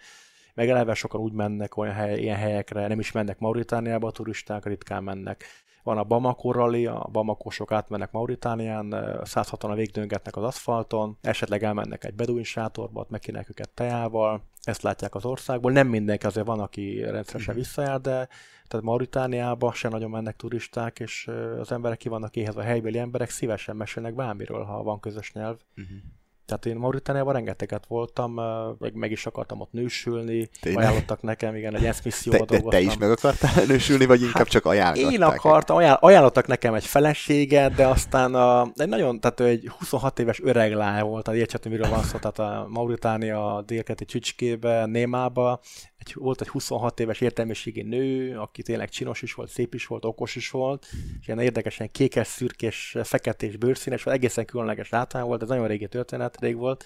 meg 0.55 0.69
eleve 0.69 0.95
sokan 0.95 1.21
úgy 1.21 1.33
mennek 1.33 1.77
olyan 1.77 1.95
hely, 1.95 2.21
ilyen 2.21 2.37
helyekre, 2.37 2.87
nem 2.87 2.99
is 2.99 3.13
mennek 3.13 3.39
Mauritániába, 3.39 4.07
a 4.07 4.13
turisták 4.13 4.65
ritkán 4.65 5.05
mennek. 5.05 5.45
Van 5.83 5.99
a 5.99 6.05
Bamako 6.05 6.53
rally, 6.53 6.87
a 6.87 7.09
Bamakosok 7.13 7.73
átmennek 7.73 8.11
Mauritánián, 8.13 8.95
160 9.25 9.71
a 9.71 9.75
végdöngetnek 9.75 10.37
az 10.37 10.43
aszfalton, 10.43 11.19
esetleg 11.21 11.63
elmennek 11.63 12.05
egy 12.05 12.15
beduin 12.15 12.45
sátorba, 12.45 13.01
ott 13.01 13.11
megkínálják 13.11 13.51
őket 13.51 13.71
teával, 13.71 14.43
ezt 14.63 14.83
látják 14.83 15.15
az 15.15 15.25
országból. 15.25 15.73
Nem 15.73 15.89
mindenki, 15.89 16.27
azért 16.27 16.47
van, 16.47 16.61
aki 16.61 17.01
rendszeresen 17.01 17.55
uh-huh. 17.55 17.55
visszajár, 17.55 18.01
de 18.01 18.29
tehát 18.69 18.87
Mauritániába 18.87 19.73
se 19.73 19.89
nagyon 19.89 20.11
mennek 20.11 20.37
turisták, 20.37 21.01
és 21.01 21.31
az 21.59 21.73
emberek 21.73 21.99
ki 21.99 22.09
vannak 22.09 22.37
éhez, 22.37 22.57
a 22.57 22.63
helybeli 22.63 22.99
emberek 22.99 23.31
szívesen 23.31 23.77
mesélnek 23.77 24.15
bármiről, 24.15 24.65
ha 24.65 24.83
van 24.83 25.01
közös 25.01 25.33
nyelv. 25.33 25.57
Uh-huh. 25.77 25.97
Tehát 26.53 26.67
én 26.77 26.83
Mauritániában 26.83 27.33
rengeteget 27.33 27.85
voltam, 27.87 28.41
meg, 28.79 28.95
meg 28.95 29.11
is 29.11 29.27
akartam 29.27 29.61
ott 29.61 29.73
nősülni, 29.73 30.49
Tényleg? 30.61 30.85
ajánlottak 30.85 31.23
nekem, 31.23 31.55
igen, 31.55 31.75
egy 31.75 31.85
ENSZ 31.85 32.03
misszióba 32.05 32.45
te, 32.45 32.61
te, 32.61 32.69
te 32.69 32.81
is 32.81 32.97
meg 32.97 33.11
akartál 33.11 33.65
nősülni, 33.67 34.07
vagy 34.07 34.21
inkább 34.21 34.37
hát, 34.37 34.49
csak 34.49 34.67
ajánlották? 34.67 35.13
Én 35.13 35.23
akartam, 35.23 35.77
ajánl, 35.77 35.99
ajánlottak 36.01 36.47
nekem 36.47 36.75
egy 36.75 36.85
feleséget, 36.85 37.75
de 37.75 37.87
aztán 37.87 38.35
a, 38.35 38.73
egy 38.77 38.89
nagyon, 38.89 39.21
tehát 39.21 39.41
egy 39.41 39.71
26 39.79 40.19
éves 40.19 40.41
öreg 40.43 40.75
lány 40.75 41.03
volt, 41.03 41.25
tehát 41.25 41.41
érthető, 41.41 41.71
miről 41.71 41.89
van 41.89 42.03
szó, 42.03 42.19
tehát 42.19 42.39
a 42.39 42.67
Mauritánia 42.69 43.63
délketi 43.67 44.05
csücskébe, 44.05 44.87
Némába, 44.87 45.61
egy, 46.05 46.15
volt 46.15 46.41
egy 46.41 46.49
26 46.49 47.01
éves 47.01 47.21
értelmiségi 47.21 47.83
nő, 47.83 48.39
aki 48.39 48.63
tényleg 48.63 48.89
csinos 48.89 49.23
is 49.23 49.35
volt, 49.35 49.49
szép 49.49 49.75
is 49.75 49.87
volt, 49.87 50.05
okos 50.05 50.37
is 50.37 50.51
volt, 50.51 50.87
és 51.21 51.27
ilyen 51.27 51.39
érdekesen 51.39 51.91
kékes, 51.91 52.27
szürkés, 52.27 52.97
feketés 53.03 53.57
bőrszínes, 53.57 54.07
egészen 54.07 54.45
különleges 54.45 54.89
látvány 54.89 55.25
volt, 55.25 55.43
ez 55.43 55.49
nagyon 55.49 55.67
régi 55.67 55.89
történet, 55.89 56.41
rég 56.41 56.57
volt, 56.57 56.85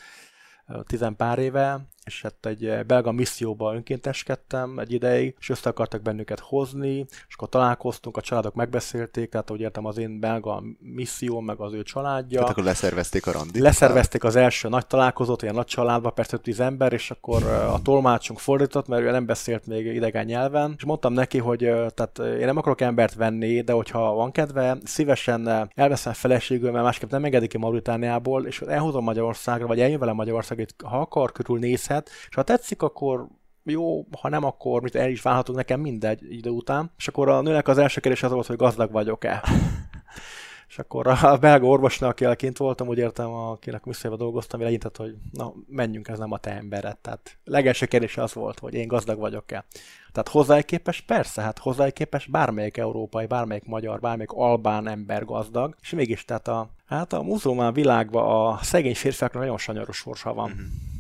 tizen 0.87 1.17
pár 1.17 1.39
éve, 1.39 1.89
és 2.07 2.23
hát 2.23 2.47
egy 2.47 2.65
eh, 2.65 2.83
belga 2.83 3.13
misszióba 3.13 3.75
önkénteskedtem 3.75 4.79
egy 4.79 4.93
ideig, 4.93 5.35
és 5.39 5.49
össze 5.49 5.71
akartak 5.71 6.03
bennünket 6.03 6.41
hozni, 6.41 7.07
és 7.29 7.35
akkor 7.35 7.49
találkoztunk, 7.49 8.17
a 8.17 8.21
családok 8.21 8.55
megbeszélték, 8.55 9.31
tehát 9.31 9.51
úgy 9.51 9.61
értem 9.61 9.85
az 9.87 9.99
én 9.99 10.21
belga 10.21 10.63
misszió, 10.79 11.41
meg 11.41 11.61
az 11.61 11.73
ő 11.73 11.83
családja. 11.83 12.39
Tehát 12.39 12.53
akkor 12.53 12.65
leszervezték 12.65 13.27
a 13.27 13.33
randit. 13.33 13.63
Leszervezték 13.63 14.25
az 14.25 14.37
első 14.37 14.69
nagy 14.69 14.87
találkozót, 14.87 15.43
ilyen 15.43 15.55
nagy 15.55 15.67
családba, 15.67 16.11
persze 16.11 16.37
tíz 16.37 16.61
ember, 16.61 16.93
és 16.93 17.11
akkor 17.11 17.43
eh, 17.43 17.75
a 17.75 17.83
tolmácsunk 17.83 18.39
fordított, 18.39 18.87
mert 18.87 19.03
ő 19.03 19.11
nem 19.11 19.27
beszélt 19.27 19.67
még 19.67 19.87
idegen 19.87 20.25
nyelven, 20.25 20.75
és 20.77 20.85
mondtam 20.85 21.13
neki, 21.13 21.39
hogy 21.39 21.65
eh, 21.65 21.87
tehát 21.89 22.19
én 22.19 22.47
nem 22.47 22.57
akarok 22.57 22.81
embert 22.81 23.15
venni, 23.15 23.61
de 23.61 23.73
hogyha 23.73 24.15
van 24.15 24.33
kedve, 24.33 24.79
szívesen 24.85 25.71
elveszem 25.75 26.13
feleségül, 26.13 26.71
mert 26.71 26.85
másképp 26.85 27.11
nem 27.11 27.25
engedik 27.25 27.49
ki 27.49 27.59
Mauritániából, 27.59 28.47
és 28.47 28.61
elhozom 28.61 29.05
Magyarországra, 29.05 29.67
vagy 29.67 29.81
eljön 29.81 29.99
vele 29.99 30.13
Magyarországra, 30.13 30.65
ha 30.85 31.01
akar, 31.01 31.33
körülnézhet, 31.33 31.96
lehet, 31.97 32.11
és 32.29 32.35
ha 32.35 32.43
tetszik, 32.43 32.83
akkor 32.83 33.27
jó, 33.65 34.07
ha 34.21 34.29
nem, 34.29 34.45
akkor 34.45 34.83
mit 34.83 34.95
el 34.95 35.11
is 35.11 35.23
válhatunk 35.23 35.59
nekem 35.59 35.81
mindegy 35.81 36.33
idő 36.33 36.51
után. 36.51 36.91
És 36.97 37.09
akkor 37.09 37.29
a 37.29 37.41
nőnek 37.41 37.69
az 37.69 37.79
első 37.79 38.01
kérdés 38.01 38.23
az 38.23 38.31
volt, 38.31 38.47
hogy 38.47 38.57
gazdag 38.57 38.93
vagyok-e. 38.93 39.43
és 40.69 40.79
akkor 40.79 41.07
a 41.07 41.37
belga 41.41 41.67
orvosnak, 41.67 42.21
aki 42.21 42.37
kint 42.37 42.57
voltam, 42.57 42.89
úgy 42.89 42.99
értem, 42.99 43.31
akinek 43.31 43.85
műszerben 43.85 44.19
dolgoztam, 44.19 44.61
legyintett, 44.61 44.97
hogy 44.97 45.15
na, 45.33 45.53
menjünk, 45.69 46.09
ez 46.09 46.19
nem 46.19 46.33
a 46.33 46.39
te 46.39 46.51
embered. 46.51 46.99
Tehát 46.99 47.39
legelső 47.45 47.87
kérdés 47.87 48.17
az 48.17 48.35
volt, 48.35 48.59
hogy 48.59 48.75
én 48.75 48.89
gazdag 48.89 49.19
vagyok-e. 49.19 49.65
Tehát 50.13 50.29
hozzáig 50.29 50.65
képes, 50.65 51.01
persze, 51.01 51.43
hát 51.43 51.59
hozzáig 51.59 51.93
képes 51.93 52.27
bármelyik 52.27 52.77
európai, 52.77 53.27
bármelyik 53.27 53.65
magyar, 53.65 54.01
bármelyik 54.01 54.33
albán 54.33 54.89
ember 54.89 55.25
gazdag, 55.25 55.77
és 55.81 55.91
mégis 55.91 56.25
tehát 56.25 56.49
a, 56.49 56.71
hát 56.87 57.13
a 57.13 57.23
muzulmán 57.23 57.73
világban 57.73 58.47
a 58.47 58.59
szegény 58.63 58.95
férfiaknak 58.95 59.43
nagyon 59.43 59.59
sanyaros 59.59 59.97
sorsa 59.97 60.35
van. 60.35 60.51
Mm-hmm 60.51 60.96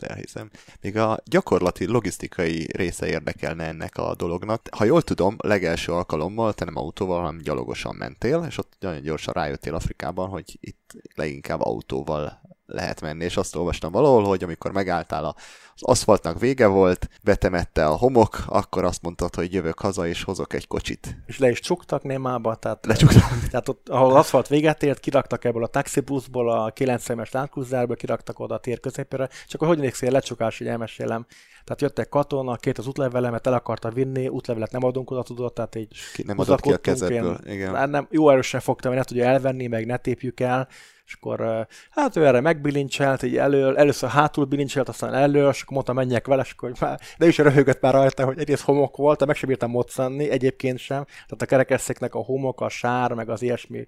azt 0.00 0.10
elhiszem. 0.10 0.50
Még 0.80 0.96
a 0.96 1.18
gyakorlati, 1.24 1.86
logisztikai 1.86 2.66
része 2.72 3.06
érdekelne 3.06 3.64
ennek 3.64 3.96
a 3.96 4.14
dolognak. 4.14 4.68
Ha 4.76 4.84
jól 4.84 5.02
tudom, 5.02 5.36
legelső 5.38 5.92
alkalommal 5.92 6.54
te 6.54 6.64
nem 6.64 6.76
autóval, 6.76 7.20
hanem 7.20 7.40
gyalogosan 7.42 7.96
mentél, 7.96 8.44
és 8.48 8.58
ott 8.58 8.72
nagyon 8.80 9.02
gyorsan 9.02 9.34
rájöttél 9.34 9.74
Afrikában, 9.74 10.28
hogy 10.28 10.58
itt 10.60 10.92
leginkább 11.14 11.60
autóval 11.60 12.40
lehet 12.72 13.00
menni, 13.00 13.24
és 13.24 13.36
azt 13.36 13.56
olvastam 13.56 13.92
valahol, 13.92 14.24
hogy 14.24 14.44
amikor 14.44 14.72
megálltál 14.72 15.24
az 15.24 15.82
aszfaltnak 15.82 16.40
vége 16.40 16.66
volt, 16.66 17.08
betemette 17.22 17.86
a 17.86 17.96
homok, 17.96 18.44
akkor 18.46 18.84
azt 18.84 19.02
mondtad, 19.02 19.34
hogy 19.34 19.52
jövök 19.52 19.78
haza, 19.80 20.06
és 20.06 20.22
hozok 20.22 20.52
egy 20.52 20.66
kocsit. 20.66 21.16
És 21.26 21.38
le 21.38 21.50
is 21.50 21.60
csuktak 21.60 22.02
némába, 22.02 22.54
tehát, 22.54 22.86
Lecsuktak. 22.86 23.48
tehát 23.50 23.68
ott, 23.68 23.88
ahol 23.88 24.16
aszfalt 24.16 24.48
véget 24.48 24.82
ért, 24.82 25.00
kiraktak 25.00 25.44
ebből 25.44 25.64
a 25.64 25.66
taxibuszból, 25.66 26.50
a 26.50 26.70
9 26.70 27.02
szemes 27.02 27.30
Land 27.30 27.94
kiraktak 27.94 28.38
oda 28.38 28.54
a 28.54 28.58
tér 28.58 28.80
középére, 28.80 29.28
csak 29.46 29.60
hogy 29.60 29.68
hogy 29.68 29.78
nékszik 29.78 30.10
lecsukás, 30.10 30.58
hogy 30.58 30.66
elmesélem. 30.66 31.26
Tehát 31.64 31.82
jöttek 31.82 32.08
katona, 32.08 32.56
két 32.56 32.78
az 32.78 32.86
útlevelemet 32.86 33.46
el 33.46 33.52
akarta 33.52 33.90
vinni, 33.90 34.28
útlevelet 34.28 34.72
nem 34.72 34.84
adunk 34.84 35.10
oda, 35.10 35.22
tudod, 35.22 35.52
tehát 35.52 35.74
így 35.74 35.96
Ki 36.14 36.22
nem 36.22 36.38
adott 36.38 36.60
ki 36.60 36.72
a 36.72 36.76
kezedből. 36.76 37.38
Én, 37.46 37.52
Igen. 37.52 37.90
nem, 37.90 38.06
jó 38.10 38.30
erősen 38.30 38.60
fogtam, 38.60 38.90
hogy 38.90 39.00
ne 39.00 39.06
tudja 39.06 39.24
elvenni, 39.24 39.66
meg 39.66 39.86
ne 39.86 39.96
tépjük 39.96 40.40
el, 40.40 40.68
és 41.08 41.14
akkor 41.14 41.66
hát 41.90 42.16
ő 42.16 42.26
erre 42.26 42.40
megbilincselt, 42.40 43.22
így 43.22 43.36
elől, 43.36 43.76
először 43.76 44.08
hátul 44.08 44.44
bilincselt, 44.44 44.88
aztán 44.88 45.14
elől, 45.14 45.50
és 45.50 45.62
akkor 45.62 45.72
mondta, 45.72 45.92
menjek 45.92 46.26
vele, 46.26 46.42
és 46.42 46.52
akkor 46.52 46.72
már, 46.80 47.00
de 47.18 47.26
is 47.26 47.38
röhögött 47.38 47.80
már 47.80 47.92
rajta, 47.92 48.24
hogy 48.24 48.38
egész 48.38 48.60
homok 48.60 48.96
volt, 48.96 49.26
meg 49.26 49.36
sem 49.36 49.48
bírtam 49.48 49.70
moccanni, 49.70 50.30
egyébként 50.30 50.78
sem. 50.78 51.04
Tehát 51.04 51.42
a 51.42 51.46
kerekesszéknek 51.46 52.14
a 52.14 52.18
homok, 52.18 52.60
a 52.60 52.68
sár, 52.68 53.12
meg 53.12 53.28
az 53.28 53.42
ilyesmi 53.42 53.84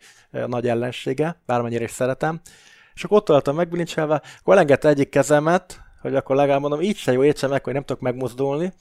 nagy 0.47 0.69
ellensége, 0.69 1.41
bármennyire 1.47 1.85
is 1.85 1.91
szeretem. 1.91 2.41
És 2.95 3.05
akkor 3.05 3.17
ott 3.17 3.29
voltam 3.29 3.57
megbilincselve, 3.57 4.23
akkor 4.41 4.55
elengedte 4.55 4.89
egyik 4.89 5.09
kezemet, 5.09 5.81
hogy 6.01 6.15
akkor 6.15 6.37
legalább 6.37 6.61
mondom, 6.61 6.81
így 6.81 6.97
se 6.97 7.13
jó, 7.13 7.25
értsem 7.25 7.51
meg, 7.51 7.65
hogy 7.65 7.73
nem 7.73 7.85
tudok 7.85 8.03
megmozdulni. 8.03 8.73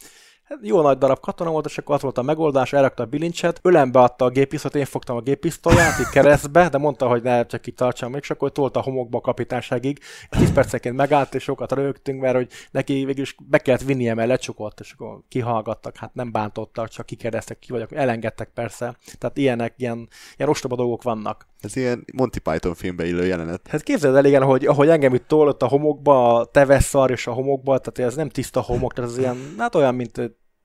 Hát 0.50 0.60
jó 0.62 0.82
nagy 0.82 0.98
darab 0.98 1.20
katona 1.20 1.50
volt, 1.50 1.66
és 1.66 1.78
akkor 1.78 1.96
az 1.96 2.02
volt 2.02 2.18
a 2.18 2.22
megoldás, 2.22 2.74
elrakta 2.74 3.04
a 3.04 3.06
bilincset, 3.06 3.60
ölembe 3.64 4.00
adta 4.00 4.26
a 4.26 4.30
gépisztot, 4.30 4.76
én 4.76 4.86
fogtam 4.86 5.16
a 5.16 5.22
gépisztolyát, 5.22 6.00
így 6.00 6.10
keresztbe, 6.10 6.70
de 6.70 6.78
mondta, 6.78 7.08
hogy 7.08 7.22
ne, 7.24 7.46
csak 7.46 7.68
így 7.68 7.74
tartsam 7.74 8.12
még, 8.12 8.22
és 8.22 8.30
akkor 8.30 8.52
tolta 8.52 8.80
a 8.80 8.84
homokba 8.84 9.18
a 9.18 9.22
kapitányságig. 9.22 10.00
10 10.30 10.54
perceként 10.54 10.96
megállt, 10.96 11.36
és 11.36 11.44
sokat 11.44 11.72
rögtünk, 11.72 12.22
mert 12.22 12.36
hogy 12.36 12.48
neki 12.72 13.06
végül 13.06 13.22
is 13.22 13.36
be 13.40 13.58
kellett 13.58 13.82
vinnie, 13.82 14.14
mert 14.14 14.28
lecsukott, 14.30 14.80
és 14.80 14.92
akkor 14.92 15.22
kihallgattak, 15.28 15.98
hát 15.98 16.14
nem 16.14 16.32
bántottak, 16.32 16.88
csak 16.88 17.06
kikérdeztek, 17.06 17.60
ki 17.60 17.72
vagyok, 17.72 17.92
elengedtek 17.92 18.50
persze. 18.54 18.98
Tehát 19.18 19.38
ilyenek, 19.38 19.74
ilyen, 19.78 20.08
ilyen 20.38 20.50
ostoba 20.50 20.76
dolgok 20.76 21.04
vannak. 21.04 21.48
Ez 21.60 21.76
ilyen 21.76 22.06
Monty 22.14 22.38
Python 22.40 22.74
filmbe 22.74 23.06
illő 23.06 23.26
jelenet. 23.26 23.68
Hát 23.68 23.84
képzeld 23.84 24.16
el, 24.16 24.26
igen, 24.26 24.44
hogy 24.44 24.66
ahogy 24.66 24.90
engem 24.90 25.14
itt 25.14 25.28
tolott 25.28 25.62
a 25.62 25.68
homokba, 25.68 26.36
a 26.36 26.46
tevesszar 26.46 27.12
és 27.12 27.28
a 27.28 27.32
homokba, 27.32 27.78
tehát 27.78 28.12
ez 28.12 28.16
nem 28.16 28.30
tiszta 28.30 28.62
homok, 28.62 28.94
tehát 28.94 29.10
ez 29.10 29.18
ilyen, 29.18 29.38
hát 29.58 29.76
olyan, 29.76 29.96
mint 29.96 30.18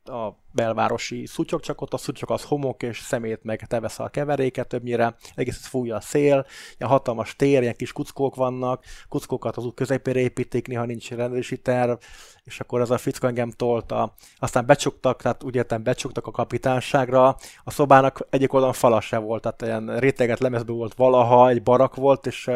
a 0.05 0.44
belvárosi 0.55 1.27
szutyok, 1.27 1.61
csak 1.61 1.81
ott 1.81 1.93
a 1.93 1.97
szutyok 1.97 2.31
az 2.31 2.43
homok 2.43 2.83
és 2.83 2.99
szemét 2.99 3.43
meg 3.43 3.67
teveszal 3.67 4.11
keveréke 4.11 4.63
többnyire, 4.63 5.17
egész 5.35 5.67
fújja 5.67 5.97
a 5.97 6.01
szél, 6.01 6.47
ilyen 6.79 6.91
hatalmas 6.91 7.37
tér, 7.37 7.63
ilyen 7.63 7.77
kis 7.77 7.93
kuckók 7.93 8.35
vannak, 8.35 8.85
kuckókat 9.09 9.57
az 9.57 9.65
út 9.65 9.75
közepére 9.75 10.21
építik, 10.21 10.69
néha 10.69 10.85
nincs 10.85 11.11
rendezési 11.11 11.59
terv, 11.59 11.93
és 12.45 12.61
akkor 12.61 12.81
ez 12.81 12.91
a 12.91 12.99
fickó 12.99 13.27
engem 13.27 13.51
tolta. 13.51 14.15
Aztán 14.39 14.67
becsuktak, 14.67 15.23
tehát 15.23 15.43
úgy 15.43 15.55
értem, 15.55 15.83
becsuktak 15.83 16.27
a 16.27 16.31
kapitánságra, 16.31 17.37
a 17.65 17.71
szobának 17.71 18.27
egyik 18.31 18.53
oldalon 18.53 18.75
fala 18.75 19.01
se 19.01 19.19
volt, 19.19 19.43
tehát 19.43 19.63
ilyen 19.63 19.99
réteget 19.99 20.39
lemezből 20.39 20.77
volt 20.77 20.95
valaha, 20.95 21.49
egy 21.49 21.63
barak 21.63 21.95
volt, 21.95 22.27
és 22.27 22.51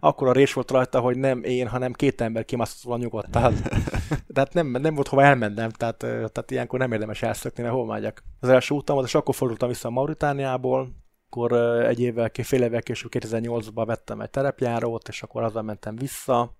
akkor 0.00 0.28
a 0.28 0.32
rés 0.32 0.52
volt 0.52 0.70
rajta, 0.70 1.00
hogy 1.00 1.16
nem 1.16 1.42
én, 1.42 1.68
hanem 1.68 1.92
két 1.92 2.20
ember 2.20 2.44
kimászott 2.44 2.82
volna 2.82 3.02
nyugodtan. 3.02 3.54
tehát 4.34 4.52
nem, 4.52 4.66
nem 4.66 4.94
volt 4.94 5.08
hova 5.08 5.22
elmennem, 5.22 5.70
tehát, 5.70 5.96
tehát 5.98 6.50
ilyenkor 6.50 6.78
nem 6.78 6.92
érdemes 6.92 7.22
elszökni, 7.22 7.43
mert 7.56 7.70
hol 7.70 7.86
megyek. 7.86 8.22
Az 8.40 8.48
első 8.48 8.74
utam, 8.74 9.04
és 9.04 9.14
akkor 9.14 9.34
fordultam 9.34 9.68
vissza 9.68 9.88
a 9.88 9.90
Mauritániából, 9.90 10.88
akkor 11.26 11.52
egy 11.86 12.00
évvel, 12.00 12.30
fél 12.42 12.62
évvel 12.62 12.82
később 12.82 13.10
2008-ban 13.14 13.82
vettem 13.86 14.20
egy 14.20 14.30
terepjárót, 14.30 15.08
és 15.08 15.22
akkor 15.22 15.42
azzal 15.42 15.62
mentem 15.62 15.96
vissza. 15.96 16.56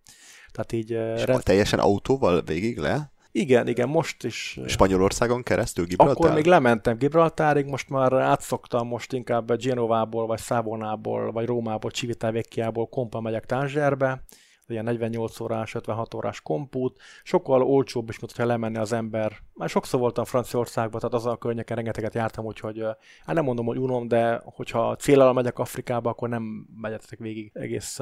Tehát 0.53 0.73
így... 0.73 0.91
És 0.91 1.25
rend... 1.25 1.43
teljesen 1.43 1.79
autóval 1.79 2.43
végig 2.43 2.79
le? 2.79 3.13
Igen, 3.37 3.69
igen, 3.69 3.89
most 3.89 4.25
is. 4.25 4.61
Spanyolországon 4.67 5.43
keresztül 5.43 5.85
Gibraltár? 5.85 6.17
Akkor 6.17 6.35
még 6.35 6.45
lementem 6.45 6.97
Gibraltárig, 6.97 7.67
most 7.67 7.89
már 7.89 8.13
átszoktam, 8.13 8.87
most 8.87 9.13
inkább 9.13 9.57
Genovából, 9.57 10.27
vagy 10.27 10.39
Szávonából, 10.39 11.33
vagy 11.33 11.47
Rómából, 11.47 11.91
Civitavecchiából 11.91 12.87
kompa 12.87 13.21
megyek 13.21 13.47
Tánzserbe, 13.47 14.25
ilyen 14.69 14.85
48 14.85 15.41
órás, 15.41 15.75
56 15.75 16.15
órás 16.15 16.41
kompút, 16.41 16.99
sokkal 17.23 17.63
olcsóbb 17.63 18.09
is, 18.09 18.19
mint 18.19 18.33
hogyha 18.33 18.49
lemenne 18.49 18.81
az 18.81 18.93
ember. 18.93 19.33
Már 19.55 19.69
sokszor 19.69 20.01
voltam 20.01 20.25
Franciaországban, 20.25 21.01
tehát 21.01 21.15
azon 21.15 21.33
a 21.33 21.37
környéken 21.37 21.77
rengeteget 21.77 22.15
jártam, 22.15 22.45
úgyhogy 22.45 22.83
hát 23.25 23.35
nem 23.35 23.45
mondom, 23.45 23.67
hogy 23.67 23.79
unom, 23.79 24.09
de 24.09 24.41
hogyha 24.45 24.97
célral 24.97 25.33
megyek 25.33 25.59
Afrikába, 25.59 26.11
akkor 26.11 26.29
nem 26.29 26.67
megyetek 26.81 27.19
végig 27.19 27.51
egész 27.55 28.01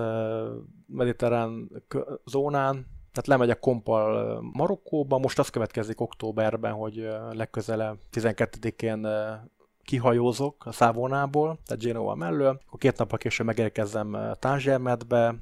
mediterrán 0.87 1.71
zónán, 2.25 2.87
tehát 3.13 3.27
lemegyek 3.27 3.59
kompal 3.59 4.41
Marokkóba, 4.53 5.19
most 5.19 5.39
az 5.39 5.49
következik 5.49 6.01
októberben, 6.01 6.73
hogy 6.73 7.09
legközelebb 7.31 7.99
12-én 8.13 9.07
kihajózok 9.85 10.67
a 10.67 10.73
Szávonából, 10.73 11.59
tehát 11.67 11.83
Genova 11.83 12.15
mellől, 12.15 12.61
akkor 12.67 12.79
két 12.79 12.99
nappal 12.99 13.19
később 13.19 13.47
megérkezzem 13.47 14.17
Tázsermetbe, 14.39 15.35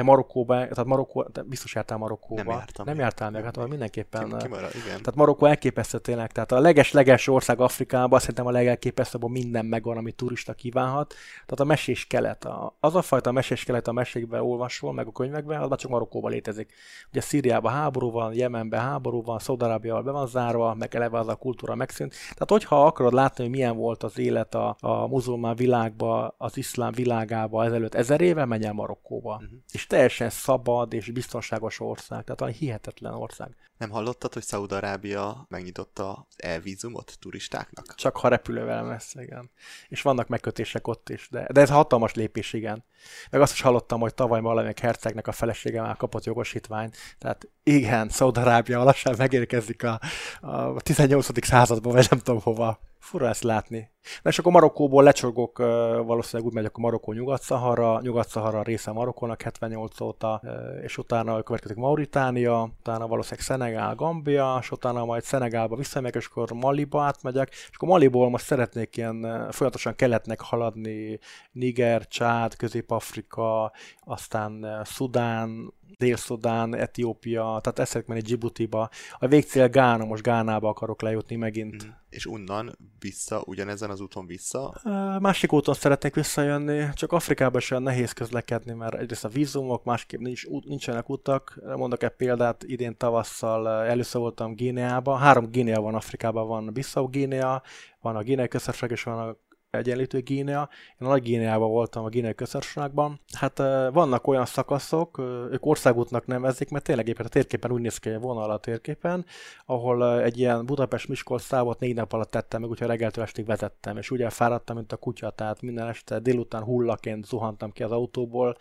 E 0.00 0.02
Marokkóba, 0.02 0.54
tehát 0.54 0.84
Marokkó, 0.84 1.26
biztos 1.44 1.74
jártál 1.74 1.98
Marokkóba. 1.98 2.42
Nem 2.42 2.52
jártam. 2.52 2.84
Nem 2.84 2.98
jártál 2.98 3.30
meg, 3.30 3.44
hát 3.44 3.68
mindenképpen. 3.68 4.28
Kim, 4.28 4.38
kimara, 4.38 4.66
igen. 4.68 4.84
Tehát 4.84 5.14
Marokkó 5.14 5.46
elképesztő 5.46 5.98
tényleg. 5.98 6.32
Tehát 6.32 6.52
a 6.52 6.60
leges-leges 6.60 7.26
ország 7.26 7.60
Afrikában, 7.60 8.18
szerintem 8.18 8.46
a 8.46 8.50
legelképesztőbb, 8.50 9.28
minden 9.28 9.66
megvan, 9.66 9.96
amit 9.96 10.16
turista 10.16 10.52
kívánhat. 10.52 11.14
Tehát 11.32 11.60
a 11.60 11.64
mesés 11.64 12.06
kelet, 12.06 12.44
a, 12.44 12.76
az 12.80 12.94
a 12.94 13.02
fajta 13.02 13.32
mesés 13.32 13.64
kelet 13.64 13.88
a 13.88 13.92
mesékben 13.92 14.40
olvasol, 14.40 14.92
meg 14.92 15.06
a 15.06 15.12
könyvekben, 15.12 15.60
az 15.60 15.68
már 15.68 15.78
csak 15.78 15.90
Marokkóban 15.90 16.30
létezik. 16.30 16.72
Ugye 17.10 17.20
Szíriában 17.20 17.72
háború 17.72 18.10
van, 18.10 18.34
Jemenben 18.34 18.80
háború 18.80 19.22
van, 19.22 19.38
Szaudarábiával 19.38 20.02
be 20.02 20.10
van 20.10 20.26
zárva, 20.26 20.74
meg 20.74 20.94
eleve 20.94 21.18
az 21.18 21.28
a 21.28 21.34
kultúra 21.34 21.74
megszűnt. 21.74 22.10
Tehát 22.10 22.50
hogyha 22.50 22.86
akarod 22.86 23.12
látni, 23.12 23.42
hogy 23.42 23.52
milyen 23.52 23.76
volt 23.76 24.02
az 24.02 24.18
élet 24.18 24.54
a, 24.54 24.76
a 24.80 25.06
muzulmán 25.06 25.56
világban, 25.56 26.34
az 26.36 26.56
iszlám 26.56 26.92
világában 26.92 27.66
ezelőtt 27.66 27.94
ezer 27.94 28.20
éve, 28.20 28.44
menj 28.44 28.64
el 28.64 28.72
Marokkóba. 28.72 29.34
Uh-huh. 29.34 29.58
És 29.72 29.86
teljesen 29.90 30.30
szabad 30.30 30.92
és 30.92 31.10
biztonságos 31.10 31.80
ország, 31.80 32.24
tehát 32.24 32.40
olyan 32.40 32.54
hihetetlen 32.54 33.14
ország. 33.14 33.56
Nem 33.80 33.90
hallottad, 33.90 34.32
hogy 34.32 34.42
Szaudarábia 34.42 35.46
megnyitotta 35.48 36.26
az 36.28 36.34
e-vízumot 36.36 37.16
turistáknak? 37.20 37.94
Csak 37.94 38.16
ha 38.16 38.28
repülővel 38.28 38.82
messz, 38.82 39.14
igen. 39.14 39.50
És 39.88 40.02
vannak 40.02 40.28
megkötések 40.28 40.88
ott 40.88 41.08
is, 41.08 41.28
de, 41.30 41.46
de 41.52 41.60
ez 41.60 41.70
hatalmas 41.70 42.14
lépés, 42.14 42.52
igen. 42.52 42.84
Meg 43.30 43.40
azt 43.40 43.52
is 43.52 43.60
hallottam, 43.60 44.00
hogy 44.00 44.14
tavaly 44.14 44.40
valamelyik 44.40 44.78
hercegnek 44.78 45.26
a 45.26 45.32
felesége 45.32 45.82
már 45.82 45.96
kapott 45.96 46.24
jogosítványt. 46.24 46.96
Tehát 47.18 47.48
igen, 47.62 48.08
Szaudarábia 48.08 48.84
lassan 48.84 49.14
megérkezik 49.18 49.84
a, 49.84 50.00
a 50.40 50.80
18. 50.80 51.46
században, 51.46 51.92
vagy 51.92 52.06
nem 52.10 52.18
tudom 52.18 52.40
hova. 52.40 52.80
Fura 52.98 53.28
ezt 53.28 53.42
látni. 53.42 53.90
Na 54.22 54.30
és 54.30 54.38
akkor 54.38 54.52
Marokkóból 54.52 55.02
lecsorgok, 55.02 55.58
valószínűleg 56.06 56.48
úgy 56.48 56.54
megyek 56.54 56.76
a 56.76 56.80
Marokkó 56.80 57.12
Nyugat-Szahara, 57.12 58.00
Nyugat-Szahara 58.00 58.62
része 58.62 58.90
Marokkónak 58.90 59.42
78 59.42 60.00
óta, 60.00 60.42
és 60.82 60.98
utána 60.98 61.42
következik 61.42 61.76
Mauritánia, 61.76 62.70
utána 62.80 63.06
valószínűleg 63.06 63.44
Szenegál, 63.70 63.94
Gambia, 63.94 64.58
és 64.60 64.70
utána 64.70 65.04
majd 65.04 65.22
Szenegálba 65.22 65.76
visszamegyek, 65.76 66.22
és 66.22 66.26
akkor 66.26 66.52
Maliba 66.52 67.02
átmegyek, 67.02 67.48
és 67.50 67.70
akkor 67.74 67.88
Maliból 67.88 68.30
most 68.30 68.44
szeretnék 68.44 68.96
ilyen 68.96 69.20
folyamatosan 69.50 69.94
keletnek 69.94 70.40
haladni, 70.40 71.18
Niger, 71.52 72.06
Csád, 72.06 72.56
Közép-Afrika, 72.56 73.72
aztán 74.00 74.80
Szudán, 74.84 75.72
Dél-Szudán, 75.98 76.74
Etiópia, 76.74 77.42
tehát 77.62 77.76
szeretnék 77.76 78.06
menni 78.06 78.20
Djibouti-ba. 78.20 78.88
A 79.18 79.26
végcél 79.26 79.68
Gána, 79.68 80.04
most 80.04 80.22
Gánába 80.22 80.68
akarok 80.68 81.02
lejutni 81.02 81.36
megint. 81.36 81.86
Mm. 81.86 81.88
És 82.08 82.26
onnan 82.26 82.78
vissza, 82.98 83.42
ugyanezen 83.44 83.90
az 83.90 84.00
úton 84.00 84.26
vissza? 84.26 84.80
Másik 85.20 85.52
úton 85.52 85.74
szeretnék 85.74 86.14
visszajönni, 86.14 86.88
csak 86.92 87.12
Afrikában 87.12 87.60
is 87.60 87.70
olyan 87.70 87.82
nehéz 87.82 88.12
közlekedni, 88.12 88.72
mert 88.72 88.94
egyrészt 88.94 89.24
a 89.24 89.28
vízumok, 89.28 89.84
másképp 89.84 90.20
nincs, 90.20 90.46
nincsenek 90.46 91.08
utak. 91.08 91.60
Mondok 91.76 92.02
egy 92.02 92.10
példát, 92.16 92.62
idén 92.62 92.96
tavasszal 92.96 93.68
először 93.68 94.20
voltam 94.20 94.54
Gíneában, 94.54 95.18
három 95.18 95.50
Gínea 95.50 95.80
van 95.80 95.94
Afrikában, 95.94 96.46
van 96.46 96.72
Bissau 96.72 97.08
Gínea, 97.08 97.62
van 98.00 98.16
a 98.16 98.22
Gínei 98.22 98.48
közösség, 98.48 98.90
és 98.90 99.02
van 99.02 99.28
a 99.28 99.36
egyenlítő 99.70 100.20
Gínea. 100.20 100.68
Én 101.00 101.06
a 101.06 101.10
nagy 101.10 101.22
Gíneában 101.22 101.70
voltam, 101.70 102.04
a 102.04 102.08
Gínei 102.08 102.34
közösségben. 102.34 103.20
Hát 103.32 103.58
vannak 103.92 104.26
olyan 104.26 104.44
szakaszok, 104.44 105.18
ők 105.50 105.66
országútnak 105.66 106.26
nevezik, 106.26 106.70
mert 106.70 106.84
tényleg 106.84 107.08
éppen 107.08 107.26
a 107.26 107.28
térképen 107.28 107.72
úgy 107.72 107.80
néz 107.80 107.98
ki 107.98 108.10
egy 108.10 108.20
vonal 108.20 108.50
a 108.50 108.58
térképen, 108.58 109.24
ahol 109.66 110.20
egy 110.20 110.38
ilyen 110.38 110.66
Budapest-Miskolc 110.66 111.42
szávot 111.42 111.80
négy 111.80 111.94
nap 111.94 112.12
alatt 112.12 112.30
tettem 112.30 112.60
meg, 112.60 112.70
úgyhogy 112.70 112.88
reggeltől 112.88 113.24
estig 113.24 113.46
vezettem, 113.46 113.96
és 113.96 114.10
ugye 114.10 114.30
fáradtam, 114.30 114.76
mint 114.76 114.92
a 114.92 114.96
kutya, 114.96 115.30
tehát 115.30 115.62
minden 115.62 115.88
este 115.88 116.18
délután 116.18 116.62
hullaként 116.62 117.26
zuhantam 117.26 117.70
ki 117.72 117.82
az 117.82 117.90
autóból, 117.90 118.56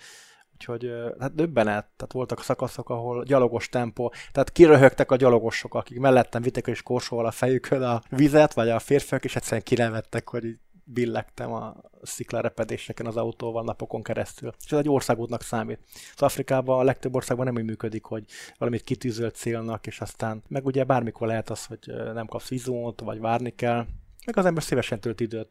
Úgyhogy 0.54 0.92
hát 1.20 1.36
döbbenet, 1.36 1.88
tehát 1.96 2.12
voltak 2.12 2.44
szakaszok, 2.44 2.90
ahol 2.90 3.24
gyalogos 3.24 3.70
tempó, 3.70 4.14
tehát 4.32 4.52
kiröhögtek 4.52 5.12
a 5.12 5.16
gyalogosok, 5.16 5.74
akik 5.74 6.00
mellettem 6.00 6.42
vittek 6.42 6.68
és 6.68 6.82
korsóval 6.82 7.26
a 7.26 7.32
fejükön 7.32 7.82
a 7.82 8.02
vizet, 8.10 8.54
vagy 8.54 8.70
a 8.70 8.80
férfiak, 8.80 9.24
és 9.24 9.36
egyszerűen 9.36 9.62
kinevettek, 9.64 10.30
hogy 10.30 10.58
billegtem 10.94 11.52
a 11.52 11.76
sziklarepedéseken 12.02 13.06
az 13.06 13.18
autóval 13.18 13.64
napokon 13.64 14.04
keresztül. 14.04 14.54
És 14.66 14.72
ez 14.72 14.78
egy 14.78 14.90
országútnak 14.90 15.42
számít. 15.42 15.80
Az 16.16 16.22
Afrikában 16.22 16.80
a 16.80 16.84
legtöbb 16.84 17.16
országban 17.16 17.46
nem 17.46 17.56
úgy 17.56 17.64
működik, 17.64 18.04
hogy 18.04 18.24
valamit 18.58 18.84
kitűzölt 18.84 19.36
célnak, 19.36 19.88
és 19.88 20.00
aztán 20.00 20.44
meg 20.48 20.66
ugye 20.66 20.84
bármikor 20.84 21.28
lehet 21.28 21.50
az, 21.50 21.66
hogy 21.66 21.80
nem 22.14 22.28
kapsz 22.28 22.48
vizót, 22.50 23.02
vagy 23.02 23.20
várni 23.20 23.56
kell, 23.56 23.86
meg 24.26 24.38
az 24.38 24.46
ember 24.46 24.64
szívesen 24.64 25.00
tölt 25.00 25.20
időt. 25.20 25.50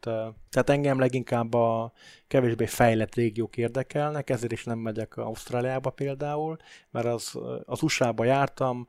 Tehát 0.49 0.69
engem 0.69 0.99
leginkább 0.99 1.53
a 1.53 1.91
kevésbé 2.27 2.65
fejlett 2.65 3.15
régiók 3.15 3.57
érdekelnek, 3.57 4.29
ezért 4.29 4.51
is 4.51 4.63
nem 4.63 4.77
megyek 4.79 5.17
Ausztráliába 5.17 5.89
például, 5.89 6.57
mert 6.91 7.05
az, 7.05 7.39
az 7.65 7.81
USA-ba 7.81 8.23
jártam, 8.23 8.87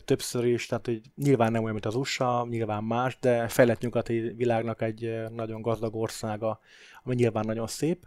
többször 0.00 0.44
is, 0.44 0.66
tehát 0.66 0.86
hogy 0.86 1.00
nyilván 1.16 1.52
nem 1.52 1.60
olyan, 1.60 1.72
mint 1.72 1.86
az 1.86 1.94
USA, 1.94 2.46
nyilván 2.50 2.84
más, 2.84 3.18
de 3.20 3.48
fejlett 3.48 3.80
nyugati 3.80 4.20
világnak 4.20 4.82
egy 4.82 5.14
nagyon 5.34 5.62
gazdag 5.62 5.96
országa, 5.96 6.60
ami 7.02 7.14
nyilván 7.14 7.44
nagyon 7.46 7.66
szép 7.66 8.06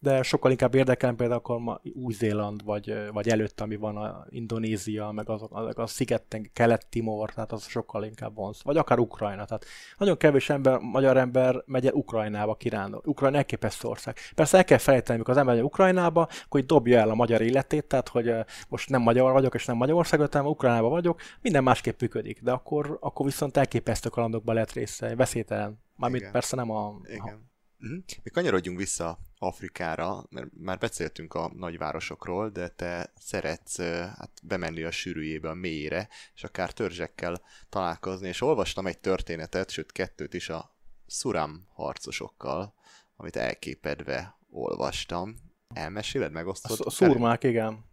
de 0.00 0.22
sokkal 0.22 0.50
inkább 0.50 0.74
érdekel 0.74 1.14
például 1.14 1.38
akkor 1.38 1.58
ma 1.58 1.80
Új-Zéland, 1.94 2.64
vagy, 2.64 3.10
vagy 3.12 3.28
előtt, 3.28 3.60
ami 3.60 3.76
van 3.76 3.96
a 3.96 4.26
Indonézia, 4.28 5.10
meg 5.10 5.28
az, 5.28 5.42
az 5.50 5.78
a 5.78 5.86
szigeten, 5.86 6.50
Kelet-Timor, 6.52 7.32
tehát 7.32 7.52
az 7.52 7.66
sokkal 7.66 8.04
inkább 8.04 8.34
vonz. 8.34 8.60
Vagy 8.62 8.76
akár 8.76 8.98
Ukrajna. 8.98 9.44
Tehát 9.44 9.64
nagyon 9.98 10.16
kevés 10.16 10.50
ember, 10.50 10.78
magyar 10.78 11.16
ember 11.16 11.62
megy 11.66 11.86
el 11.86 11.92
Ukrajnába 11.92 12.54
kirándul. 12.54 13.02
Ukrajna 13.04 13.36
elképesztő 13.36 13.88
ország. 13.88 14.16
Persze 14.34 14.56
el 14.56 14.64
kell 14.64 14.78
felejteni, 14.78 15.14
amikor 15.14 15.34
az 15.34 15.40
ember 15.40 15.54
megy 15.54 15.64
Ukrajnába, 15.64 16.28
akkor 16.44 16.64
dobja 16.64 16.98
el 16.98 17.10
a 17.10 17.14
magyar 17.14 17.40
életét, 17.40 17.84
tehát 17.84 18.08
hogy 18.08 18.34
most 18.68 18.88
nem 18.88 19.02
magyar 19.02 19.32
vagyok, 19.32 19.54
és 19.54 19.64
nem 19.64 19.76
Magyarországon, 19.76 20.28
hanem 20.30 20.46
Ukrajnába 20.46 20.88
vagyok, 20.88 21.20
minden 21.40 21.62
másképp 21.62 22.00
működik. 22.00 22.42
De 22.42 22.50
akkor, 22.52 22.98
akkor 23.00 23.26
viszont 23.26 23.56
elképesztő 23.56 24.08
kalandokba 24.08 24.52
lehet 24.52 24.72
része, 24.72 25.16
veszélytelen. 25.16 25.80
Mármint 25.96 26.20
Igen. 26.20 26.32
persze 26.32 26.56
nem 26.56 26.70
a... 26.70 27.00
Igen. 27.04 27.20
A... 27.20 27.46
Uh-huh. 27.80 27.98
Mi 28.22 28.30
kanyarodjunk 28.30 28.78
vissza 28.78 29.18
Afrikára, 29.38 30.24
mert 30.30 30.48
már 30.56 30.78
beszéltünk 30.78 31.34
a 31.34 31.52
nagyvárosokról, 31.54 32.50
de 32.50 32.68
te 32.68 33.12
szeretsz 33.18 33.80
hát, 34.16 34.30
bemenni 34.42 34.82
a 34.82 34.90
sűrűjébe, 34.90 35.48
a 35.48 35.54
mélyére, 35.54 36.08
és 36.34 36.44
akár 36.44 36.72
törzsekkel 36.72 37.42
találkozni, 37.68 38.28
és 38.28 38.40
olvastam 38.40 38.86
egy 38.86 38.98
történetet, 38.98 39.70
sőt 39.70 39.92
kettőt 39.92 40.34
is 40.34 40.48
a 40.48 40.76
Suram 41.06 41.66
harcosokkal, 41.72 42.74
amit 43.16 43.36
elképedve 43.36 44.38
olvastam. 44.50 45.36
Elmeséled, 45.74 46.32
megosztod? 46.32 46.80
A, 46.80 46.86
a 46.86 46.90
szurmák, 46.90 47.44
igen. 47.44 47.87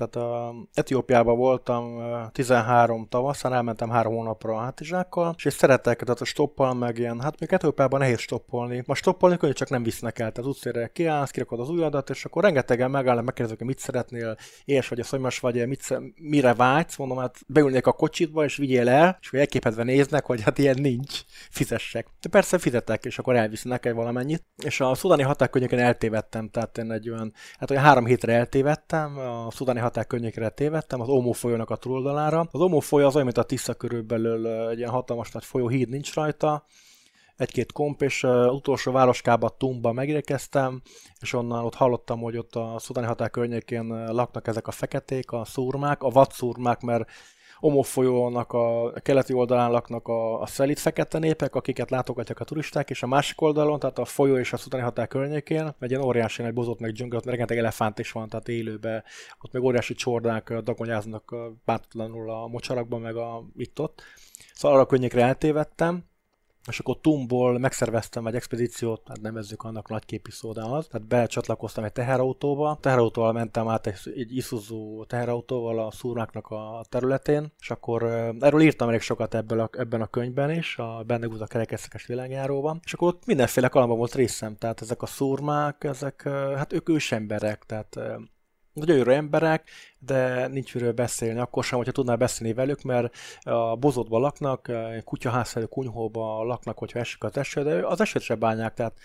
Tehát 0.00 0.30
a 0.30 0.54
Etiópiában 0.74 1.36
voltam 1.36 2.02
13 2.32 3.06
tavaszán, 3.08 3.52
elmentem 3.52 3.90
három 3.90 4.14
hónapra 4.14 4.54
a 4.54 4.60
hátizsákkal, 4.60 5.34
és 5.44 5.52
szeretek, 5.52 6.02
tehát 6.02 6.20
a 6.20 6.24
stoppal 6.24 6.74
meg 6.74 6.98
ilyen, 6.98 7.20
hát 7.20 7.40
még 7.40 7.52
Etiópiában 7.52 8.00
nehéz 8.00 8.18
stoppolni. 8.18 8.82
Ma 8.86 8.94
stoppolni 8.94 9.36
könnyű, 9.36 9.52
csak 9.52 9.68
nem 9.68 9.82
visznek 9.82 10.18
el. 10.18 10.32
Tehát 10.32 10.50
utcére 10.50 10.86
kiállsz, 10.86 11.30
kirakod 11.30 11.60
az 11.60 11.68
ujjadat, 11.68 12.10
és 12.10 12.24
akkor 12.24 12.42
rengetegen 12.42 12.90
megállnak, 12.90 13.24
megkérdezik, 13.24 13.58
hogy 13.58 13.66
mit 13.66 13.78
szeretnél, 13.78 14.36
éhes 14.64 14.88
vagy, 14.88 15.00
a 15.00 15.04
szomjas 15.04 15.38
vagy, 15.38 15.66
mit, 15.66 16.00
mire 16.20 16.54
vágysz, 16.54 16.96
mondom, 16.96 17.18
hát 17.18 17.36
beülnék 17.46 17.86
a 17.86 17.92
kocsitba, 17.92 18.44
és 18.44 18.56
vigyél 18.56 18.88
el, 18.88 19.18
és 19.20 19.30
hogy 19.30 19.38
elképedve 19.38 19.82
néznek, 19.82 20.24
hogy 20.24 20.42
hát 20.42 20.58
ilyen 20.58 20.76
nincs, 20.80 21.20
fizessek. 21.50 22.06
De 22.20 22.28
persze 22.28 22.58
fizetek, 22.58 23.04
és 23.04 23.18
akkor 23.18 23.36
elvisznek 23.36 23.86
egy 23.86 23.94
valamennyit. 23.94 24.44
És 24.64 24.80
a 24.80 24.94
szudáni 24.94 25.22
határkönnyeken 25.22 25.78
eltévedtem, 25.78 26.48
tehát 26.48 26.78
én 26.78 26.90
egy 26.90 27.10
olyan, 27.10 27.32
hát 27.58 27.70
olyan 27.70 27.82
három 27.82 28.06
hétre 28.06 28.32
eltévedtem, 28.32 29.18
a 29.18 29.50
szudáni 29.50 29.80
határ 29.90 30.06
környékre 30.06 30.48
tévedtem, 30.48 31.00
az 31.00 31.08
Omo 31.08 31.32
folyónak 31.32 31.70
a 31.70 31.76
túloldalára. 31.76 32.48
Az 32.50 32.60
Omo 32.60 32.80
folyó 32.80 33.06
az 33.06 33.14
olyan, 33.14 33.26
mint 33.26 33.38
a 33.38 33.42
Tisza 33.42 33.74
körülbelül 33.74 34.68
egy 34.68 34.78
ilyen 34.78 34.90
hatalmas 34.90 35.30
nagy 35.30 35.44
folyó, 35.44 35.68
híd 35.68 35.88
nincs 35.88 36.14
rajta, 36.14 36.64
egy-két 37.36 37.72
komp, 37.72 38.02
és 38.02 38.22
uh, 38.22 38.54
utolsó 38.54 38.92
városkába, 38.92 39.48
Tumba 39.48 39.92
megérkeztem, 39.92 40.82
és 41.20 41.32
onnan 41.32 41.64
ott 41.64 41.74
hallottam, 41.74 42.20
hogy 42.20 42.36
ott 42.36 42.54
a 42.54 42.76
szudáni 42.78 43.06
határ 43.06 43.30
környékén 43.30 44.12
laknak 44.12 44.46
ezek 44.46 44.66
a 44.66 44.70
feketék, 44.70 45.32
a 45.32 45.44
szurmák, 45.44 46.02
a 46.02 46.08
vadszurmák, 46.08 46.80
mert 46.80 47.10
Omo 47.60 47.82
folyónak 47.82 48.52
a 48.52 48.92
keleti 49.02 49.32
oldalán 49.32 49.70
laknak 49.70 50.08
a, 50.08 50.40
a 50.40 50.46
szelit 50.46 50.78
fekete 50.78 51.18
népek, 51.18 51.54
akiket 51.54 51.90
látogatják 51.90 52.40
a 52.40 52.44
turisták, 52.44 52.90
és 52.90 53.02
a 53.02 53.06
másik 53.06 53.40
oldalon, 53.40 53.78
tehát 53.78 53.98
a 53.98 54.04
folyó 54.04 54.38
és 54.38 54.52
a 54.52 54.56
szutáni 54.56 54.82
határ 54.82 55.08
környékén, 55.08 55.74
egy 55.80 55.90
ilyen 55.90 56.02
óriási 56.02 56.42
nagy 56.42 56.52
bozott 56.52 56.80
meg 56.80 56.92
dzsungel, 56.92 57.18
ott 57.18 57.24
rengeteg 57.24 57.58
elefánt 57.58 57.98
is 57.98 58.12
van, 58.12 58.28
tehát 58.28 58.48
élőbe, 58.48 59.04
ott 59.40 59.52
meg 59.52 59.62
óriási 59.62 59.94
csordák 59.94 60.52
dagonyáznak 60.52 61.34
bántatlanul 61.64 62.30
a 62.30 62.46
mocsarakban, 62.46 63.00
meg 63.00 63.16
a 63.16 63.44
itt-ott. 63.56 64.02
Szóval 64.54 64.76
arra 64.76 64.86
könnyékre 64.86 65.22
eltévedtem, 65.22 66.04
és 66.68 66.78
akkor 66.78 66.98
Tumból 67.00 67.58
megszerveztem 67.58 68.26
egy 68.26 68.34
expedíciót, 68.34 69.02
hát 69.08 69.20
nevezzük 69.20 69.62
annak 69.62 69.88
nagyképi 69.88 70.30
az. 70.54 70.86
Tehát 70.86 71.06
becsatlakoztam 71.06 71.84
egy 71.84 71.92
teherautóba, 71.92 72.78
teherautóval 72.80 73.32
mentem 73.32 73.68
át 73.68 73.86
egy, 73.86 73.98
egy 74.16 74.36
Isuzu 74.36 75.04
teherautóval 75.06 75.78
a 75.78 75.90
szúrmáknak 75.90 76.46
a 76.46 76.84
területén, 76.88 77.52
és 77.60 77.70
akkor 77.70 78.02
erről 78.40 78.60
írtam 78.60 78.88
elég 78.88 79.00
sokat 79.00 79.34
ebből 79.34 79.60
a, 79.60 79.70
ebben 79.72 80.00
a 80.00 80.06
könyvben 80.06 80.50
is, 80.50 80.78
a 80.78 81.02
Benne 81.06 81.26
a 81.38 81.46
kerekesszekes 81.46 82.06
világjáróban, 82.06 82.80
és 82.84 82.92
akkor 82.92 83.08
ott 83.08 83.26
mindenféle 83.26 83.68
kalandban 83.68 83.98
volt 83.98 84.14
részem, 84.14 84.56
tehát 84.56 84.80
ezek 84.80 85.02
a 85.02 85.06
szurmák, 85.06 85.84
ezek, 85.84 86.22
hát 86.56 86.72
ők 86.72 86.88
ősemberek, 86.88 87.64
tehát 87.66 87.98
nagyon 88.72 88.96
jó 88.96 89.04
emberek, 89.04 89.68
de 89.98 90.46
nincs 90.46 90.74
miről 90.74 90.92
beszélni, 90.92 91.38
akkor 91.38 91.64
sem, 91.64 91.78
hogyha 91.78 91.92
tudnál 91.92 92.16
beszélni 92.16 92.54
velük, 92.54 92.82
mert 92.82 93.16
a 93.40 93.76
bozotban 93.76 94.20
laknak, 94.20 94.70
kutyaházszerű 95.04 95.64
kunyhóban 95.64 96.46
laknak, 96.46 96.78
hogyha 96.78 96.98
esik 96.98 97.24
az 97.24 97.36
eső, 97.36 97.62
de 97.62 97.86
az 97.86 98.00
esőt 98.00 98.22
se 98.22 98.34
bánják, 98.34 98.74
tehát 98.74 98.98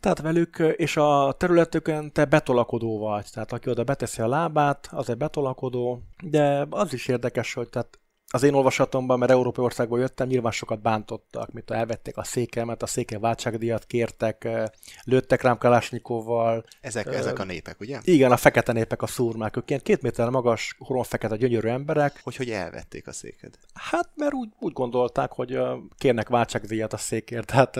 tehát 0.00 0.20
velük, 0.20 0.58
és 0.76 0.96
a 0.96 1.34
területükön 1.38 2.12
te 2.12 2.24
betolakodó 2.24 2.98
vagy, 2.98 3.26
tehát 3.32 3.52
aki 3.52 3.70
oda 3.70 3.84
beteszi 3.84 4.22
a 4.22 4.28
lábát, 4.28 4.88
az 4.90 5.10
egy 5.10 5.16
betolakodó, 5.16 6.02
de 6.22 6.66
az 6.70 6.92
is 6.92 7.08
érdekes, 7.08 7.54
hogy 7.54 7.68
tehát 7.68 7.98
az 8.34 8.42
én 8.42 8.54
olvasatomban, 8.54 9.18
mert 9.18 9.30
európai 9.30 9.64
országból 9.64 9.98
jöttem, 9.98 10.26
nyilván 10.26 10.52
sokat 10.52 10.82
bántottak, 10.82 11.52
mint 11.52 11.70
elvették 11.70 12.16
a 12.16 12.24
székemet, 12.24 12.82
a 12.82 12.86
széke 12.86 13.18
váltságdíjat 13.18 13.84
kértek, 13.84 14.48
lőttek 15.04 15.42
rám 15.42 15.58
Kalásnyikovval. 15.58 16.64
Ezek, 16.80 17.06
uh, 17.06 17.16
ezek 17.16 17.38
a 17.38 17.44
népek, 17.44 17.80
ugye? 17.80 18.00
Igen, 18.04 18.32
a 18.32 18.36
fekete 18.36 18.72
népek, 18.72 19.02
a 19.02 19.06
szurmák, 19.06 19.56
ők 19.56 19.70
ilyen 19.70 19.82
két 19.84 20.02
méter 20.02 20.28
magas, 20.28 20.76
horon 20.78 21.04
fekete, 21.04 21.36
gyönyörű 21.36 21.68
emberek. 21.68 22.20
Hogy, 22.22 22.36
hogy 22.36 22.50
elvették 22.50 23.06
a 23.06 23.12
széked? 23.12 23.54
Hát, 23.74 24.08
mert 24.14 24.32
úgy, 24.32 24.48
úgy 24.58 24.72
gondolták, 24.72 25.32
hogy 25.32 25.58
kérnek 25.96 26.28
váltságdíjat 26.28 26.92
a 26.92 26.96
székért, 26.96 27.46
tehát 27.46 27.76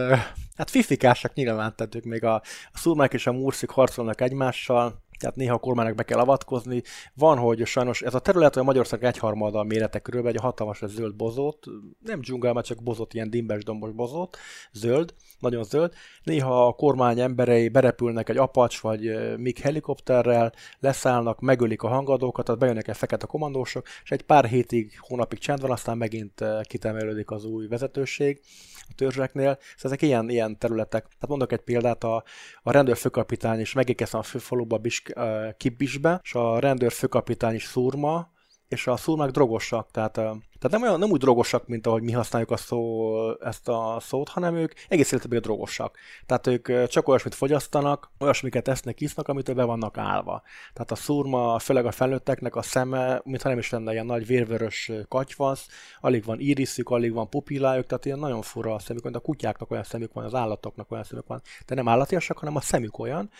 hát 0.56 0.70
fifikásak 0.70 1.34
nyilván, 1.34 1.76
tehát 1.76 1.94
ők 1.94 2.04
még 2.04 2.24
a, 2.24 2.34
a 2.72 2.78
szurmák 2.78 3.12
és 3.12 3.26
a 3.26 3.32
murszik 3.32 3.70
harcolnak 3.70 4.20
egymással, 4.20 5.02
tehát 5.22 5.36
néha 5.36 5.54
a 5.54 5.58
kormánynak 5.58 5.94
be 5.94 6.02
kell 6.02 6.18
avatkozni. 6.18 6.82
Van, 7.14 7.38
hogy 7.38 7.66
sajnos 7.66 8.02
ez 8.02 8.14
a 8.14 8.18
terület, 8.18 8.56
a 8.56 8.62
Magyarország 8.62 9.04
egyharmada 9.04 9.58
a 9.58 9.62
mérete 9.62 9.98
körülbelül, 9.98 10.36
egy 10.36 10.44
hatalmas 10.44 10.82
egy 10.82 10.88
zöld 10.88 11.14
bozót, 11.14 11.66
nem 12.04 12.20
dzsungel, 12.20 12.62
csak 12.62 12.82
bozót, 12.82 13.14
ilyen 13.14 13.30
dimbes 13.30 13.64
dombos 13.64 13.90
bozót, 13.90 14.36
zöld, 14.72 15.14
nagyon 15.38 15.64
zöld. 15.64 15.92
Néha 16.22 16.66
a 16.66 16.72
kormány 16.72 17.20
emberei 17.20 17.68
berepülnek 17.68 18.28
egy 18.28 18.36
apacs 18.36 18.80
vagy 18.80 19.36
MiG 19.36 19.58
helikopterrel, 19.58 20.52
leszállnak, 20.80 21.40
megölik 21.40 21.82
a 21.82 21.88
hangadókat, 21.88 22.44
tehát 22.44 22.60
bejönnek 22.60 22.88
egy 22.88 22.96
fekete 22.96 23.26
komandósok, 23.26 23.86
és 24.04 24.10
egy 24.10 24.22
pár 24.22 24.44
hétig, 24.44 24.98
hónapig 24.98 25.38
csend 25.38 25.60
van, 25.60 25.70
aztán 25.70 25.96
megint 25.96 26.44
kitemelődik 26.62 27.30
az 27.30 27.44
új 27.44 27.66
vezetőség 27.66 28.40
a 28.88 28.94
törzseknél. 28.94 29.58
Szóval 29.60 29.82
ezek 29.82 30.02
ilyen, 30.02 30.30
ilyen 30.30 30.58
területek. 30.58 31.02
Tehát 31.02 31.28
mondok 31.28 31.52
egy 31.52 31.60
példát, 31.60 32.04
a, 32.04 32.24
a 32.62 32.72
rendőrfőkapitány 32.72 33.60
is 33.60 33.72
megérkeztem 33.72 34.20
a 34.20 34.22
főfaluba 34.22 34.78
Bisk, 34.78 35.11
Kibisbe, 35.56 36.20
és 36.22 36.34
a 36.34 36.58
rendőrfőkapitány 36.58 37.54
is 37.54 37.64
szurma, 37.64 38.30
és 38.72 38.86
a 38.86 38.96
szurmák 38.96 39.30
drogosak, 39.30 39.90
tehát, 39.90 40.12
tehát 40.12 40.70
nem, 40.70 40.82
olyan, 40.82 40.98
nem 40.98 41.10
úgy 41.10 41.20
drogosak, 41.20 41.66
mint 41.66 41.86
ahogy 41.86 42.02
mi 42.02 42.12
használjuk 42.12 42.50
a 42.50 42.56
szó, 42.56 43.14
ezt 43.40 43.68
a 43.68 43.96
szót, 44.00 44.28
hanem 44.28 44.54
ők 44.54 44.72
egész 44.88 45.12
életben 45.12 45.40
drogosak. 45.40 45.96
Tehát 46.26 46.46
ők 46.46 46.86
csak 46.86 47.08
olyasmit 47.08 47.34
fogyasztanak, 47.34 48.10
olyasmiket 48.18 48.68
esznek, 48.68 49.00
isznak, 49.00 49.28
amitől 49.28 49.54
be 49.54 49.64
vannak 49.64 49.98
állva. 49.98 50.42
Tehát 50.72 50.90
a 50.90 50.94
szurma, 50.94 51.58
főleg 51.58 51.86
a 51.86 51.90
felnőtteknek 51.90 52.56
a 52.56 52.62
szeme, 52.62 53.20
mintha 53.24 53.48
nem 53.48 53.58
is 53.58 53.70
lenne 53.70 53.92
ilyen 53.92 54.06
nagy 54.06 54.26
vérvörös 54.26 54.90
katyvasz, 55.08 55.66
alig 56.00 56.24
van 56.24 56.40
iriszük, 56.40 56.90
alig 56.90 57.12
van 57.12 57.28
pupillájuk, 57.28 57.86
tehát 57.86 58.04
ilyen 58.04 58.18
nagyon 58.18 58.42
fura 58.42 58.74
a 58.74 58.78
szemük, 58.78 59.02
mint 59.02 59.16
a 59.16 59.20
kutyáknak 59.20 59.70
olyan 59.70 59.84
szemük 59.84 60.12
van, 60.12 60.24
az 60.24 60.34
állatoknak 60.34 60.90
olyan 60.90 61.04
szemük 61.04 61.26
van, 61.26 61.42
de 61.66 61.74
nem 61.74 61.88
állatiasak, 61.88 62.38
hanem 62.38 62.56
a 62.56 62.60
szemük 62.60 62.98
olyan, 62.98 63.30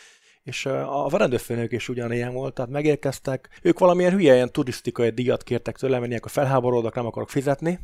és 0.44 0.66
a 0.66 1.08
rendőrfőnök 1.18 1.72
is 1.72 1.88
ugyanilyen 1.88 2.32
volt, 2.32 2.54
tehát 2.54 2.70
megérkeztek, 2.70 3.48
ők 3.62 3.78
valamilyen 3.78 4.12
hülye 4.12 4.34
ilyen 4.34 4.52
turisztikai 4.52 5.10
díjat 5.10 5.42
kértek 5.42 5.76
tőlem, 5.76 6.00
mert 6.00 6.24
a 6.24 6.28
felháborodok, 6.28 6.94
nem 6.94 7.06
akarok 7.06 7.30
fizetni, 7.30 7.78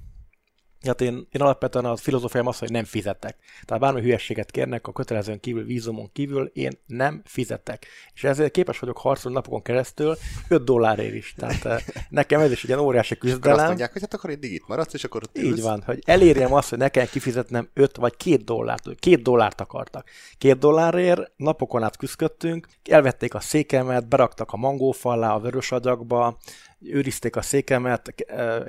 Hát 0.86 1.00
én, 1.00 1.26
én 1.30 1.40
alapvetően 1.40 1.84
a 1.84 1.96
filozófiám 1.96 2.46
az, 2.46 2.58
hogy 2.58 2.70
nem 2.70 2.84
fizetek. 2.84 3.36
Tehát 3.64 3.82
bármi 3.82 4.00
hülyességet 4.00 4.50
kérnek 4.50 4.86
a 4.86 4.92
kötelezőn 4.92 5.40
kívül, 5.40 5.64
vízumon 5.64 6.10
kívül, 6.12 6.50
én 6.54 6.72
nem 6.86 7.22
fizetek. 7.24 7.86
És 8.14 8.24
ezért 8.24 8.50
képes 8.50 8.78
vagyok 8.78 8.98
harcolni 8.98 9.36
napokon 9.36 9.62
keresztül 9.62 10.16
5 10.48 10.64
dollárért 10.64 11.14
is. 11.14 11.34
Tehát 11.36 11.64
eh, 11.64 11.82
nekem 12.08 12.40
ez 12.40 12.50
is 12.50 12.62
egy 12.62 12.68
ilyen 12.68 12.80
óriási 12.80 13.18
küzdelem. 13.18 13.58
Azt 13.58 13.66
mondják, 13.66 13.92
hogy 13.92 14.00
hát 14.00 14.14
akkor 14.14 14.30
egy 14.30 14.38
digit 14.38 14.68
maradsz, 14.68 14.94
és 14.94 15.04
akkor 15.04 15.22
ott 15.22 15.38
Így 15.38 15.62
van, 15.62 15.82
hogy 15.86 15.98
elérjem 16.06 16.52
azt, 16.52 16.68
hogy 16.68 16.78
nekem 16.78 17.06
kifizetnem 17.06 17.68
5 17.74 17.96
vagy 17.96 18.16
2 18.16 18.36
dollárt. 18.36 18.82
2 18.82 19.16
dollárt 19.16 19.60
akartak. 19.60 20.08
2 20.38 20.54
dollárért 20.54 21.30
napokon 21.36 21.82
át 21.82 21.96
küzdöttünk, 21.96 22.68
elvették 22.84 23.34
a 23.34 23.40
székemet, 23.40 24.08
beraktak 24.08 24.52
a 24.52 24.56
mangófallá, 24.56 25.34
a 25.34 25.40
vörös 25.40 25.72
agyagba, 25.72 26.38
őrizték 26.80 27.36
a 27.36 27.42
székemet, 27.42 28.14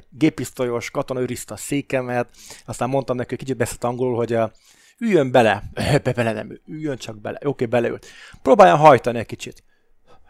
gépisztolyos 0.09 0.91
katona 0.91 1.19
őrizte 1.19 1.53
a 1.53 1.57
székemet, 1.57 2.29
aztán 2.65 2.89
mondtam 2.89 3.15
neki, 3.15 3.29
hogy 3.29 3.37
kicsit 3.37 3.57
beszélt 3.57 3.83
angolul, 3.83 4.15
hogy 4.15 4.37
üljön 4.99 5.31
bele, 5.31 5.63
be 6.03 6.11
bele 6.13 6.31
nem, 6.31 6.59
üljön 6.67 6.97
csak 6.97 7.21
bele, 7.21 7.39
oké, 7.43 7.65
beleült. 7.65 8.05
Próbálja 8.41 8.75
hajtani 8.75 9.19
egy 9.19 9.25
kicsit. 9.25 9.63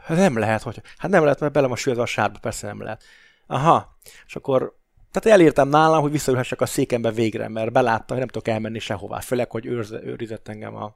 Nem 0.07 0.37
lehet, 0.37 0.61
hogy, 0.61 0.81
hát 0.97 1.11
nem 1.11 1.23
lehet, 1.23 1.39
mert 1.39 1.53
bele 1.53 1.67
most 1.67 1.87
a 1.87 2.05
sárba, 2.05 2.39
persze 2.39 2.67
nem 2.67 2.81
lehet. 2.81 3.03
Aha, 3.47 3.97
és 4.25 4.35
akkor 4.35 4.77
tehát 5.11 5.39
elértem 5.39 5.69
nálam, 5.69 6.01
hogy 6.01 6.11
visszaülhessek 6.11 6.61
a 6.61 6.65
székembe 6.65 7.11
végre, 7.11 7.47
mert 7.47 7.71
belátta, 7.71 8.05
hogy 8.07 8.17
nem 8.17 8.27
tudok 8.27 8.47
elmenni 8.47 8.79
sehová, 8.79 9.19
főleg, 9.19 9.51
hogy 9.51 9.65
őrze, 9.65 10.03
őrizett 10.03 10.47
engem 10.47 10.75
a 10.75 10.95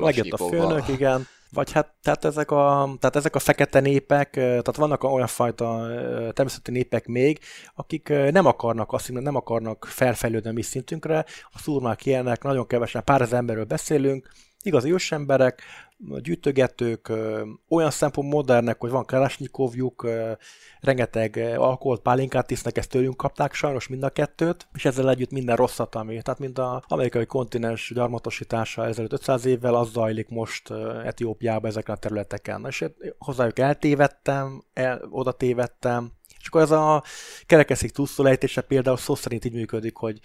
megjött 0.00 0.32
a 0.32 0.36
főnök, 0.36 0.88
igen. 0.88 1.26
Vagy 1.54 1.72
hát 1.72 1.94
tehát 2.02 2.24
ezek, 2.24 2.50
a, 2.50 2.94
tehát 2.98 3.16
ezek 3.16 3.34
a 3.34 3.38
fekete 3.38 3.80
népek, 3.80 4.30
tehát 4.30 4.76
vannak 4.76 5.04
olyan 5.04 5.26
fajta 5.26 5.86
természeti 6.32 6.70
népek 6.70 7.06
még, 7.06 7.38
akik 7.74 8.08
nem 8.08 8.46
akarnak 8.46 8.92
azt 8.92 9.12
nem 9.12 9.36
akarnak 9.36 9.86
felfejlődni 9.88 10.50
a 10.50 10.52
mi 10.52 10.62
szintünkre, 10.62 11.24
a 11.52 11.58
szurmák 11.58 12.06
ilyenek, 12.06 12.42
nagyon 12.42 12.66
kevesen, 12.66 13.04
pár 13.04 13.20
ezer 13.20 13.38
emberről 13.38 13.64
beszélünk, 13.64 14.28
igazi 14.62 14.92
ősemberek, 14.92 15.62
gyűjtögetők, 16.22 17.12
olyan 17.68 17.90
szempont 17.90 18.32
modernek, 18.32 18.80
hogy 18.80 18.90
van 18.90 19.04
Kalashnikovjuk, 19.04 20.08
rengeteg 20.80 21.36
alkoholt, 21.56 22.00
pálinkát 22.00 22.50
isznek, 22.50 22.76
ezt 22.76 22.90
tőlünk 22.90 23.16
kapták 23.16 23.54
sajnos 23.54 23.88
mind 23.88 24.02
a 24.02 24.10
kettőt, 24.10 24.68
és 24.74 24.84
ezzel 24.84 25.10
együtt 25.10 25.30
minden 25.30 25.56
rosszat, 25.56 25.94
ami, 25.94 26.22
tehát 26.22 26.40
mind 26.40 26.58
az 26.58 26.82
amerikai 26.86 27.26
kontinens 27.26 27.92
gyarmatosítása 27.94 28.86
ezelőtt 28.86 29.12
500 29.12 29.44
évvel, 29.44 29.74
az 29.74 29.90
zajlik 29.90 30.28
most 30.28 30.70
Etiópiában 31.04 31.70
ezeken 31.70 31.94
a 31.94 31.98
területeken. 31.98 32.64
És 32.68 32.84
hozzájuk 33.18 33.58
eltévedtem, 33.58 34.64
el, 34.72 35.06
oda 35.10 35.32
tévedtem, 35.32 36.12
és 36.40 36.46
akkor 36.46 36.60
ez 36.60 36.70
a 36.70 37.02
kerekeszik 37.46 37.90
túlszólejtése 37.90 38.60
például 38.60 38.96
szó 38.96 39.14
szerint 39.14 39.44
így 39.44 39.52
működik, 39.52 39.96
hogy 39.96 40.20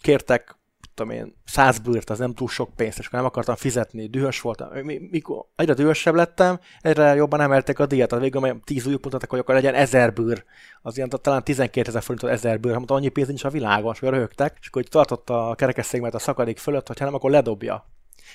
kértek 0.00 0.56
tudom 0.94 1.12
én, 1.12 1.36
száz 1.44 1.78
bőrt, 1.78 2.10
az 2.10 2.18
nem 2.18 2.34
túl 2.34 2.48
sok 2.48 2.74
pénzt, 2.76 2.98
és 2.98 3.06
akkor 3.06 3.18
nem 3.18 3.28
akartam 3.28 3.54
fizetni, 3.54 4.06
dühös 4.06 4.40
voltam. 4.40 4.68
Mikor 5.10 5.44
egyre 5.56 5.74
dühösebb 5.74 6.14
lettem, 6.14 6.60
egyre 6.80 7.14
jobban 7.14 7.40
emeltek 7.40 7.78
a 7.78 7.86
díjat, 7.86 8.18
végül 8.18 8.40
majd 8.40 8.56
tíz 8.64 8.86
új 8.86 8.92
mutattak, 8.92 9.30
hogy 9.30 9.38
akkor 9.38 9.54
legyen 9.54 9.74
ezer 9.74 10.12
bőr. 10.12 10.44
Az 10.82 10.96
ilyen 10.96 11.08
talán 11.08 11.44
12 11.44 11.88
ezer 11.88 12.02
forintot 12.02 12.30
ezer 12.30 12.60
bőr, 12.60 12.74
mondta, 12.74 12.94
annyi 12.94 13.08
pénz 13.08 13.28
nincs 13.28 13.44
a 13.44 13.50
világon, 13.50 13.92
és 13.92 14.00
röhögtek, 14.00 14.56
és 14.60 14.66
akkor 14.68 14.82
hogy 14.82 14.90
tartotta 14.90 15.48
a 15.48 15.54
kerekesszékmet 15.54 16.14
a 16.14 16.18
szakadék 16.18 16.58
fölött, 16.58 16.86
hogyha 16.86 17.04
nem, 17.04 17.14
akkor 17.14 17.30
ledobja. 17.30 17.86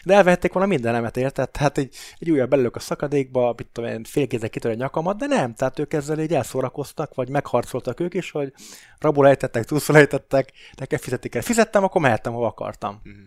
De 0.03 0.13
elvehették 0.13 0.53
volna 0.53 0.67
mindenemet, 0.67 1.17
érted? 1.17 1.49
Tehát 1.49 1.77
egy, 1.77 1.95
egy 2.17 2.31
újabb 2.31 2.49
belőlök 2.49 2.75
a 2.75 2.79
szakadékba, 2.79 3.53
mit 3.57 3.67
tudom 3.67 3.89
én, 3.89 4.03
félkézzel 4.03 4.49
kitör 4.49 4.71
a 4.71 4.75
nyakamat, 4.75 5.17
de 5.17 5.25
nem, 5.25 5.53
tehát 5.53 5.79
ők 5.79 5.93
ezzel 5.93 6.19
így 6.19 6.33
elszórakoztak, 6.33 7.15
vagy 7.15 7.29
megharcoltak 7.29 7.99
ők 7.99 8.13
is, 8.13 8.31
hogy 8.31 8.53
rabul 8.99 9.27
ejtettek, 9.27 9.63
túlszul 9.65 9.97
ejtettek, 9.97 10.51
nekem 10.77 10.99
fizetik 10.99 11.35
el. 11.35 11.41
Fizettem, 11.41 11.83
akkor 11.83 12.01
mehettem, 12.01 12.33
hova 12.33 12.47
akartam. 12.47 13.01
Mm. 13.09 13.23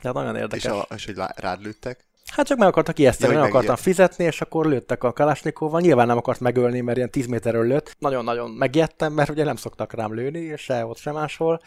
Tehát 0.00 0.16
nagyon 0.16 0.36
érdekes. 0.36 0.64
És, 0.64 0.70
a, 0.70 0.86
és 0.94 1.04
hogy 1.04 1.16
rád 1.36 1.62
lőttek? 1.62 2.06
Hát 2.30 2.46
csak 2.46 2.58
meg 2.58 2.68
akartak 2.68 2.98
ijeszteni, 2.98 3.32
ja, 3.32 3.38
nem 3.38 3.48
akartam 3.48 3.76
fizetni, 3.76 4.24
és 4.24 4.40
akkor 4.40 4.66
lőttek 4.66 5.04
a 5.04 5.12
Kalásnikóval. 5.12 5.80
Nyilván 5.80 6.06
nem 6.06 6.16
akart 6.16 6.40
megölni, 6.40 6.80
mert 6.80 6.96
ilyen 6.96 7.10
10 7.10 7.26
méterről 7.26 7.66
lőtt. 7.66 7.96
Nagyon-nagyon 7.98 8.50
megijedtem, 8.50 9.12
mert 9.12 9.30
ugye 9.30 9.44
nem 9.44 9.56
szoktak 9.56 9.92
rám 9.92 10.14
lőni, 10.14 10.38
és 10.38 10.60
se 10.60 10.86
ott 10.86 10.98
sem 10.98 11.14
máshol. 11.14 11.60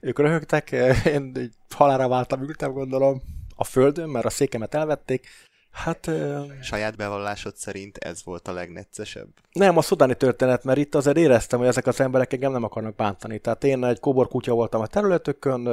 Ők 0.00 0.18
röhögtek, 0.18 0.70
én 1.14 1.50
halára 1.74 2.08
váltam, 2.08 2.42
ültem, 2.42 2.72
gondolom 2.72 3.22
a 3.60 3.64
földön, 3.64 4.08
mert 4.08 4.24
a 4.24 4.30
székemet 4.30 4.74
elvették. 4.74 5.26
Hát... 5.70 6.10
Saját 6.62 6.96
bevallásod 6.96 7.56
szerint 7.56 7.96
ez 7.96 8.24
volt 8.24 8.48
a 8.48 8.52
legneccesebb? 8.52 9.28
Nem, 9.52 9.76
a 9.76 9.82
szudáni 9.82 10.14
történet, 10.14 10.64
mert 10.64 10.78
itt 10.78 10.94
azért 10.94 11.16
éreztem, 11.16 11.58
hogy 11.58 11.68
ezek 11.68 11.86
az 11.86 12.00
emberek 12.00 12.32
engem 12.32 12.52
nem 12.52 12.64
akarnak 12.64 12.94
bántani. 12.94 13.38
Tehát 13.38 13.64
én 13.64 13.84
egy 13.84 14.00
kóbor 14.00 14.28
kutya 14.28 14.54
voltam 14.54 14.80
a 14.80 14.86
területökön, 14.86 15.68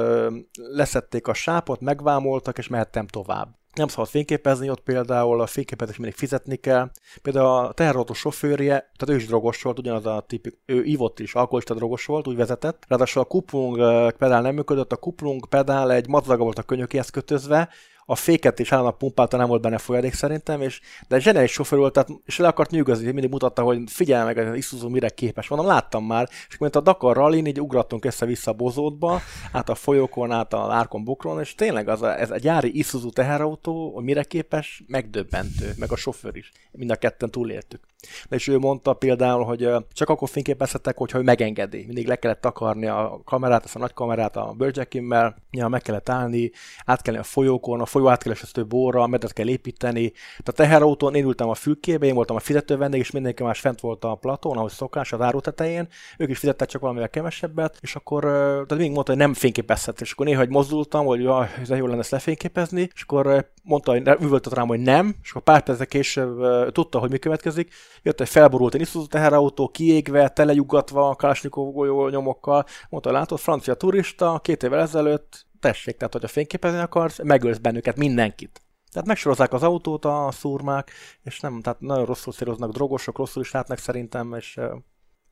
leszették 0.54 1.26
a 1.26 1.34
sápot, 1.34 1.80
megvámoltak, 1.80 2.58
és 2.58 2.68
mehettem 2.68 3.06
tovább. 3.06 3.48
Nem 3.76 3.88
szabad 3.88 4.08
fényképezni 4.08 4.70
ott 4.70 4.80
például, 4.80 5.40
a 5.40 5.46
fényképezés 5.46 5.96
mindig 5.96 6.16
fizetni 6.16 6.56
kell. 6.56 6.90
Például 7.22 7.46
a 7.46 7.72
teherautó 7.72 8.12
sofőrje, 8.12 8.90
tehát 8.96 9.08
ő 9.08 9.14
is 9.14 9.26
drogos 9.26 9.62
volt, 9.62 9.78
ugyanaz 9.78 10.06
a 10.06 10.24
tipik, 10.26 10.58
ő 10.66 10.84
ivott 10.84 11.20
is, 11.20 11.34
alkoholista 11.34 11.74
drogos 11.74 12.04
volt, 12.04 12.28
úgy 12.28 12.36
vezetett. 12.36 12.84
Ráadásul 12.88 13.22
a 13.22 13.24
kuplung 13.24 13.76
pedál 14.16 14.42
nem 14.42 14.54
működött, 14.54 14.92
a 14.92 14.96
kuplung 14.96 15.46
pedál 15.48 15.92
egy 15.92 16.08
madzaga 16.08 16.42
volt 16.42 16.58
a 16.58 16.62
könyökéhez 16.62 17.10
kötözve, 17.10 17.68
a 18.06 18.14
féket 18.14 18.58
is 18.58 18.72
állandóan 18.72 18.98
pumpálta, 18.98 19.36
nem 19.36 19.48
volt 19.48 19.62
benne 19.62 19.78
folyadék 19.78 20.12
szerintem, 20.12 20.60
és, 20.60 20.80
de 21.08 21.18
zseniális 21.18 21.52
sofőr 21.52 21.78
volt, 21.78 21.92
tehát, 21.92 22.08
és 22.24 22.38
le 22.38 22.48
akart 22.48 22.70
nyűgözni, 22.70 23.10
mindig 23.10 23.30
mutatta, 23.30 23.62
hogy 23.62 23.82
figyelj 23.86 24.24
meg, 24.24 24.38
az 24.38 24.56
Isuzu 24.56 24.88
mire 24.88 25.08
képes. 25.08 25.48
Mondom, 25.48 25.68
láttam 25.68 26.04
már, 26.04 26.28
és 26.48 26.56
mint 26.58 26.76
a 26.76 26.80
Dakar 26.80 27.16
rally 27.16 27.46
így 27.46 27.60
ugrattunk 27.60 28.04
össze-vissza 28.04 28.50
a 28.50 28.54
bozótba, 28.54 29.20
át 29.52 29.68
a 29.68 29.74
folyókon, 29.74 30.30
át 30.30 30.52
a 30.52 30.72
Árkon 30.72 31.04
Bukron, 31.04 31.40
és 31.40 31.54
tényleg 31.54 31.88
az 31.88 32.02
a, 32.02 32.20
ez 32.20 32.30
a 32.30 32.36
gyári 32.36 32.78
Isuzu 32.78 33.10
teherautó, 33.10 33.94
hogy 33.94 34.04
mire 34.04 34.22
képes, 34.22 34.82
megdöbbentő, 34.86 35.72
meg 35.76 35.92
a 35.92 35.96
sofőr 35.96 36.36
is. 36.36 36.52
Mind 36.72 36.90
a 36.90 36.96
ketten 36.96 37.30
túléltük. 37.30 37.80
De 38.28 38.36
és 38.36 38.48
ő 38.48 38.58
mondta 38.58 38.92
például, 38.92 39.44
hogy 39.44 39.68
csak 39.92 40.08
akkor 40.08 40.28
fényképezhetek, 40.28 40.96
hogyha 40.96 41.18
ő 41.18 41.22
megengedi. 41.22 41.84
Mindig 41.86 42.06
le 42.06 42.16
kellett 42.16 42.40
takarni 42.40 42.86
a 42.86 43.20
kamerát, 43.24 43.64
ezt 43.64 43.76
a 43.76 43.78
nagy 43.78 43.92
kamerát 43.92 44.36
a 44.36 44.54
bölcsekimmel, 44.56 45.36
ja, 45.50 45.68
meg 45.68 45.82
kellett 45.82 46.08
állni, 46.08 46.50
át 46.84 47.02
kellene 47.02 47.22
a 47.22 47.26
folyókon, 47.26 47.80
a 47.80 47.86
folyó 47.86 48.08
átkelesesztő 48.08 48.66
borra, 48.66 49.06
medet 49.06 49.32
kell 49.32 49.48
építeni. 49.48 50.10
Tehát 50.10 50.48
a 50.48 50.52
teherautón 50.52 51.14
én 51.14 51.24
ültem 51.24 51.48
a 51.48 51.54
fülkébe, 51.54 52.06
én 52.06 52.14
voltam 52.14 52.36
a 52.36 52.40
fizető 52.40 52.76
vendég, 52.76 53.00
és 53.00 53.10
mindenki 53.10 53.42
más 53.42 53.60
fent 53.60 53.80
volt 53.80 54.04
a 54.04 54.14
platón, 54.14 54.56
ahogy 54.56 54.70
szokás, 54.70 55.12
az 55.12 55.20
áró 55.20 55.40
tetején. 55.40 55.88
Ők 56.18 56.30
is 56.30 56.38
fizettek 56.38 56.68
csak 56.68 56.80
valamivel 56.80 57.10
kevesebbet, 57.10 57.78
és 57.80 57.94
akkor 57.94 58.22
tehát 58.22 58.76
még 58.76 58.90
mondta, 58.90 59.12
hogy 59.12 59.20
nem 59.20 59.34
fényképezhet, 59.34 60.00
és 60.00 60.12
akkor 60.12 60.26
néha, 60.26 60.38
hogy 60.38 60.48
mozdultam, 60.48 61.06
hogy 61.06 61.22
ja, 61.22 61.48
ez 61.60 61.68
jó 61.68 61.86
lenne 61.86 61.98
ezt 61.98 62.10
lefényképezni, 62.10 62.88
és 62.94 63.02
akkor 63.02 63.50
mondta, 63.62 63.90
hogy 63.90 64.08
üvöltött 64.20 64.54
rám, 64.54 64.66
hogy 64.66 64.80
nem, 64.80 65.14
és 65.22 65.30
akkor 65.30 65.42
pár 65.42 65.62
percek 65.62 65.88
később 65.88 66.38
tudta, 66.72 66.98
hogy 66.98 67.10
mi 67.10 67.18
következik. 67.18 67.72
Jött 68.02 68.20
egy 68.20 68.28
felborult 68.28 68.74
egy 68.74 68.80
Isuzu 68.80 69.06
teherautó, 69.06 69.68
kiégve, 69.68 70.28
telejugatva, 70.28 71.14
Kalashnikov 71.14 72.10
nyomokkal. 72.10 72.64
Mondta, 72.88 73.12
látod, 73.12 73.38
francia 73.38 73.74
turista, 73.74 74.40
két 74.42 74.62
évvel 74.62 74.80
ezelőtt 74.80 75.46
tessék, 75.60 75.96
tehát 75.96 76.12
hogyha 76.12 76.28
fényképezni 76.28 76.78
akarsz, 76.78 77.22
megölsz 77.22 77.58
bennünket 77.58 77.96
mindenkit. 77.96 78.60
Tehát 78.92 79.08
megsorozzák 79.08 79.52
az 79.52 79.62
autót 79.62 80.04
a 80.04 80.28
szurmák, 80.32 80.90
és 81.22 81.40
nem, 81.40 81.60
tehát 81.60 81.80
nagyon 81.80 82.04
rosszul 82.04 82.32
szíroznak 82.32 82.72
drogosok, 82.72 83.18
rosszul 83.18 83.42
is 83.42 83.50
látnak 83.50 83.78
szerintem, 83.78 84.34
és 84.34 84.58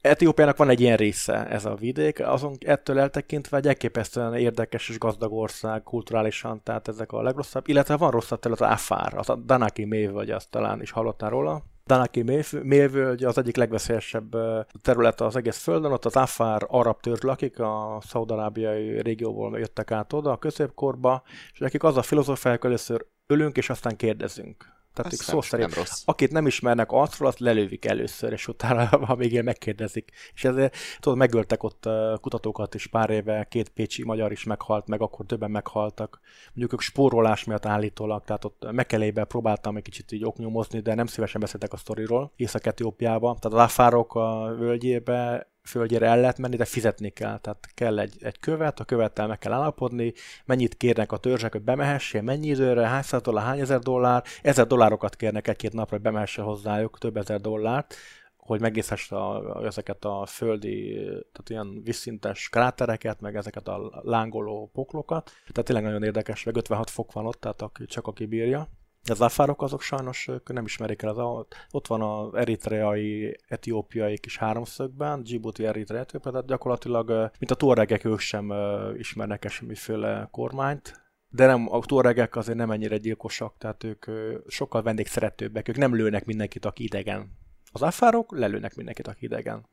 Etiópiának 0.00 0.56
van 0.56 0.68
egy 0.68 0.80
ilyen 0.80 0.96
része 0.96 1.46
ez 1.46 1.64
a 1.64 1.74
vidék, 1.74 2.26
azon 2.26 2.56
ettől 2.60 2.98
eltekintve 2.98 3.56
egy 3.56 3.66
elképesztően 3.66 4.34
érdekes 4.34 4.88
és 4.88 4.98
gazdag 4.98 5.32
ország 5.32 5.82
kulturálisan, 5.82 6.62
tehát 6.62 6.88
ezek 6.88 7.12
a 7.12 7.22
legrosszabb, 7.22 7.68
illetve 7.68 7.96
van 7.96 8.10
rosszabb 8.10 8.38
terület 8.38 8.60
az 8.60 8.70
Afár, 8.70 9.14
az 9.14 9.28
a 9.28 9.34
Danaki 9.34 9.84
mév, 9.84 10.10
vagy 10.10 10.30
azt 10.30 10.50
talán 10.50 10.80
is 10.80 10.90
hallottál 10.90 11.30
róla. 11.30 11.62
Danaki 11.86 12.22
mévvölgy 12.62 13.24
az 13.24 13.38
egyik 13.38 13.56
legveszélyesebb 13.56 14.36
terület 14.82 15.20
az 15.20 15.36
egész 15.36 15.58
földön, 15.58 15.92
ott 15.92 16.04
az 16.04 16.16
Afár 16.16 16.62
arab 16.68 17.00
tört 17.00 17.22
lakik, 17.22 17.58
a 17.58 17.98
szaudarábiai 18.06 19.02
régióból 19.02 19.58
jöttek 19.58 19.90
át 19.90 20.12
oda 20.12 20.30
a 20.30 20.38
középkorba, 20.38 21.22
és 21.52 21.58
nekik 21.58 21.82
az 21.82 21.96
a 21.96 22.02
filozófiák, 22.02 22.60
hogy 22.60 22.70
először 22.70 23.06
ölünk, 23.26 23.56
és 23.56 23.70
aztán 23.70 23.96
kérdezünk. 23.96 24.73
Tehát 24.94 25.12
ők 25.12 25.20
szó 25.20 25.40
szerint, 25.40 25.68
nem 25.68 25.78
rossz. 25.78 26.02
akit 26.04 26.30
nem 26.30 26.46
ismernek 26.46 26.92
arcról, 26.92 27.28
azt 27.28 27.38
lelővik 27.38 27.84
először, 27.84 28.32
és 28.32 28.48
utána, 28.48 29.14
még 29.16 29.32
ilyen 29.32 29.44
megkérdezik. 29.44 30.10
És 30.34 30.44
ezért, 30.44 30.76
tudod, 31.00 31.18
megöltek 31.18 31.62
ott 31.62 31.88
kutatókat 32.20 32.74
is 32.74 32.86
pár 32.86 33.10
éve, 33.10 33.44
két 33.44 33.68
pécsi 33.68 34.04
magyar 34.04 34.32
is 34.32 34.44
meghalt, 34.44 34.86
meg 34.86 35.00
akkor 35.00 35.26
többen 35.26 35.50
meghaltak. 35.50 36.20
Mondjuk 36.46 36.72
ők 36.72 36.80
spórolás 36.80 37.44
miatt 37.44 37.66
állítólag, 37.66 38.24
tehát 38.24 38.44
ott 38.44 38.66
Mekelébe 38.70 39.24
próbáltam 39.24 39.76
egy 39.76 39.82
kicsit 39.82 40.12
így 40.12 40.24
oknyomozni, 40.24 40.80
de 40.80 40.94
nem 40.94 41.06
szívesen 41.06 41.40
beszéltek 41.40 41.72
a 41.72 41.76
sztoriról, 41.76 42.32
Észak-Etiópiába. 42.36 43.36
Tehát 43.40 43.58
az 43.58 43.64
Afárok 43.64 44.14
a 44.14 44.54
völgyébe 44.58 45.52
földjére 45.64 46.06
el 46.06 46.20
lehet 46.20 46.38
menni, 46.38 46.56
de 46.56 46.64
fizetni 46.64 47.10
kell. 47.10 47.38
Tehát 47.38 47.68
kell 47.74 47.98
egy, 47.98 48.16
egy 48.20 48.38
követ, 48.38 48.80
a 48.80 48.84
követtel 48.84 49.26
meg 49.26 49.38
kell 49.38 49.52
állapodni, 49.52 50.12
mennyit 50.44 50.76
kérnek 50.76 51.12
a 51.12 51.16
törzsek, 51.16 51.52
hogy 51.52 51.62
bemehessél, 51.62 52.22
mennyi 52.22 52.46
időre, 52.46 52.86
hány 52.86 53.02
száz 53.02 53.22
hány 53.34 53.60
ezer 53.60 53.78
dollár, 53.78 54.24
ezer 54.42 54.66
dollárokat 54.66 55.16
kérnek 55.16 55.48
egy-két 55.48 55.72
napra, 55.72 55.94
hogy 55.94 56.04
bemehesse 56.04 56.42
hozzájuk, 56.42 56.98
több 56.98 57.16
ezer 57.16 57.40
dollárt, 57.40 57.94
hogy 58.36 58.60
megészhess 58.60 59.10
a, 59.10 59.60
ezeket 59.64 60.04
a 60.04 60.26
földi, 60.26 60.94
tehát 61.04 61.48
ilyen 61.48 61.82
visszintes 61.82 62.48
krátereket, 62.48 63.20
meg 63.20 63.36
ezeket 63.36 63.68
a 63.68 64.00
lángoló 64.02 64.70
poklokat. 64.72 65.30
Tehát 65.46 65.64
tényleg 65.64 65.84
nagyon 65.84 66.02
érdekes, 66.02 66.44
meg 66.44 66.56
56 66.56 66.90
fok 66.90 67.12
van 67.12 67.26
ott, 67.26 67.40
tehát 67.40 67.62
aki, 67.62 67.84
csak 67.86 68.06
aki 68.06 68.26
bírja. 68.26 68.68
Az 69.10 69.20
afárok 69.20 69.62
azok 69.62 69.80
sajnos 69.80 70.30
nem 70.44 70.64
ismerik 70.64 71.02
el, 71.02 71.18
az, 71.18 71.46
ott 71.70 71.86
van 71.86 72.02
az 72.02 72.34
eritreai, 72.34 73.38
etiópiai 73.48 74.18
kis 74.18 74.38
háromszögben, 74.38 75.22
Djibouti, 75.22 75.66
Eritrea, 75.66 76.00
Etiópia, 76.00 76.30
tehát 76.30 76.46
gyakorlatilag, 76.46 77.08
mint 77.38 77.50
a 77.50 77.54
tuaregek, 77.54 78.04
ők 78.04 78.18
sem 78.18 78.52
ismernek 78.96 79.44
el 79.44 79.50
semmiféle 79.50 80.28
kormányt, 80.30 81.02
de 81.28 81.46
nem, 81.46 81.72
a 81.72 81.80
tuaregek 81.80 82.36
azért 82.36 82.58
nem 82.58 82.70
ennyire 82.70 82.96
gyilkosak, 82.96 83.54
tehát 83.58 83.84
ők 83.84 84.06
sokkal 84.46 84.82
vendégszeretőbbek, 84.82 85.68
ők 85.68 85.76
nem 85.76 85.94
lőnek 85.94 86.24
mindenkit, 86.24 86.64
aki 86.64 86.82
idegen. 86.82 87.38
Az 87.72 87.82
afárok 87.82 88.36
lelőnek 88.36 88.74
mindenkit, 88.74 89.06
aki 89.06 89.24
idegen. 89.24 89.66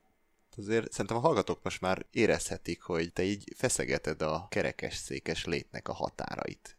Azért 0.57 0.91
szerintem 0.91 1.17
a 1.17 1.19
hallgatók 1.19 1.59
most 1.63 1.82
már 1.82 2.05
érezhetik, 2.11 2.82
hogy 2.82 3.13
te 3.13 3.23
így 3.23 3.43
feszegeted 3.55 4.21
a 4.21 4.47
kerekes 4.49 4.95
székes 4.95 5.45
létnek 5.45 5.88
a 5.88 5.93
határait. 5.93 6.77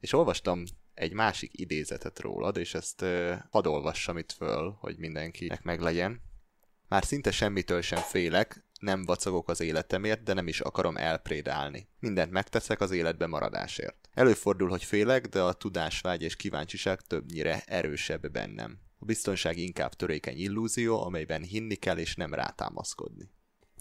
És 0.00 0.12
olvastam 0.12 0.62
egy 0.94 1.12
másik 1.12 1.50
idézetet 1.52 2.20
rólad, 2.20 2.56
és 2.56 2.74
ezt 2.74 3.02
uh, 3.02 3.34
hadd 3.50 3.66
olvassam 3.66 4.18
itt 4.18 4.32
föl, 4.32 4.76
hogy 4.80 4.98
mindenkinek 4.98 5.62
meglegyen. 5.62 6.20
Már 6.88 7.04
szinte 7.04 7.30
semmitől 7.30 7.80
sem 7.80 8.00
félek, 8.00 8.64
nem 8.80 9.04
vacagok 9.04 9.48
az 9.48 9.60
életemért, 9.60 10.22
de 10.22 10.32
nem 10.32 10.48
is 10.48 10.60
akarom 10.60 10.96
elprédálni. 10.96 11.88
Mindent 11.98 12.30
megteszek 12.30 12.80
az 12.80 12.90
életbe 12.90 13.26
maradásért. 13.26 14.08
Előfordul, 14.12 14.68
hogy 14.68 14.84
félek, 14.84 15.26
de 15.26 15.42
a 15.42 15.52
tudásvágy 15.52 16.22
és 16.22 16.36
kíváncsiság 16.36 17.00
többnyire 17.00 17.62
erősebb 17.66 18.30
bennem. 18.30 18.78
A 18.98 19.04
biztonság 19.04 19.56
inkább 19.56 19.94
törékeny 19.94 20.36
illúzió, 20.36 21.04
amelyben 21.04 21.42
hinni 21.42 21.74
kell 21.74 21.98
és 21.98 22.14
nem 22.14 22.34
rátámaszkodni. 22.34 23.30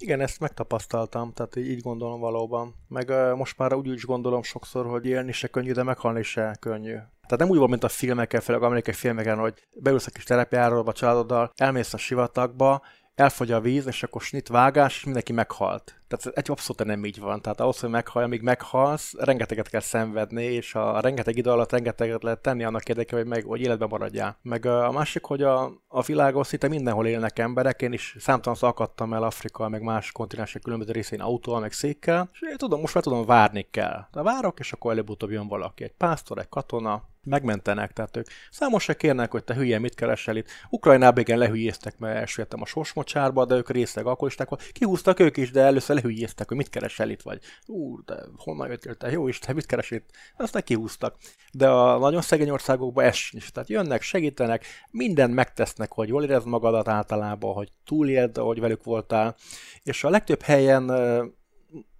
Igen, 0.03 0.21
ezt 0.21 0.39
megtapasztaltam, 0.39 1.33
tehát 1.33 1.55
így 1.55 1.81
gondolom 1.81 2.19
valóban. 2.19 2.75
Meg 2.87 3.11
most 3.35 3.57
már 3.57 3.73
úgy 3.73 3.87
is 3.87 4.05
gondolom 4.05 4.43
sokszor, 4.43 4.85
hogy 4.85 5.05
élni 5.05 5.31
se 5.31 5.47
könnyű, 5.47 5.71
de 5.71 5.83
meghalni 5.83 6.23
se 6.23 6.55
könnyű. 6.59 6.93
Tehát 6.93 7.37
nem 7.37 7.49
úgy 7.49 7.57
van, 7.57 7.69
mint 7.69 7.83
a 7.83 7.89
filmekkel, 7.89 8.41
főleg 8.41 8.63
amerikai 8.63 8.93
filmeken, 8.93 9.37
hogy 9.37 9.67
beülsz 9.81 10.07
a 10.07 10.11
kis 10.11 10.23
terepjáról, 10.23 10.87
a 10.87 10.93
családoddal, 10.93 11.51
elmész 11.55 11.93
a 11.93 11.97
sivatagba, 11.97 12.81
elfogy 13.15 13.51
a 13.51 13.61
víz, 13.61 13.87
és 13.87 14.03
akkor 14.03 14.21
snit 14.21 14.47
vágás, 14.47 14.95
és 14.95 15.03
mindenki 15.03 15.33
meghalt. 15.33 15.95
Tehát 16.07 16.37
egy 16.37 16.51
abszolút 16.51 16.83
nem 16.83 17.05
így 17.05 17.19
van. 17.19 17.41
Tehát 17.41 17.59
ahhoz, 17.59 17.79
hogy 17.79 17.89
meghal, 17.89 18.23
amíg 18.23 18.41
meghalsz, 18.41 19.13
rengeteget 19.17 19.69
kell 19.69 19.81
szenvedni, 19.81 20.43
és 20.43 20.75
a 20.75 20.99
rengeteg 20.99 21.37
idő 21.37 21.49
alatt 21.49 21.71
rengeteget 21.71 22.23
lehet 22.23 22.41
tenni 22.41 22.63
annak 22.63 22.89
érdekében, 22.89 23.19
hogy, 23.19 23.29
meg, 23.29 23.43
hogy 23.43 23.61
életben 23.61 23.87
maradjál. 23.91 24.37
Meg 24.41 24.65
a 24.65 24.91
másik, 24.91 25.23
hogy 25.23 25.41
a, 25.41 25.71
a 25.87 26.01
világon 26.01 26.43
szinte 26.43 26.67
mindenhol 26.67 27.07
élnek 27.07 27.39
emberek, 27.39 27.81
én 27.81 27.93
is 27.93 28.15
számtalan 28.19 28.57
akadtam 28.61 29.13
el 29.13 29.23
Afrika, 29.23 29.69
meg 29.69 29.81
más 29.81 30.11
kontinensek 30.11 30.61
különböző 30.61 30.91
részén 30.91 31.21
autóval, 31.21 31.59
meg 31.59 31.71
székkel, 31.71 32.29
és 32.33 32.41
én 32.41 32.57
tudom, 32.57 32.79
most 32.79 32.93
már 32.93 33.03
tudom, 33.03 33.25
várni 33.25 33.67
kell. 33.71 34.07
De 34.11 34.21
várok, 34.21 34.59
és 34.59 34.71
akkor 34.71 34.91
előbb-utóbb 34.91 35.31
jön 35.31 35.47
valaki, 35.47 35.83
egy 35.83 35.93
pásztor, 35.97 36.37
egy 36.37 36.49
katona, 36.49 37.03
megmentenek, 37.23 37.91
tehát 37.91 38.17
ők 38.17 38.27
számos 38.51 38.83
se 38.83 38.93
kérnek, 38.93 39.31
hogy 39.31 39.43
te 39.43 39.53
hülye, 39.53 39.79
mit 39.79 39.95
keresel 39.95 40.35
itt. 40.35 40.47
Ukrajnában 40.69 41.19
igen 41.19 41.37
lehülyéztek, 41.37 41.97
mert 41.97 42.17
elsüllyedtem 42.17 42.61
a 42.61 42.65
sorsmocsárba, 42.65 43.45
de 43.45 43.55
ők 43.55 43.69
részleg 43.69 44.05
alkoholisták, 44.05 44.49
kihúztak 44.71 45.19
ők 45.19 45.37
is, 45.37 45.51
de 45.51 45.61
először 45.61 45.95
lehülyéztek, 45.95 46.47
hogy 46.47 46.57
mit 46.57 46.69
keresel 46.69 47.09
itt, 47.09 47.21
vagy 47.21 47.39
úr, 47.65 48.03
de 48.05 48.15
honnan 48.35 48.69
jöttél 48.69 48.95
te, 48.95 49.11
jó 49.11 49.27
Isten, 49.27 49.55
mit 49.55 49.65
keres 49.65 49.91
itt? 49.91 50.09
Aztán 50.37 50.63
kihúztak. 50.63 51.15
De 51.51 51.69
a 51.69 51.97
nagyon 51.97 52.21
szegény 52.21 52.49
országokban 52.49 53.05
ez 53.05 53.15
sincs. 53.15 53.51
Tehát 53.51 53.69
jönnek, 53.69 54.01
segítenek, 54.01 54.65
mindent 54.89 55.33
megtesznek, 55.33 55.91
hogy 55.91 56.07
jól 56.07 56.23
érezd 56.23 56.47
magadat 56.47 56.87
általában, 56.87 57.53
hogy 57.53 57.71
túléld, 57.85 58.37
ahogy 58.37 58.59
velük 58.59 58.83
voltál. 58.83 59.35
És 59.83 60.03
a 60.03 60.09
legtöbb 60.09 60.41
helyen 60.41 60.91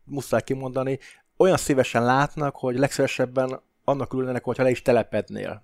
muszáj 0.04 0.42
kimondani, 0.42 1.00
olyan 1.38 1.58
szívesen 1.58 2.04
látnak, 2.04 2.56
hogy 2.56 2.78
legszívesebben 2.78 3.62
annak 3.84 4.14
ülnének, 4.14 4.44
hogyha 4.44 4.64
le 4.64 4.70
is 4.70 4.82
telepednél. 4.82 5.64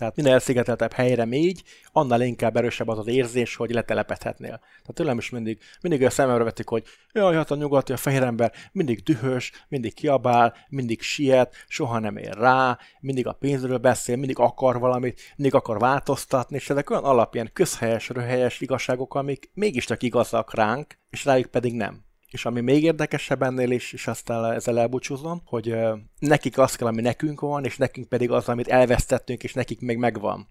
Tehát 0.00 0.16
minél 0.16 0.32
elszigeteltebb 0.32 0.92
helyre 0.92 1.24
még, 1.24 1.62
annál 1.92 2.22
inkább 2.22 2.56
erősebb 2.56 2.88
az 2.88 2.98
az 2.98 3.06
érzés, 3.06 3.56
hogy 3.56 3.70
letelepedhetnél. 3.70 4.58
Tehát 4.58 4.94
tőlem 4.94 5.18
is 5.18 5.30
mindig, 5.30 5.58
mindig 5.80 6.04
a 6.04 6.10
szememre 6.10 6.44
vetik, 6.44 6.68
hogy 6.68 6.84
jaj, 7.12 7.34
hát 7.34 7.50
a 7.50 7.54
nyugati, 7.54 7.92
a 7.92 7.96
fehér 7.96 8.22
ember 8.22 8.52
mindig 8.72 9.02
dühös, 9.02 9.52
mindig 9.68 9.94
kiabál, 9.94 10.54
mindig 10.68 11.00
siet, 11.00 11.54
soha 11.68 11.98
nem 11.98 12.16
ér 12.16 12.34
rá, 12.34 12.78
mindig 13.00 13.26
a 13.26 13.32
pénzről 13.32 13.78
beszél, 13.78 14.16
mindig 14.16 14.38
akar 14.38 14.78
valamit, 14.78 15.20
mindig 15.36 15.54
akar 15.54 15.78
változtatni, 15.78 16.56
és 16.56 16.70
ezek 16.70 16.90
olyan 16.90 17.04
alapján 17.04 17.50
közhelyes, 17.52 18.08
röhelyes 18.08 18.60
igazságok, 18.60 19.14
amik 19.14 19.50
mégiscsak 19.54 20.02
igazak 20.02 20.54
ránk, 20.54 20.98
és 21.10 21.24
rájuk 21.24 21.50
pedig 21.50 21.74
nem. 21.74 22.08
És 22.30 22.44
ami 22.44 22.60
még 22.60 22.82
érdekesebb 22.82 23.42
ennél 23.42 23.70
is, 23.70 23.92
és 23.92 24.06
aztán 24.06 24.52
ezzel 24.52 24.78
elbúcsúzom, 24.78 25.42
hogy 25.44 25.76
nekik 26.18 26.58
az 26.58 26.76
kell, 26.76 26.88
ami 26.88 27.00
nekünk 27.00 27.40
van, 27.40 27.64
és 27.64 27.76
nekünk 27.76 28.08
pedig 28.08 28.30
az, 28.30 28.48
amit 28.48 28.68
elvesztettünk, 28.68 29.42
és 29.42 29.52
nekik 29.52 29.80
még 29.80 29.96
megvan. 29.96 30.48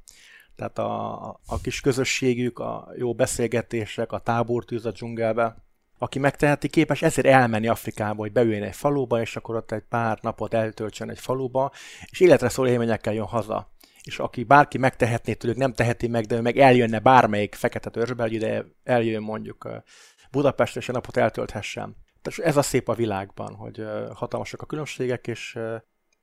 Tehát 0.55 0.77
a, 0.77 1.27
a 1.45 1.61
kis 1.61 1.81
közösségük, 1.81 2.59
a 2.59 2.91
jó 2.97 3.13
beszélgetések, 3.13 4.11
a 4.11 4.19
tábortűz 4.19 4.85
a 4.85 4.91
dzsungelbe, 4.91 5.55
aki 5.97 6.19
megteheti, 6.19 6.67
képes 6.67 7.01
ezért 7.01 7.27
elmenni 7.27 7.67
Afrikába, 7.67 8.21
hogy 8.21 8.31
beüljön 8.31 8.63
egy 8.63 8.75
faluba, 8.75 9.21
és 9.21 9.35
akkor 9.35 9.55
ott 9.55 9.71
egy 9.71 9.83
pár 9.89 10.19
napot 10.21 10.53
eltöltsön 10.53 11.09
egy 11.09 11.19
faluba, 11.19 11.71
és 12.09 12.19
életre 12.19 12.49
szóló 12.49 12.69
élményekkel 12.69 13.13
jön 13.13 13.25
haza. 13.25 13.71
És 14.03 14.19
aki 14.19 14.43
bárki 14.43 14.77
megtehetné 14.77 15.33
tőlük, 15.33 15.57
nem 15.57 15.73
teheti 15.73 16.07
meg, 16.07 16.25
de 16.25 16.35
ő 16.35 16.41
meg 16.41 16.57
eljönne 16.57 16.99
bármelyik 16.99 17.55
fekete 17.55 17.89
törzsbe, 17.89 18.27
ide 18.27 18.65
eljön 18.83 19.21
mondjuk 19.21 19.83
Budapestre 20.31 20.79
és 20.79 20.89
a 20.89 20.91
napot 20.91 21.17
eltölthessen. 21.17 21.95
Tehát 22.21 22.39
ez 22.39 22.57
a 22.57 22.61
szép 22.61 22.87
a 22.87 22.93
világban, 22.93 23.55
hogy 23.55 23.83
hatalmasak 24.13 24.61
a 24.61 24.65
különbségek, 24.65 25.27
és, 25.27 25.59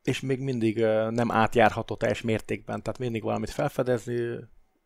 és 0.02 0.20
még 0.20 0.40
mindig 0.40 0.78
nem 1.10 1.30
átjárható 1.30 1.96
teljes 1.96 2.22
mértékben, 2.22 2.82
tehát 2.82 2.98
mindig 2.98 3.22
valamit 3.22 3.50
felfedezni, 3.50 4.38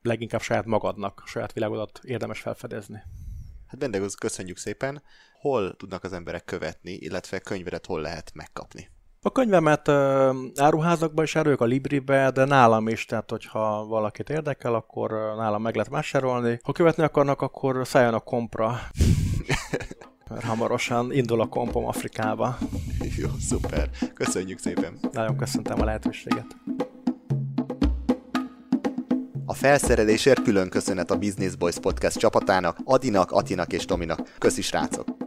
leginkább 0.02 0.40
saját 0.40 0.64
magadnak, 0.64 1.22
saját 1.26 1.52
világodat 1.52 2.00
érdemes 2.02 2.40
felfedezni. 2.40 3.02
Hát 3.66 3.78
Bendegúz, 3.78 4.14
köszönjük 4.14 4.56
szépen. 4.56 5.02
Hol 5.40 5.76
tudnak 5.76 6.04
az 6.04 6.12
emberek 6.12 6.44
követni, 6.44 6.92
illetve 6.92 7.38
könyvedet 7.38 7.86
hol 7.86 8.00
lehet 8.00 8.30
megkapni? 8.34 8.88
A 9.22 9.30
könyvemet 9.32 9.88
uh, 9.88 9.94
áruházakban 10.56 11.24
is 11.24 11.36
áruljuk, 11.36 11.60
a 11.60 11.64
Libribe, 11.64 12.30
de 12.30 12.44
nálam 12.44 12.88
is, 12.88 13.04
tehát 13.04 13.30
hogyha 13.30 13.86
valakit 13.86 14.30
érdekel, 14.30 14.74
akkor 14.74 15.10
nálam 15.36 15.62
meg 15.62 15.74
lehet 15.74 15.90
vásárolni. 15.90 16.60
Ha 16.62 16.72
követni 16.72 17.02
akarnak, 17.02 17.42
akkor 17.42 17.86
szálljon 17.86 18.14
a 18.14 18.20
kompra. 18.20 18.80
Mert 20.28 20.44
hamarosan 20.50 21.12
indul 21.12 21.40
a 21.40 21.46
kompom 21.46 21.86
Afrikába. 21.86 22.58
Jó, 23.16 23.28
szuper. 23.40 23.90
Köszönjük 24.14 24.58
szépen. 24.58 24.98
Nagyon 25.12 25.36
köszöntem 25.36 25.80
a 25.80 25.84
lehetőséget. 25.84 26.46
A 29.46 29.54
felszerelésért 29.54 30.42
külön 30.42 30.68
köszönet 30.68 31.10
a 31.10 31.18
Business 31.18 31.54
Boys 31.54 31.78
Podcast 31.78 32.18
csapatának, 32.18 32.78
Adinak, 32.84 33.30
Atinak 33.30 33.72
és 33.72 33.84
Tominak. 33.84 34.34
Köszi 34.38 34.62
srácok! 34.62 35.19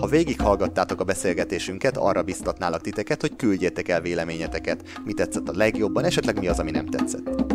Ha 0.00 0.06
végighallgattátok 0.06 1.00
a 1.00 1.04
beszélgetésünket, 1.04 1.96
arra 1.96 2.22
biztatnálak 2.22 2.80
titeket, 2.80 3.20
hogy 3.20 3.36
küldjétek 3.36 3.88
el 3.88 4.00
véleményeteket, 4.00 5.00
mi 5.04 5.12
tetszett 5.12 5.48
a 5.48 5.56
legjobban, 5.56 6.04
esetleg 6.04 6.38
mi 6.38 6.48
az, 6.48 6.58
ami 6.58 6.70
nem 6.70 6.86
tetszett. 6.86 7.54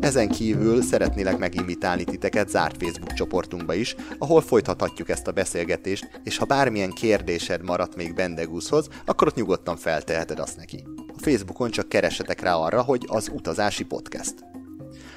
Ezen 0.00 0.28
kívül 0.28 0.82
szeretnélek 0.82 1.38
meginvitálni 1.38 2.04
titeket 2.04 2.48
zárt 2.48 2.82
Facebook 2.82 3.12
csoportunkba 3.12 3.74
is, 3.74 3.94
ahol 4.18 4.40
folytathatjuk 4.40 5.08
ezt 5.08 5.26
a 5.26 5.32
beszélgetést, 5.32 6.20
és 6.24 6.36
ha 6.36 6.44
bármilyen 6.44 6.90
kérdésed 6.90 7.62
maradt 7.62 7.96
még 7.96 8.14
Bendegúzhoz, 8.14 8.88
akkor 9.04 9.26
ott 9.26 9.34
nyugodtan 9.34 9.76
felteheted 9.76 10.38
azt 10.38 10.56
neki. 10.56 10.84
A 10.96 11.20
Facebookon 11.22 11.70
csak 11.70 11.88
keressetek 11.88 12.40
rá 12.40 12.54
arra, 12.54 12.82
hogy 12.82 13.04
az 13.08 13.30
utazási 13.34 13.84
podcast. 13.84 14.34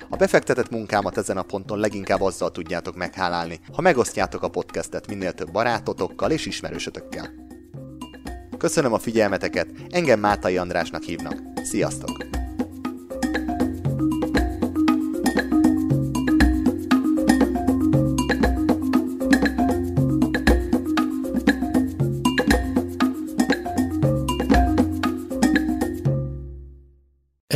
A 0.09 0.15
befektetett 0.15 0.69
munkámat 0.69 1.17
ezen 1.17 1.37
a 1.37 1.43
ponton 1.43 1.79
leginkább 1.79 2.21
azzal 2.21 2.51
tudjátok 2.51 2.95
meghálálni, 2.95 3.59
ha 3.73 3.81
megosztjátok 3.81 4.43
a 4.43 4.49
podcastet 4.49 5.07
minél 5.07 5.33
több 5.33 5.51
barátotokkal 5.51 6.31
és 6.31 6.45
ismerősötökkel. 6.45 7.33
Köszönöm 8.57 8.93
a 8.93 8.99
figyelmeteket, 8.99 9.67
engem 9.89 10.19
Mátai 10.19 10.57
Andrásnak 10.57 11.03
hívnak. 11.03 11.35
Sziasztok! 11.63 12.25